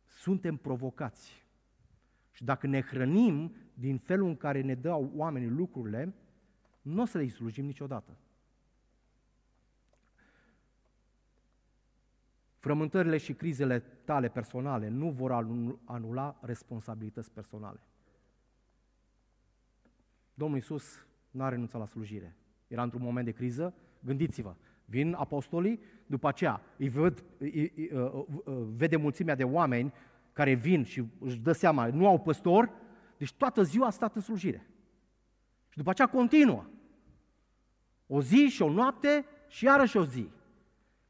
Suntem 0.06 0.56
provocați. 0.56 1.46
Și 2.30 2.44
dacă 2.44 2.66
ne 2.66 2.80
hrănim 2.80 3.54
din 3.74 3.98
felul 3.98 4.28
în 4.28 4.36
care 4.36 4.60
ne 4.60 4.74
dă 4.74 4.94
oamenii 5.14 5.48
lucrurile, 5.48 6.14
nu 6.82 7.02
o 7.02 7.04
să 7.04 7.18
le 7.18 7.28
slujim 7.28 7.64
niciodată. 7.64 8.16
Frământările 12.58 13.16
și 13.16 13.32
crizele 13.32 13.78
tale 13.80 14.28
personale 14.28 14.88
nu 14.88 15.10
vor 15.10 15.32
anula 15.84 16.38
responsabilități 16.40 17.30
personale. 17.30 17.80
Domnul 20.34 20.56
Iisus 20.56 21.06
n-a 21.30 21.48
renunțat 21.48 21.80
la 21.80 21.86
slujire. 21.86 22.36
Era 22.68 22.82
într-un 22.82 23.02
moment 23.02 23.24
de 23.24 23.32
criză, 23.32 23.74
gândiți-vă, 24.00 24.54
vin 24.84 25.12
apostolii, 25.12 25.80
după 26.06 26.28
aceea 26.28 26.60
îi 26.76 26.88
văd, 26.88 27.24
îi, 27.38 27.72
îi, 27.76 27.90
uh, 27.92 28.12
uh, 28.12 28.24
uh, 28.44 28.54
vede 28.74 28.96
mulțimea 28.96 29.34
de 29.34 29.44
oameni 29.44 29.92
care 30.32 30.54
vin 30.54 30.84
și 30.84 31.04
își 31.18 31.38
dă 31.38 31.52
seama, 31.52 31.86
nu 31.86 32.06
au 32.06 32.20
păstor, 32.20 32.70
deci 33.16 33.32
toată 33.32 33.62
ziua 33.62 33.86
a 33.86 33.90
stat 33.90 34.14
în 34.14 34.20
slujire. 34.20 34.66
Și 35.72 35.78
după 35.78 35.90
aceea 35.90 36.08
continuă. 36.08 36.64
O 38.06 38.22
zi 38.22 38.48
și 38.48 38.62
o 38.62 38.70
noapte 38.70 39.24
și 39.48 39.64
iarăși 39.64 39.96
o 39.96 40.04
zi. 40.04 40.28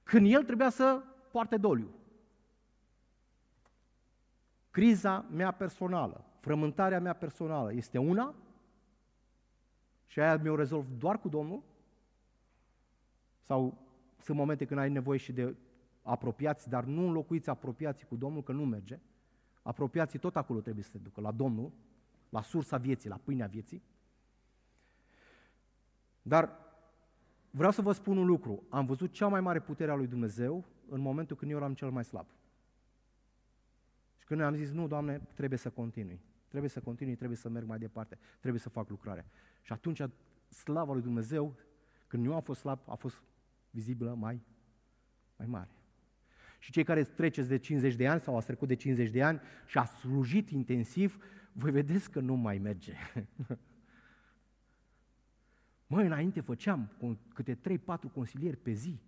Când 0.02 0.32
el 0.32 0.44
trebuia 0.44 0.70
să 0.70 1.02
poarte 1.30 1.56
doliu. 1.56 1.94
Criza 4.70 5.24
mea 5.30 5.50
personală, 5.50 6.24
frământarea 6.38 7.00
mea 7.00 7.12
personală 7.12 7.72
este 7.72 7.98
una 7.98 8.34
și 10.06 10.20
aia 10.20 10.36
mi-o 10.36 10.56
rezolv 10.56 10.86
doar 10.98 11.20
cu 11.20 11.28
Domnul 11.28 11.62
sau 13.40 13.78
sunt 14.18 14.36
momente 14.36 14.64
când 14.64 14.80
ai 14.80 14.90
nevoie 14.90 15.18
și 15.18 15.32
de 15.32 15.56
apropiați, 16.02 16.68
dar 16.68 16.84
nu 16.84 17.06
înlocuiți 17.06 17.48
apropiații 17.48 18.06
cu 18.06 18.16
Domnul, 18.16 18.42
că 18.42 18.52
nu 18.52 18.64
merge. 18.64 18.98
Apropiații 19.62 20.18
tot 20.18 20.36
acolo 20.36 20.60
trebuie 20.60 20.84
să 20.84 20.90
se 20.90 20.98
ducă, 20.98 21.20
la 21.20 21.30
Domnul, 21.30 21.72
la 22.28 22.42
sursa 22.42 22.76
vieții, 22.76 23.08
la 23.08 23.20
pâinea 23.24 23.46
vieții. 23.46 23.82
Dar 26.22 26.58
vreau 27.50 27.70
să 27.72 27.82
vă 27.82 27.92
spun 27.92 28.16
un 28.16 28.26
lucru. 28.26 28.66
Am 28.68 28.86
văzut 28.86 29.12
cea 29.12 29.28
mai 29.28 29.40
mare 29.40 29.60
putere 29.60 29.90
a 29.90 29.94
lui 29.94 30.06
Dumnezeu 30.06 30.64
în 30.88 31.00
momentul 31.00 31.36
când 31.36 31.50
eu 31.50 31.56
eram 31.56 31.74
cel 31.74 31.90
mai 31.90 32.04
slab. 32.04 32.26
Și 34.16 34.26
când 34.26 34.40
am 34.40 34.54
zis, 34.54 34.70
nu, 34.70 34.86
Doamne, 34.86 35.20
trebuie 35.34 35.58
să 35.58 35.70
continui. 35.70 36.20
Trebuie 36.48 36.70
să 36.70 36.80
continui, 36.80 37.14
trebuie 37.14 37.36
să 37.36 37.48
merg 37.48 37.66
mai 37.66 37.78
departe, 37.78 38.18
trebuie 38.40 38.60
să 38.60 38.68
fac 38.68 38.88
lucrare. 38.88 39.26
Și 39.62 39.72
atunci 39.72 40.02
slava 40.48 40.92
lui 40.92 41.02
Dumnezeu, 41.02 41.56
când 42.06 42.24
eu 42.26 42.34
am 42.34 42.40
fost 42.40 42.60
slab, 42.60 42.78
a 42.86 42.94
fost 42.94 43.22
vizibilă 43.70 44.14
mai, 44.14 44.40
mai 45.36 45.46
mare. 45.46 45.70
Și 46.58 46.72
cei 46.72 46.84
care 46.84 47.04
treceți 47.04 47.48
de 47.48 47.58
50 47.58 47.94
de 47.94 48.08
ani 48.08 48.20
sau 48.20 48.36
ați 48.36 48.46
trecut 48.46 48.68
de 48.68 48.74
50 48.74 49.10
de 49.10 49.22
ani 49.22 49.40
și 49.66 49.78
a 49.78 49.84
slujit 49.84 50.50
intensiv, 50.50 51.24
voi 51.52 51.70
vedeți 51.70 52.10
că 52.10 52.20
nu 52.20 52.34
mai 52.34 52.58
merge. 52.58 52.92
Măi, 55.92 56.06
înainte 56.06 56.40
făceam 56.40 56.90
câte 57.34 57.54
3-4 57.54 58.12
consilieri 58.14 58.56
pe 58.56 58.72
zi. 58.72 59.00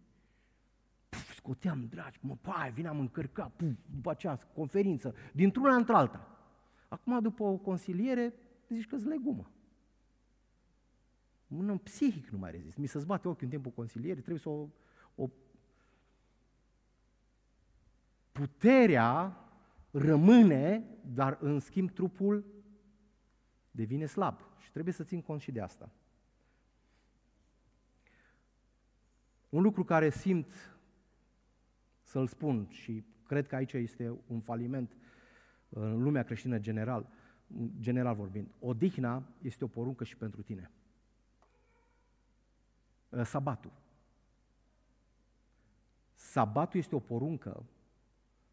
Puf, 1.09 1.35
scoteam, 1.35 1.87
dragi, 1.87 2.19
mă, 2.23 2.37
pai, 2.41 2.71
vineam 2.71 2.99
încărcat, 2.99 3.53
puf, 3.57 3.77
după 3.95 4.11
aceea, 4.11 4.37
conferință, 4.37 5.15
dintr-una 5.33 5.75
într-alta. 5.75 6.39
Acum, 6.89 7.21
după 7.21 7.43
o 7.43 7.57
consiliere, 7.57 8.35
zici 8.69 8.87
că-s 8.87 9.05
legumă. 9.05 9.51
Un 11.47 11.79
psihic 11.79 12.29
nu 12.29 12.39
mai 12.39 12.51
rezist. 12.51 12.77
Mi 12.77 12.87
se 12.87 12.99
zbate 12.99 13.29
ochiul 13.29 13.45
în 13.45 13.51
timpul 13.51 13.71
consilierii, 13.71 14.23
trebuie 14.23 14.43
să 14.43 14.49
o, 14.49 14.69
o... 15.15 15.29
Puterea 18.33 19.39
rămâne, 19.91 20.85
dar 21.15 21.39
în 21.41 21.61
schimb 21.61 21.91
trupul 21.91 22.45
devine 23.71 24.07
slab. 24.07 24.39
Și 24.59 24.71
trebuie 24.71 24.95
să 24.95 25.05
țin 25.05 25.23
cont 25.23 25.41
și 25.41 25.53
de 25.53 25.61
asta. 25.61 25.91
Un 29.55 29.63
lucru 29.63 29.85
care 29.85 30.11
simt 30.11 30.77
să-l 32.03 32.27
spun 32.27 32.67
și 32.71 33.05
cred 33.27 33.47
că 33.47 33.55
aici 33.55 33.73
este 33.73 34.19
un 34.27 34.41
faliment 34.41 34.97
în 35.69 36.03
lumea 36.03 36.23
creștină 36.23 36.59
general, 36.59 37.09
general 37.81 38.15
vorbind. 38.15 38.55
Odihna 38.59 39.23
este 39.43 39.65
o 39.65 39.67
poruncă 39.67 40.05
și 40.05 40.17
pentru 40.17 40.43
tine. 40.43 40.71
Sabatul. 43.23 43.73
Sabatul 46.15 46.81
este 46.81 46.95
o 46.95 47.01
poruncă 47.01 47.65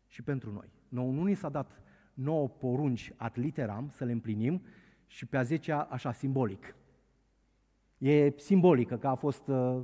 și 0.07 0.21
pentru 0.21 0.51
noi. 0.51 0.69
Nou, 0.87 1.11
nu 1.11 1.23
ni 1.23 1.35
s-a 1.35 1.49
dat 1.49 1.81
nouă 2.13 2.49
porunci 2.49 3.13
ad 3.15 3.31
literam 3.35 3.89
să 3.89 4.03
le 4.03 4.11
împlinim 4.11 4.61
și 5.07 5.25
pe 5.25 5.37
a 5.37 5.43
zecea 5.43 5.81
așa 5.81 6.11
simbolic. 6.11 6.75
E 7.97 8.33
simbolică 8.37 8.97
că 8.97 9.07
a 9.07 9.15
fost 9.15 9.47
uh, 9.47 9.81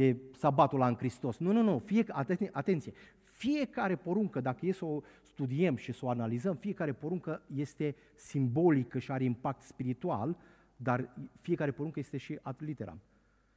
e 0.00 0.16
sabatul 0.32 0.78
la 0.78 0.86
în 0.86 0.94
Hristos. 0.94 1.38
Nu, 1.38 1.52
nu, 1.52 1.62
nu, 1.62 1.78
fie, 1.78 2.04
atenție, 2.52 2.92
fiecare 3.20 3.96
poruncă, 3.96 4.40
dacă 4.40 4.66
e 4.66 4.72
să 4.72 4.84
o 4.84 5.00
studiem 5.22 5.76
și 5.76 5.92
să 5.92 6.04
o 6.04 6.08
analizăm, 6.08 6.54
fiecare 6.54 6.92
poruncă 6.92 7.42
este 7.54 7.96
simbolică 8.14 8.98
și 8.98 9.12
are 9.12 9.24
impact 9.24 9.62
spiritual, 9.62 10.36
dar 10.76 11.14
fiecare 11.40 11.70
poruncă 11.70 11.98
este 11.98 12.16
și 12.16 12.38
ad 12.42 12.56
literam. 12.58 13.00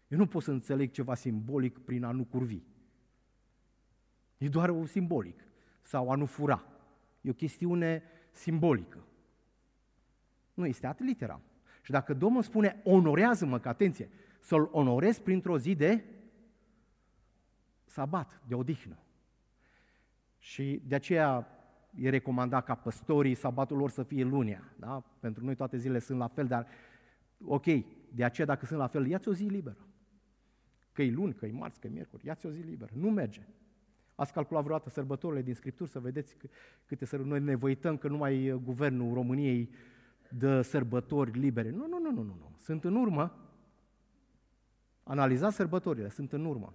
Eu 0.07 0.17
nu 0.17 0.25
pot 0.25 0.43
să 0.43 0.51
înțeleg 0.51 0.91
ceva 0.91 1.15
simbolic 1.15 1.77
prin 1.77 2.03
a 2.03 2.11
nu 2.11 2.23
curvi. 2.23 2.61
E 4.37 4.47
doar 4.47 4.69
un 4.69 4.85
simbolic. 4.85 5.43
Sau 5.81 6.09
a 6.09 6.15
nu 6.15 6.25
fura. 6.25 6.63
E 7.21 7.29
o 7.29 7.33
chestiune 7.33 8.03
simbolică. 8.31 9.03
Nu 10.53 10.65
este 10.65 10.87
ad 10.87 10.97
literam. 10.99 11.41
Și 11.81 11.91
dacă 11.91 12.13
Domnul 12.13 12.41
spune, 12.41 12.81
onorează-mă, 12.83 13.59
că 13.59 13.67
atenție, 13.67 14.09
să-L 14.39 14.69
onorez 14.71 15.17
printr-o 15.17 15.57
zi 15.57 15.75
de 15.75 16.03
sabat, 17.89 18.41
de 18.47 18.55
odihnă. 18.55 18.97
Și 20.37 20.81
de 20.87 20.95
aceea 20.95 21.47
e 21.95 22.09
recomandat 22.09 22.65
ca 22.65 22.75
păstorii 22.75 23.35
sabatul 23.35 23.77
lor 23.77 23.89
să 23.89 24.03
fie 24.03 24.23
lunia. 24.23 24.63
Da? 24.75 25.03
Pentru 25.19 25.45
noi 25.45 25.55
toate 25.55 25.77
zilele 25.77 25.99
sunt 25.99 26.17
la 26.17 26.27
fel, 26.27 26.47
dar 26.47 26.67
ok, 27.45 27.65
de 28.13 28.23
aceea 28.23 28.47
dacă 28.47 28.65
sunt 28.65 28.79
la 28.79 28.87
fel, 28.87 29.07
ia-ți 29.07 29.27
o 29.27 29.33
zi 29.33 29.43
liberă. 29.43 29.87
Că 30.91 31.01
e 31.01 31.11
luni, 31.11 31.33
că 31.33 31.45
e 31.45 31.51
marți, 31.51 31.79
că 31.79 31.87
e 31.87 31.89
miercuri, 31.89 32.25
ia-ți 32.25 32.45
o 32.45 32.49
zi 32.49 32.61
liberă. 32.61 32.91
Nu 32.95 33.09
merge. 33.09 33.41
Ați 34.15 34.33
calculat 34.33 34.63
vreodată 34.63 34.89
sărbătorile 34.89 35.41
din 35.41 35.53
Scripturi 35.53 35.89
să 35.89 35.99
vedeți 35.99 36.35
câte 36.85 37.05
sărbători. 37.05 37.39
Noi 37.39 37.47
ne 37.47 37.55
văităm 37.55 37.97
că 37.97 38.07
numai 38.07 38.51
uh, 38.51 38.61
guvernul 38.63 39.13
României 39.13 39.69
dă 40.29 40.61
sărbători 40.61 41.39
libere. 41.39 41.69
Nu, 41.69 41.87
nu, 41.87 41.99
nu, 41.99 42.11
nu, 42.11 42.23
nu. 42.23 42.51
Sunt 42.57 42.83
în 42.83 42.95
urmă. 42.95 43.49
Analizați 45.03 45.55
sărbătorile, 45.55 46.09
sunt 46.09 46.33
în 46.33 46.45
urmă. 46.45 46.73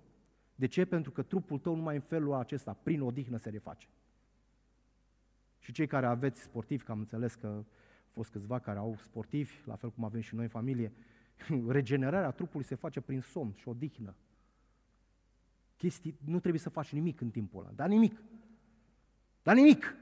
De 0.55 0.67
ce? 0.67 0.85
Pentru 0.85 1.11
că 1.11 1.23
trupul 1.23 1.59
tău 1.59 1.75
numai 1.75 1.95
în 1.95 2.01
felul 2.01 2.33
acesta, 2.33 2.73
prin 2.83 3.01
odihnă, 3.01 3.37
se 3.37 3.51
reface. 3.51 3.89
Și 5.59 5.73
cei 5.73 5.87
care 5.87 6.07
aveți 6.07 6.41
sportivi, 6.41 6.85
că 6.85 6.93
am 6.93 6.99
înțeles 6.99 7.35
că 7.35 7.47
au 7.47 7.67
fost 8.11 8.31
câțiva 8.31 8.59
care 8.59 8.79
au 8.79 8.97
sportivi, 9.03 9.53
la 9.65 9.77
fel 9.77 9.91
cum 9.91 10.05
avem 10.05 10.21
și 10.21 10.35
noi 10.35 10.45
în 10.45 10.51
familie, 10.51 10.93
regenerarea 11.69 12.31
trupului 12.31 12.67
se 12.67 12.75
face 12.75 13.01
prin 13.01 13.21
somn 13.21 13.53
și 13.55 13.69
odihnă. 13.69 14.15
Chestii, 15.77 16.19
nu 16.25 16.39
trebuie 16.39 16.61
să 16.61 16.69
faci 16.69 16.93
nimic 16.93 17.21
în 17.21 17.31
timpul 17.31 17.63
ăla, 17.63 17.73
dar 17.75 17.89
nimic. 17.89 18.23
Dar 19.43 19.55
nimic! 19.55 19.97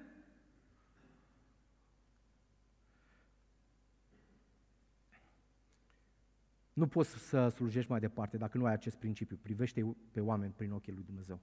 Nu 6.73 6.87
poți 6.87 7.11
să 7.11 7.49
slujești 7.49 7.91
mai 7.91 8.01
departe 8.01 8.37
dacă 8.37 8.59
nu 8.59 8.65
ai 8.65 8.73
acest 8.73 8.97
principiu. 8.97 9.39
Privește 9.43 9.97
pe 10.13 10.21
oameni 10.21 10.53
prin 10.57 10.73
ochii 10.73 10.93
lui 10.93 11.03
Dumnezeu. 11.03 11.41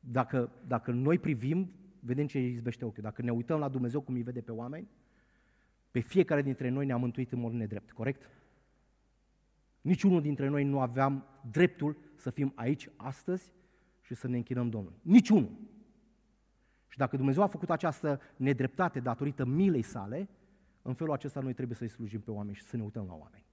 Dacă, 0.00 0.52
dacă 0.66 0.90
noi 0.90 1.18
privim, 1.18 1.72
vedem 2.00 2.26
ce 2.26 2.38
izbește 2.38 2.84
ochiul. 2.84 3.02
Dacă 3.02 3.22
ne 3.22 3.30
uităm 3.30 3.58
la 3.58 3.68
Dumnezeu 3.68 4.00
cum 4.00 4.14
îi 4.14 4.22
vede 4.22 4.40
pe 4.40 4.52
oameni, 4.52 4.88
pe 5.90 6.00
fiecare 6.00 6.42
dintre 6.42 6.68
noi 6.68 6.86
ne-am 6.86 7.00
mântuit 7.00 7.32
în 7.32 7.38
mod 7.38 7.52
nedrept, 7.52 7.92
corect? 7.92 8.30
Niciunul 9.80 10.22
dintre 10.22 10.48
noi 10.48 10.64
nu 10.64 10.80
aveam 10.80 11.24
dreptul 11.50 11.96
să 12.16 12.30
fim 12.30 12.52
aici 12.54 12.88
astăzi 12.96 13.52
și 14.00 14.14
să 14.14 14.28
ne 14.28 14.36
închinăm 14.36 14.70
Domnului. 14.70 14.98
Niciunul. 15.02 15.50
Și 16.88 16.98
dacă 16.98 17.16
Dumnezeu 17.16 17.42
a 17.42 17.46
făcut 17.46 17.70
această 17.70 18.20
nedreptate 18.36 19.00
datorită 19.00 19.44
milei 19.44 19.82
sale, 19.82 20.28
în 20.86 20.94
felul 20.94 21.12
acesta 21.12 21.40
noi 21.40 21.52
trebuie 21.52 21.76
să-i 21.76 21.88
slujim 21.88 22.20
pe 22.20 22.30
oameni 22.30 22.56
și 22.56 22.62
să 22.62 22.76
ne 22.76 22.82
uităm 22.82 23.06
la 23.06 23.14
oameni. 23.14 23.44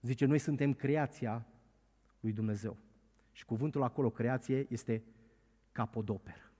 Zice, 0.00 0.24
noi 0.24 0.38
suntem 0.38 0.74
creația 0.74 1.46
lui 2.20 2.32
Dumnezeu. 2.32 2.76
Și 3.32 3.44
cuvântul 3.44 3.82
acolo, 3.82 4.10
creație, 4.10 4.66
este 4.68 5.02
capodoper. 5.72 6.50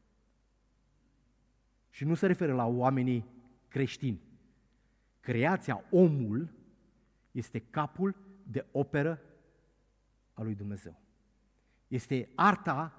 Și 1.90 2.04
nu 2.04 2.14
se 2.14 2.26
referă 2.26 2.54
la 2.54 2.66
oamenii 2.66 3.24
creștini. 3.68 4.20
Creația, 5.20 5.84
omul, 5.90 6.50
este 7.30 7.58
capul 7.58 8.16
de 8.46 8.66
operă 8.72 9.20
a 10.32 10.42
lui 10.42 10.54
Dumnezeu. 10.54 11.00
Este 11.88 12.28
arta 12.34 12.94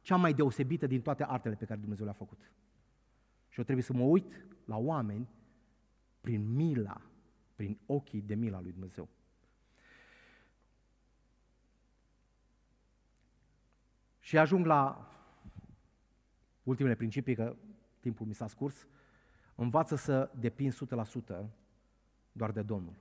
cea 0.00 0.16
mai 0.16 0.32
deosebită 0.32 0.86
din 0.86 1.02
toate 1.02 1.24
artele 1.24 1.54
pe 1.54 1.64
care 1.64 1.80
Dumnezeu 1.80 2.04
le-a 2.04 2.14
făcut. 2.14 2.52
Și 3.52 3.58
eu 3.58 3.64
trebuie 3.64 3.84
să 3.84 3.92
mă 3.92 4.02
uit 4.02 4.46
la 4.64 4.76
oameni 4.76 5.28
prin 6.20 6.54
mila, 6.54 7.00
prin 7.54 7.78
ochii 7.86 8.20
de 8.20 8.34
mila 8.34 8.60
lui 8.60 8.72
Dumnezeu. 8.72 9.08
Și 14.20 14.38
ajung 14.38 14.66
la 14.66 15.10
ultimele 16.62 16.94
principii, 16.94 17.34
că 17.34 17.56
timpul 18.00 18.26
mi 18.26 18.34
s-a 18.34 18.46
scurs. 18.46 18.86
Învață 19.54 19.96
să 19.96 20.30
depinzi 20.38 20.84
100% 20.84 21.44
doar 22.32 22.50
de 22.50 22.62
Domnul. 22.62 22.94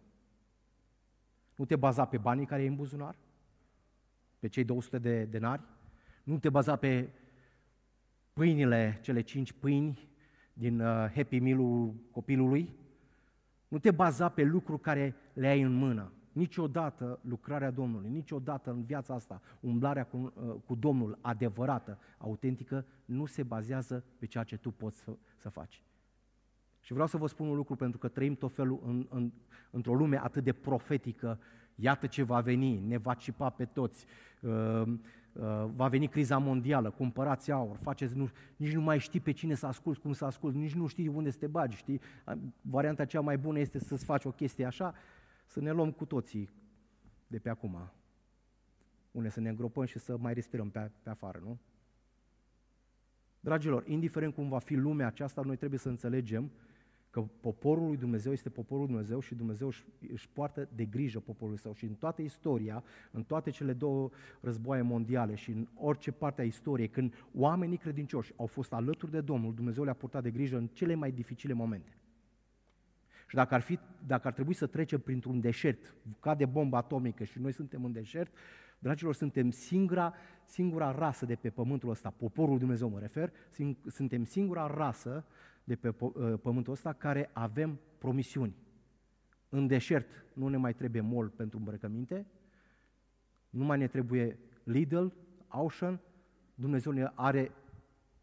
Nu 1.55 1.65
te 1.65 1.75
baza 1.75 2.05
pe 2.05 2.17
banii 2.17 2.45
care 2.45 2.63
e 2.63 2.67
în 2.67 2.75
buzunar, 2.75 3.15
pe 4.39 4.47
cei 4.47 4.63
200 4.63 4.97
de 4.99 5.25
denari, 5.25 5.63
nu 6.23 6.39
te 6.39 6.49
baza 6.49 6.75
pe 6.75 7.09
pâinile, 8.33 8.99
cele 9.01 9.21
cinci 9.21 9.51
pâini 9.51 10.10
din 10.61 10.79
uh, 10.79 11.11
Happy 11.15 11.39
Meal-ul 11.39 11.93
copilului, 12.11 12.69
nu 13.67 13.79
te 13.79 13.91
baza 13.91 14.29
pe 14.29 14.43
lucruri 14.43 14.81
care 14.81 15.15
le 15.33 15.47
ai 15.47 15.61
în 15.61 15.73
mână. 15.73 16.11
Niciodată 16.31 17.19
lucrarea 17.21 17.71
Domnului, 17.71 18.09
niciodată 18.09 18.71
în 18.71 18.83
viața 18.83 19.13
asta, 19.13 19.41
umblarea 19.59 20.03
cu, 20.03 20.17
uh, 20.35 20.55
cu 20.65 20.75
Domnul 20.75 21.17
adevărată, 21.21 21.99
autentică, 22.17 22.85
nu 23.05 23.25
se 23.25 23.43
bazează 23.43 24.03
pe 24.17 24.25
ceea 24.25 24.43
ce 24.43 24.57
tu 24.57 24.71
poți 24.71 24.97
să, 24.97 25.11
să 25.37 25.49
faci. 25.49 25.83
Și 26.79 26.93
vreau 26.93 27.07
să 27.07 27.17
vă 27.17 27.27
spun 27.27 27.47
un 27.47 27.55
lucru, 27.55 27.75
pentru 27.75 27.97
că 27.97 28.07
trăim 28.07 28.35
tot 28.35 28.53
felul 28.53 28.81
în, 28.85 29.07
în, 29.09 29.31
într-o 29.71 29.93
lume 29.93 30.19
atât 30.23 30.43
de 30.43 30.53
profetică, 30.53 31.39
iată 31.75 32.07
ce 32.07 32.23
va 32.23 32.39
veni, 32.39 32.79
ne 32.79 32.97
va 32.97 33.13
cipa 33.13 33.49
pe 33.49 33.65
toți, 33.65 34.05
uh, 34.05 34.31
Uh, 34.41 34.93
va 35.65 35.87
veni 35.87 36.07
criza 36.07 36.37
mondială, 36.37 36.89
cumpărați 36.89 37.51
aur, 37.51 37.77
faceți, 37.77 38.17
nu, 38.17 38.29
nici 38.55 38.73
nu 38.73 38.81
mai 38.81 38.99
știi 38.99 39.19
pe 39.19 39.31
cine 39.31 39.53
să 39.53 39.65
asculți, 39.65 39.99
cum 39.99 40.13
să 40.13 40.25
asculți, 40.25 40.57
nici 40.57 40.73
nu 40.73 40.87
știi 40.87 41.07
unde 41.07 41.29
să 41.29 41.37
te 41.37 41.47
bagi, 41.47 41.77
știi? 41.77 42.01
Varianta 42.61 43.05
cea 43.05 43.21
mai 43.21 43.37
bună 43.37 43.59
este 43.59 43.79
să-ți 43.79 44.05
faci 44.05 44.25
o 44.25 44.31
chestie 44.31 44.65
așa, 44.65 44.93
să 45.45 45.59
ne 45.59 45.71
luăm 45.71 45.91
cu 45.91 46.05
toții 46.05 46.49
de 47.27 47.39
pe 47.39 47.49
acum. 47.49 47.91
Unde 49.11 49.29
să 49.29 49.39
ne 49.39 49.49
îngropăm 49.49 49.85
și 49.85 49.99
să 49.99 50.17
mai 50.17 50.33
respirăm 50.33 50.69
pe, 50.69 50.91
pe 51.03 51.09
afară, 51.09 51.39
nu? 51.43 51.59
Dragilor, 53.39 53.87
indiferent 53.87 54.33
cum 54.33 54.49
va 54.49 54.59
fi 54.59 54.75
lumea 54.75 55.07
aceasta, 55.07 55.41
noi 55.41 55.55
trebuie 55.55 55.79
să 55.79 55.89
înțelegem 55.89 56.51
că 57.11 57.21
poporul 57.41 57.87
lui 57.87 57.97
Dumnezeu 57.97 58.31
este 58.31 58.49
poporul 58.49 58.83
lui 58.83 58.93
Dumnezeu 58.93 59.19
și 59.19 59.35
Dumnezeu 59.35 59.67
își, 59.67 59.85
își 60.11 60.29
poartă 60.29 60.69
de 60.75 60.85
grijă 60.85 61.19
poporul 61.19 61.57
său. 61.57 61.73
Și 61.73 61.85
în 61.85 61.93
toată 61.93 62.21
istoria, 62.21 62.83
în 63.11 63.23
toate 63.23 63.49
cele 63.49 63.73
două 63.73 64.09
războaie 64.41 64.81
mondiale 64.81 65.35
și 65.35 65.51
în 65.51 65.67
orice 65.75 66.11
parte 66.11 66.41
a 66.41 66.45
istoriei, 66.45 66.87
când 66.87 67.13
oamenii 67.33 67.77
credincioși 67.77 68.33
au 68.35 68.45
fost 68.45 68.73
alături 68.73 69.11
de 69.11 69.21
Domnul, 69.21 69.53
Dumnezeu 69.53 69.83
le-a 69.83 69.93
purtat 69.93 70.23
de 70.23 70.31
grijă 70.31 70.57
în 70.57 70.67
cele 70.67 70.95
mai 70.95 71.11
dificile 71.11 71.53
momente. 71.53 71.95
Și 73.27 73.35
dacă 73.35 73.53
ar, 73.53 73.61
fi, 73.61 73.79
dacă 74.07 74.27
ar 74.27 74.33
trebui 74.33 74.53
să 74.53 74.67
trecem 74.67 74.99
printr-un 74.99 75.39
deșert, 75.39 75.95
cade 76.19 76.45
bomba 76.45 76.77
atomică 76.77 77.23
și 77.23 77.39
noi 77.39 77.51
suntem 77.51 77.83
în 77.83 77.91
deșert, 77.91 78.33
Dragilor, 78.81 79.13
suntem 79.13 79.49
singura, 79.49 80.13
singura 80.45 80.91
rasă 80.91 81.25
de 81.25 81.35
pe 81.35 81.49
pământul 81.49 81.89
ăsta, 81.89 82.09
poporul 82.09 82.59
Dumnezeu 82.59 82.89
mă 82.89 82.99
refer, 82.99 83.31
suntem 83.87 84.23
singura 84.23 84.67
rasă 84.67 85.25
de 85.63 85.75
pe 85.75 85.95
ă, 86.01 86.37
pământul 86.37 86.73
ăsta 86.73 86.93
care 86.93 87.29
avem 87.33 87.79
promisiuni. 87.97 88.55
În 89.49 89.67
deșert 89.67 90.07
nu 90.33 90.47
ne 90.47 90.57
mai 90.57 90.73
trebuie 90.73 91.01
mol 91.01 91.29
pentru 91.29 91.57
îmbrăcăminte, 91.57 92.25
nu 93.49 93.63
mai 93.63 93.77
ne 93.77 93.87
trebuie 93.87 94.39
Lidl, 94.63 95.05
Auchan, 95.47 95.99
Dumnezeu 96.55 96.91
ne 96.91 97.11
are 97.15 97.51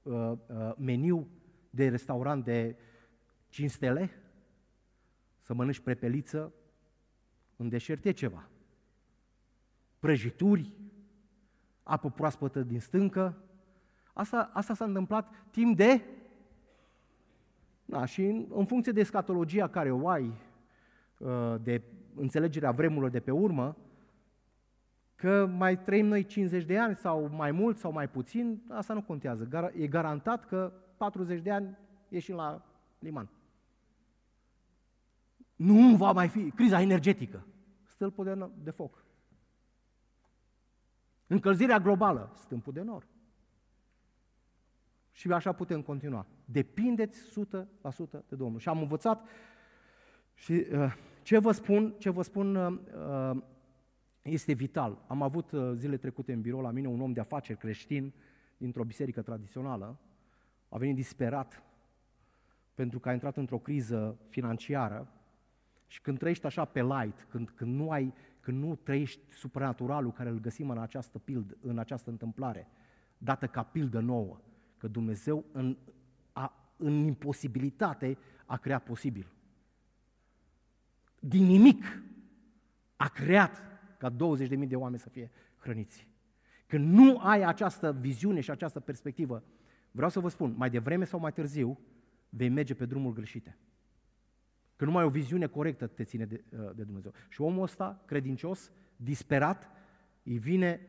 uh, 0.02 0.32
uh, 0.46 0.72
meniu 0.76 1.28
de 1.70 1.88
restaurant 1.88 2.44
de 2.44 2.76
5 3.48 3.70
stele, 3.70 4.10
să 5.40 5.54
mănânci 5.54 5.80
prepeliță, 5.80 6.52
în 7.56 7.68
deșert 7.68 8.04
e 8.04 8.10
ceva. 8.10 8.48
Prăjituri, 9.98 10.72
apă 11.82 12.10
proaspătă 12.10 12.62
din 12.62 12.80
stâncă. 12.80 13.42
Asta, 14.12 14.50
asta 14.52 14.74
s-a 14.74 14.84
întâmplat 14.84 15.32
timp 15.50 15.76
de... 15.76 16.02
Da, 17.90 18.04
și 18.04 18.24
în, 18.24 18.46
în 18.48 18.64
funcție 18.64 18.92
de 18.92 19.02
scatologia 19.02 19.68
care 19.68 19.90
o 19.90 20.08
ai, 20.08 20.32
uh, 21.18 21.54
de 21.62 21.82
înțelegerea 22.14 22.70
vremurilor 22.70 23.10
de 23.10 23.20
pe 23.20 23.30
urmă, 23.30 23.76
că 25.14 25.46
mai 25.46 25.82
trăim 25.82 26.06
noi 26.06 26.24
50 26.24 26.64
de 26.64 26.78
ani 26.78 26.94
sau 26.94 27.30
mai 27.32 27.50
mult 27.50 27.78
sau 27.78 27.92
mai 27.92 28.08
puțin, 28.08 28.62
asta 28.68 28.94
nu 28.94 29.02
contează. 29.02 29.72
E 29.78 29.86
garantat 29.86 30.46
că 30.46 30.72
40 30.96 31.42
de 31.42 31.50
ani 31.50 31.78
ieșim 32.08 32.34
la 32.34 32.62
liman. 32.98 33.28
Nu 35.56 35.96
va 35.96 36.12
mai 36.12 36.28
fi 36.28 36.50
criza 36.50 36.80
energetică. 36.80 37.46
Stâlpul 37.86 38.24
de, 38.24 38.48
de 38.62 38.70
foc. 38.70 39.04
Încălzirea 41.26 41.78
globală, 41.78 42.32
stâmpul 42.36 42.72
de 42.72 42.82
nor. 42.82 43.06
Și 45.18 45.32
așa 45.32 45.52
putem 45.52 45.82
continua. 45.82 46.26
Depindeți 46.44 47.30
100% 47.30 47.32
de 48.28 48.36
Domnul. 48.36 48.58
Și 48.58 48.68
am 48.68 48.78
învățat 48.78 49.28
și 50.34 50.66
uh, 50.72 50.94
ce 51.22 51.38
vă 51.38 51.52
spun, 51.52 51.94
ce 51.98 52.10
vă 52.10 52.22
spun 52.22 52.54
uh, 52.54 52.78
uh 53.32 53.42
este 54.22 54.52
vital. 54.52 55.04
Am 55.06 55.22
avut 55.22 55.50
uh, 55.50 55.72
zile 55.74 55.96
trecute 55.96 56.32
în 56.32 56.40
birou 56.40 56.60
la 56.60 56.70
mine 56.70 56.88
un 56.88 57.00
om 57.00 57.12
de 57.12 57.20
afaceri 57.20 57.58
creștin 57.58 58.12
dintr-o 58.56 58.84
biserică 58.84 59.22
tradițională. 59.22 59.98
A 60.68 60.78
venit 60.78 60.94
disperat 60.94 61.62
pentru 62.74 62.98
că 62.98 63.08
a 63.08 63.12
intrat 63.12 63.36
într-o 63.36 63.58
criză 63.58 64.18
financiară 64.28 65.12
și 65.86 66.00
când 66.00 66.18
trăiești 66.18 66.46
așa 66.46 66.64
pe 66.64 66.82
light, 66.82 67.26
când, 67.30 67.50
când, 67.50 67.74
nu, 67.74 67.90
ai, 67.90 68.14
când 68.40 68.62
nu 68.62 68.74
trăiești 68.74 69.32
supranaturalul 69.32 70.12
care 70.12 70.28
îl 70.28 70.40
găsim 70.40 70.70
în 70.70 70.78
această, 70.78 71.18
pild, 71.18 71.56
în 71.60 71.78
această 71.78 72.10
întâmplare, 72.10 72.68
dată 73.18 73.46
ca 73.46 73.62
pildă 73.62 74.00
nouă, 74.00 74.40
că 74.78 74.88
Dumnezeu 74.88 75.44
în, 75.52 75.76
a, 76.32 76.72
în 76.76 76.92
imposibilitate 76.92 78.18
a 78.46 78.56
creat 78.56 78.82
posibil. 78.82 79.32
Din 81.20 81.44
nimic 81.44 82.02
a 82.96 83.08
creat 83.08 83.62
ca 83.98 84.10
20.000 84.10 84.68
de 84.68 84.76
oameni 84.76 85.00
să 85.00 85.08
fie 85.08 85.30
hrăniți. 85.58 86.08
Când 86.66 86.92
nu 86.92 87.18
ai 87.18 87.42
această 87.42 87.92
viziune 87.92 88.40
și 88.40 88.50
această 88.50 88.80
perspectivă, 88.80 89.42
vreau 89.90 90.10
să 90.10 90.20
vă 90.20 90.28
spun, 90.28 90.54
mai 90.56 90.70
devreme 90.70 91.04
sau 91.04 91.20
mai 91.20 91.32
târziu, 91.32 91.78
vei 92.28 92.48
merge 92.48 92.74
pe 92.74 92.86
drumul 92.86 93.12
greșite. 93.12 93.56
Că 94.76 94.84
nu 94.84 94.90
mai 94.90 95.04
o 95.04 95.08
viziune 95.08 95.46
corectă 95.46 95.86
te 95.86 96.04
ține 96.04 96.24
de, 96.24 96.44
uh, 96.50 96.70
de 96.74 96.82
Dumnezeu. 96.82 97.12
Și 97.28 97.40
omul 97.40 97.62
ăsta, 97.62 98.02
credincios, 98.04 98.72
disperat, 98.96 99.70
îi 100.22 100.38
vine 100.38 100.80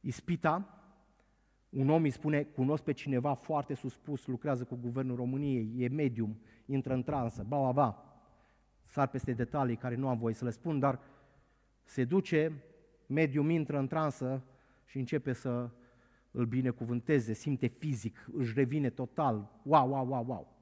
ispita, 0.00 0.81
un 1.72 1.88
om 1.88 2.02
îi 2.02 2.10
spune, 2.10 2.42
cunosc 2.42 2.82
pe 2.82 2.92
cineva 2.92 3.34
foarte 3.34 3.74
suspus, 3.74 4.26
lucrează 4.26 4.64
cu 4.64 4.74
guvernul 4.74 5.16
României, 5.16 5.72
e 5.76 5.88
medium, 5.88 6.38
intră 6.66 6.94
în 6.94 7.02
transă, 7.02 7.44
ba, 7.48 7.58
ba, 7.60 7.72
ba. 7.72 8.04
Sar 8.84 9.08
peste 9.08 9.32
detalii 9.32 9.76
care 9.76 9.94
nu 9.94 10.08
am 10.08 10.18
voie 10.18 10.34
să 10.34 10.44
le 10.44 10.50
spun, 10.50 10.78
dar 10.78 11.00
se 11.84 12.04
duce, 12.04 12.62
medium 13.06 13.50
intră 13.50 13.78
în 13.78 13.86
transă 13.86 14.44
și 14.84 14.98
începe 14.98 15.32
să 15.32 15.70
îl 16.30 16.46
binecuvânteze, 16.46 17.32
simte 17.32 17.66
fizic, 17.66 18.28
își 18.32 18.54
revine 18.54 18.90
total, 18.90 19.60
wow, 19.62 19.88
wow, 19.88 20.06
wow, 20.06 20.24
wow. 20.26 20.56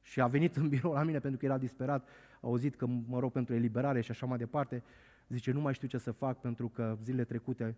Și 0.00 0.20
a 0.20 0.26
venit 0.26 0.56
în 0.56 0.68
birou 0.68 0.92
la 0.92 1.02
mine 1.02 1.18
pentru 1.18 1.38
că 1.38 1.44
era 1.44 1.58
disperat, 1.58 2.08
a 2.08 2.38
auzit 2.40 2.76
că 2.76 2.86
mă 2.86 3.18
rog 3.18 3.32
pentru 3.32 3.54
eliberare 3.54 4.00
și 4.00 4.10
așa 4.10 4.26
mai 4.26 4.38
departe. 4.38 4.82
Zice, 5.28 5.50
nu 5.50 5.60
mai 5.60 5.74
știu 5.74 5.88
ce 5.88 5.98
să 5.98 6.10
fac 6.10 6.40
pentru 6.40 6.68
că 6.68 6.98
zilele 7.02 7.24
trecute 7.24 7.76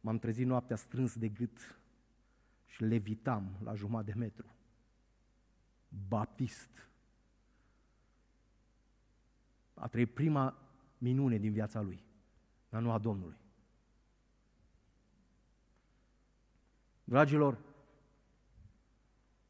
m-am 0.00 0.18
trezit 0.18 0.46
noaptea 0.46 0.76
strâns 0.76 1.18
de 1.18 1.28
gât 1.28 1.79
și 2.70 2.84
levitam 2.84 3.56
la 3.62 3.74
jumătate 3.74 4.10
de 4.10 4.18
metru. 4.18 4.54
Baptist. 6.08 6.88
A 9.74 9.86
trăit 9.86 10.14
prima 10.14 10.56
minune 10.98 11.38
din 11.38 11.52
viața 11.52 11.80
lui, 11.80 12.04
dar 12.68 12.82
nu 12.82 12.92
a 12.92 12.98
Domnului. 12.98 13.38
Dragilor, 17.04 17.58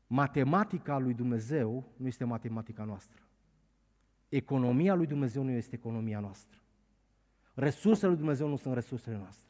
matematica 0.06 0.98
lui 0.98 1.14
Dumnezeu 1.14 1.92
nu 1.96 2.06
este 2.06 2.24
matematica 2.24 2.84
noastră. 2.84 3.22
Economia 4.28 4.94
lui 4.94 5.06
Dumnezeu 5.06 5.42
nu 5.42 5.50
este 5.50 5.74
economia 5.74 6.20
noastră. 6.20 6.58
Resursele 7.54 8.08
lui 8.08 8.18
Dumnezeu 8.18 8.48
nu 8.48 8.56
sunt 8.56 8.74
resursele 8.74 9.16
noastre. 9.16 9.49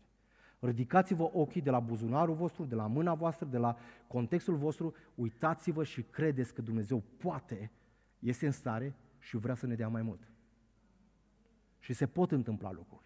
Ridicați-vă 0.60 1.30
ochii 1.32 1.60
de 1.60 1.70
la 1.70 1.80
buzunarul 1.80 2.34
vostru, 2.34 2.64
de 2.64 2.74
la 2.74 2.86
mâna 2.86 3.14
voastră, 3.14 3.46
de 3.46 3.58
la 3.58 3.76
contextul 4.06 4.56
vostru, 4.56 4.94
uitați-vă 5.14 5.84
și 5.84 6.02
credeți 6.02 6.54
că 6.54 6.62
Dumnezeu 6.62 7.02
poate, 7.18 7.70
este 8.18 8.46
în 8.46 8.52
stare 8.52 8.94
și 9.18 9.36
vrea 9.36 9.54
să 9.54 9.66
ne 9.66 9.74
dea 9.74 9.88
mai 9.88 10.02
mult. 10.02 10.30
Și 11.78 11.92
se 11.92 12.06
pot 12.06 12.32
întâmpla 12.32 12.72
lucruri. 12.72 13.04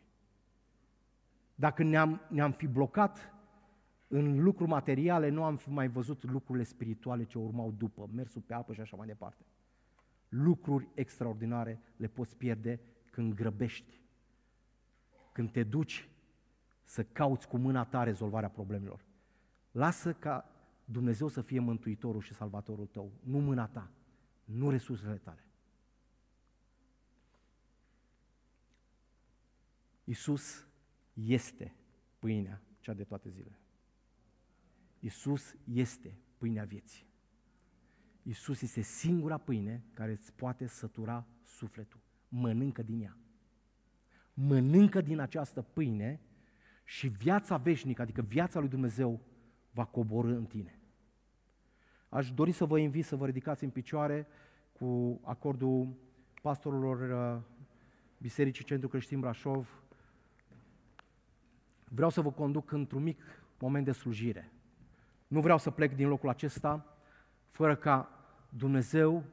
Dacă 1.55 1.83
ne-am, 1.83 2.21
ne-am 2.29 2.53
fi 2.53 2.67
blocat 2.67 3.35
în 4.09 4.43
lucruri 4.43 4.71
materiale 4.71 5.29
nu 5.29 5.45
am 5.45 5.61
mai 5.67 5.89
văzut 5.89 6.23
lucrurile 6.23 6.65
spirituale 6.65 7.25
ce 7.25 7.39
urmau 7.39 7.71
după, 7.71 8.09
mersul 8.13 8.41
pe 8.41 8.55
apă 8.55 8.73
și 8.73 8.81
așa 8.81 8.97
mai 8.97 9.07
departe. 9.07 9.45
Lucruri 10.29 10.89
extraordinare 10.95 11.81
le 11.97 12.07
poți 12.07 12.37
pierde 12.37 12.81
când 13.11 13.35
grăbești, 13.35 14.01
când 15.33 15.51
te 15.51 15.63
duci 15.63 16.09
să 16.85 17.05
cauți 17.05 17.49
cu 17.49 17.57
mâna 17.57 17.85
ta 17.85 18.03
rezolvarea 18.03 18.49
problemelor. 18.49 19.05
Lasă 19.71 20.13
ca 20.13 20.49
Dumnezeu 20.85 21.29
să 21.29 21.41
fie 21.41 21.59
mântuitorul 21.59 22.21
și 22.21 22.35
salvatorul 22.35 22.87
tău, 22.87 23.13
nu 23.23 23.39
mâna 23.39 23.67
ta, 23.67 23.91
nu 24.45 24.71
resursele 24.71 25.17
tale. 25.17 25.45
Isus 30.05 30.67
este 31.13 31.75
pâinea 32.19 32.63
cea 32.81 32.95
de 32.95 33.05
toate 33.05 33.29
zilele. 33.29 33.59
Isus 34.99 35.55
este 35.65 36.19
pâinea 36.39 36.65
vieții. 36.65 37.07
Isus 38.23 38.63
este 38.63 38.81
singura 38.81 39.39
pâine 39.39 39.85
care 39.93 40.11
îți 40.11 40.33
poate 40.33 40.67
sătura 40.67 41.27
sufletul. 41.45 42.01
Mănâncă 42.29 42.83
din 42.83 43.01
ea. 43.01 43.17
Mănâncă 44.35 45.01
din 45.01 45.19
această 45.19 45.63
pâine 45.63 46.21
și 46.85 47.09
viața 47.09 47.57
veșnică, 47.57 48.03
adică 48.03 48.23
viața 48.23 48.59
lui 48.59 48.69
Dumnezeu, 48.69 49.21
va 49.71 49.85
coborâ 49.85 50.37
în 50.37 50.45
tine. 50.45 50.79
Aș 52.09 52.31
dori 52.31 52.53
să 52.53 52.65
vă 52.65 52.79
invit 52.79 53.05
să 53.05 53.17
vă 53.17 53.27
ridicați 53.27 53.65
în 53.65 53.71
picioare 53.71 54.27
cu 54.73 55.21
acordul 55.25 55.89
pastorilor 56.43 56.99
uh, 57.37 57.43
Bisericii 58.19 58.65
Centru 58.65 58.89
Creștin 58.89 59.21
Brașov. 59.21 59.83
Vreau 61.85 62.11
să 62.11 62.21
vă 62.21 62.31
conduc 62.33 62.71
într-un 62.71 63.03
mic 63.03 63.23
moment 63.59 63.85
de 63.85 63.93
slujire. 63.93 64.51
Nu 65.27 65.41
vreau 65.41 65.59
să 65.59 65.71
plec 65.71 65.95
din 65.95 66.09
locul 66.09 66.29
acesta 66.29 66.97
fără 67.49 67.77
ca 67.77 68.09
Dumnezeu 68.49 69.25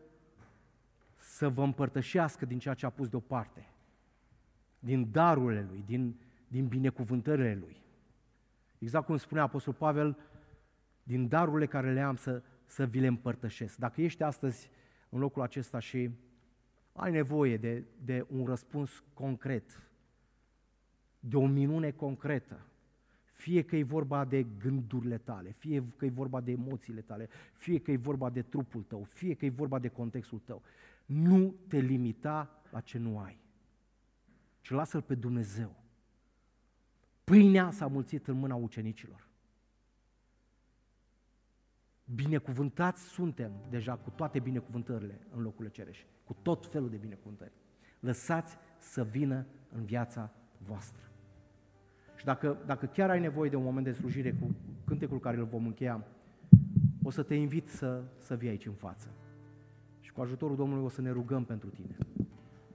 să 1.16 1.50
vă 1.50 1.64
împărtășească 1.64 2.46
din 2.46 2.60
ceea 2.60 2.74
ce 2.74 2.86
a 2.86 2.90
pus 2.90 3.08
deoparte, 3.08 3.70
din 4.80 5.12
darurile 5.12 5.66
Lui, 5.70 5.84
din, 5.86 6.20
din 6.52 6.68
binecuvântările 6.68 7.56
Lui. 7.56 7.82
Exact 8.78 9.06
cum 9.06 9.18
spunea 9.18 9.44
Apostol 9.44 9.74
Pavel, 9.74 10.18
din 11.04 11.28
darurile 11.28 11.66
care 11.66 11.94
le 11.94 12.02
am 12.02 12.16
să, 12.16 12.44
să 12.66 12.86
vi 12.86 13.00
le 13.00 13.08
împărtășesc. 13.08 13.78
Dacă 13.78 14.02
ești 14.02 14.24
astăzi 14.24 14.70
în 15.10 15.20
locul 15.20 15.42
acesta 15.42 15.80
și 15.80 16.10
ai 16.94 17.12
nevoie 17.12 17.58
de, 17.58 17.84
de 18.06 18.26
un 18.30 18.46
răspuns 18.46 19.04
concret, 19.14 19.90
de 21.20 21.38
o 21.38 21.48
minune 21.48 21.92
concretă, 21.92 22.66
fie 23.24 23.62
că 23.62 23.76
e 23.76 23.84
vorba 23.84 24.26
de 24.26 24.44
gândurile 24.44 25.18
tale, 25.18 25.52
fie 25.52 25.84
că 25.98 26.06
e 26.06 26.10
vorba 26.10 26.42
de 26.42 26.52
emoțiile 26.52 27.02
tale, 27.02 27.30
fie 27.54 27.80
că 27.80 27.92
e 27.92 27.98
vorba 27.98 28.30
de 28.30 28.42
trupul 28.42 28.84
tău, 28.84 29.04
fie 29.04 29.34
că 29.34 29.46
e 29.46 29.50
vorba 29.50 29.80
de 29.80 29.88
contextul 29.88 30.40
tău. 30.40 30.62
Nu 31.06 31.56
te 31.68 31.78
limita 31.78 32.62
la 32.72 32.80
ce 32.80 32.98
nu 32.98 33.20
ai, 33.20 33.40
ci 34.62 34.70
lasă-L 34.70 35.02
pe 35.02 35.16
Dumnezeu. 35.16 35.81
Pâinea 37.32 37.70
s-a 37.70 37.88
mulțit 37.88 38.28
în 38.28 38.36
mâna 38.36 38.56
ucenicilor. 38.56 39.28
Binecuvântați 42.16 43.04
suntem 43.04 43.52
deja 43.70 43.96
cu 43.96 44.10
toate 44.10 44.40
binecuvântările 44.40 45.20
în 45.36 45.42
locurile 45.42 45.70
cerești, 45.70 46.06
cu 46.24 46.36
tot 46.42 46.68
felul 46.68 46.90
de 46.90 46.98
binecuvântări. 46.98 47.52
Lăsați 48.00 48.58
să 48.78 49.04
vină 49.04 49.46
în 49.70 49.86
viața 49.86 50.32
voastră. 50.58 51.10
Și 52.16 52.26
dacă, 52.26 52.58
dacă 52.66 52.86
chiar 52.86 53.10
ai 53.10 53.20
nevoie 53.20 53.50
de 53.50 53.56
un 53.56 53.64
moment 53.64 53.86
de 53.86 53.92
slujire 53.92 54.34
cu 54.34 54.56
cântecul 54.86 55.20
care 55.20 55.38
îl 55.38 55.46
vom 55.46 55.66
încheia, 55.66 56.06
o 57.04 57.10
să 57.10 57.24
te 57.24 57.36
invit 57.36 57.68
să, 57.68 58.04
să 58.18 58.36
vii 58.36 58.50
aici 58.50 58.66
în 58.66 58.74
față. 58.74 59.08
Și 60.00 60.12
cu 60.12 60.22
ajutorul 60.22 60.56
Domnului 60.56 60.84
o 60.84 60.90
să 60.90 61.02
ne 61.02 61.12
rugăm 61.12 61.46
pentru 61.46 61.70
tine. 61.70 61.98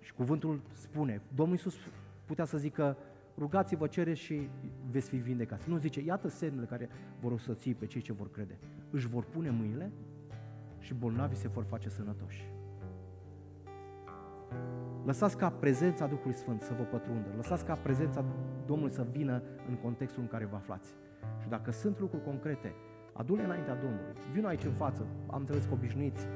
Și 0.00 0.12
cuvântul 0.12 0.60
spune, 0.72 1.22
Domnul 1.34 1.54
Iisus 1.54 1.76
putea 2.24 2.44
să 2.44 2.58
zică, 2.58 2.96
rugați-vă, 3.38 3.86
cereți 3.86 4.20
și 4.20 4.48
veți 4.90 5.08
fi 5.08 5.16
vindecați. 5.16 5.68
Nu 5.68 5.76
zice, 5.76 6.00
iată 6.02 6.28
semnele 6.28 6.66
care 6.66 6.88
vor 7.20 7.32
osăți 7.32 7.70
pe 7.70 7.86
cei 7.86 8.00
ce 8.00 8.12
vor 8.12 8.30
crede. 8.30 8.58
Își 8.90 9.08
vor 9.08 9.24
pune 9.24 9.50
mâinile 9.50 9.92
și 10.78 10.94
bolnavii 10.94 11.36
se 11.36 11.48
vor 11.48 11.64
face 11.64 11.88
sănătoși. 11.88 12.50
Lăsați 15.04 15.36
ca 15.36 15.50
prezența 15.50 16.06
Duhului 16.06 16.36
Sfânt 16.36 16.60
să 16.60 16.74
vă 16.78 16.82
pătrundă. 16.82 17.28
Lăsați 17.36 17.64
ca 17.64 17.74
prezența 17.74 18.24
Domnului 18.66 18.92
să 18.94 19.06
vină 19.10 19.42
în 19.68 19.74
contextul 19.74 20.22
în 20.22 20.28
care 20.28 20.44
vă 20.44 20.56
aflați. 20.56 20.94
Și 21.40 21.48
dacă 21.48 21.70
sunt 21.70 22.00
lucruri 22.00 22.24
concrete, 22.24 22.74
adu-le 23.12 23.44
înaintea 23.44 23.74
Domnului. 23.74 24.14
Vino 24.32 24.46
aici 24.46 24.64
în 24.64 24.72
față, 24.72 25.06
am 25.26 25.38
înțeles 25.38 25.64
că 25.64 25.72
obișnuiți. 25.72 26.26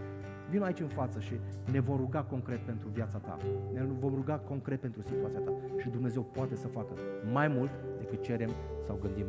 Vino 0.51 0.64
aici 0.64 0.80
în 0.80 0.88
față 0.88 1.20
și 1.20 1.34
ne 1.72 1.80
vom 1.80 1.96
ruga 1.96 2.22
concret 2.22 2.59
pentru 2.59 2.88
viața 2.88 3.18
ta. 3.18 3.36
Ne 3.72 3.84
vom 4.01 4.14
ruga 4.14 4.38
concret 4.38 4.80
pentru 4.80 5.03
situația 5.03 5.38
ta. 5.38 5.53
Și 5.78 5.88
Dumnezeu 5.88 6.22
poate 6.22 6.57
să 6.57 6.66
facă 6.66 6.92
mai 7.32 7.48
mult 7.48 7.70
decât 7.98 8.22
cerem 8.22 8.51
sau 8.86 8.98
gândim 9.01 9.26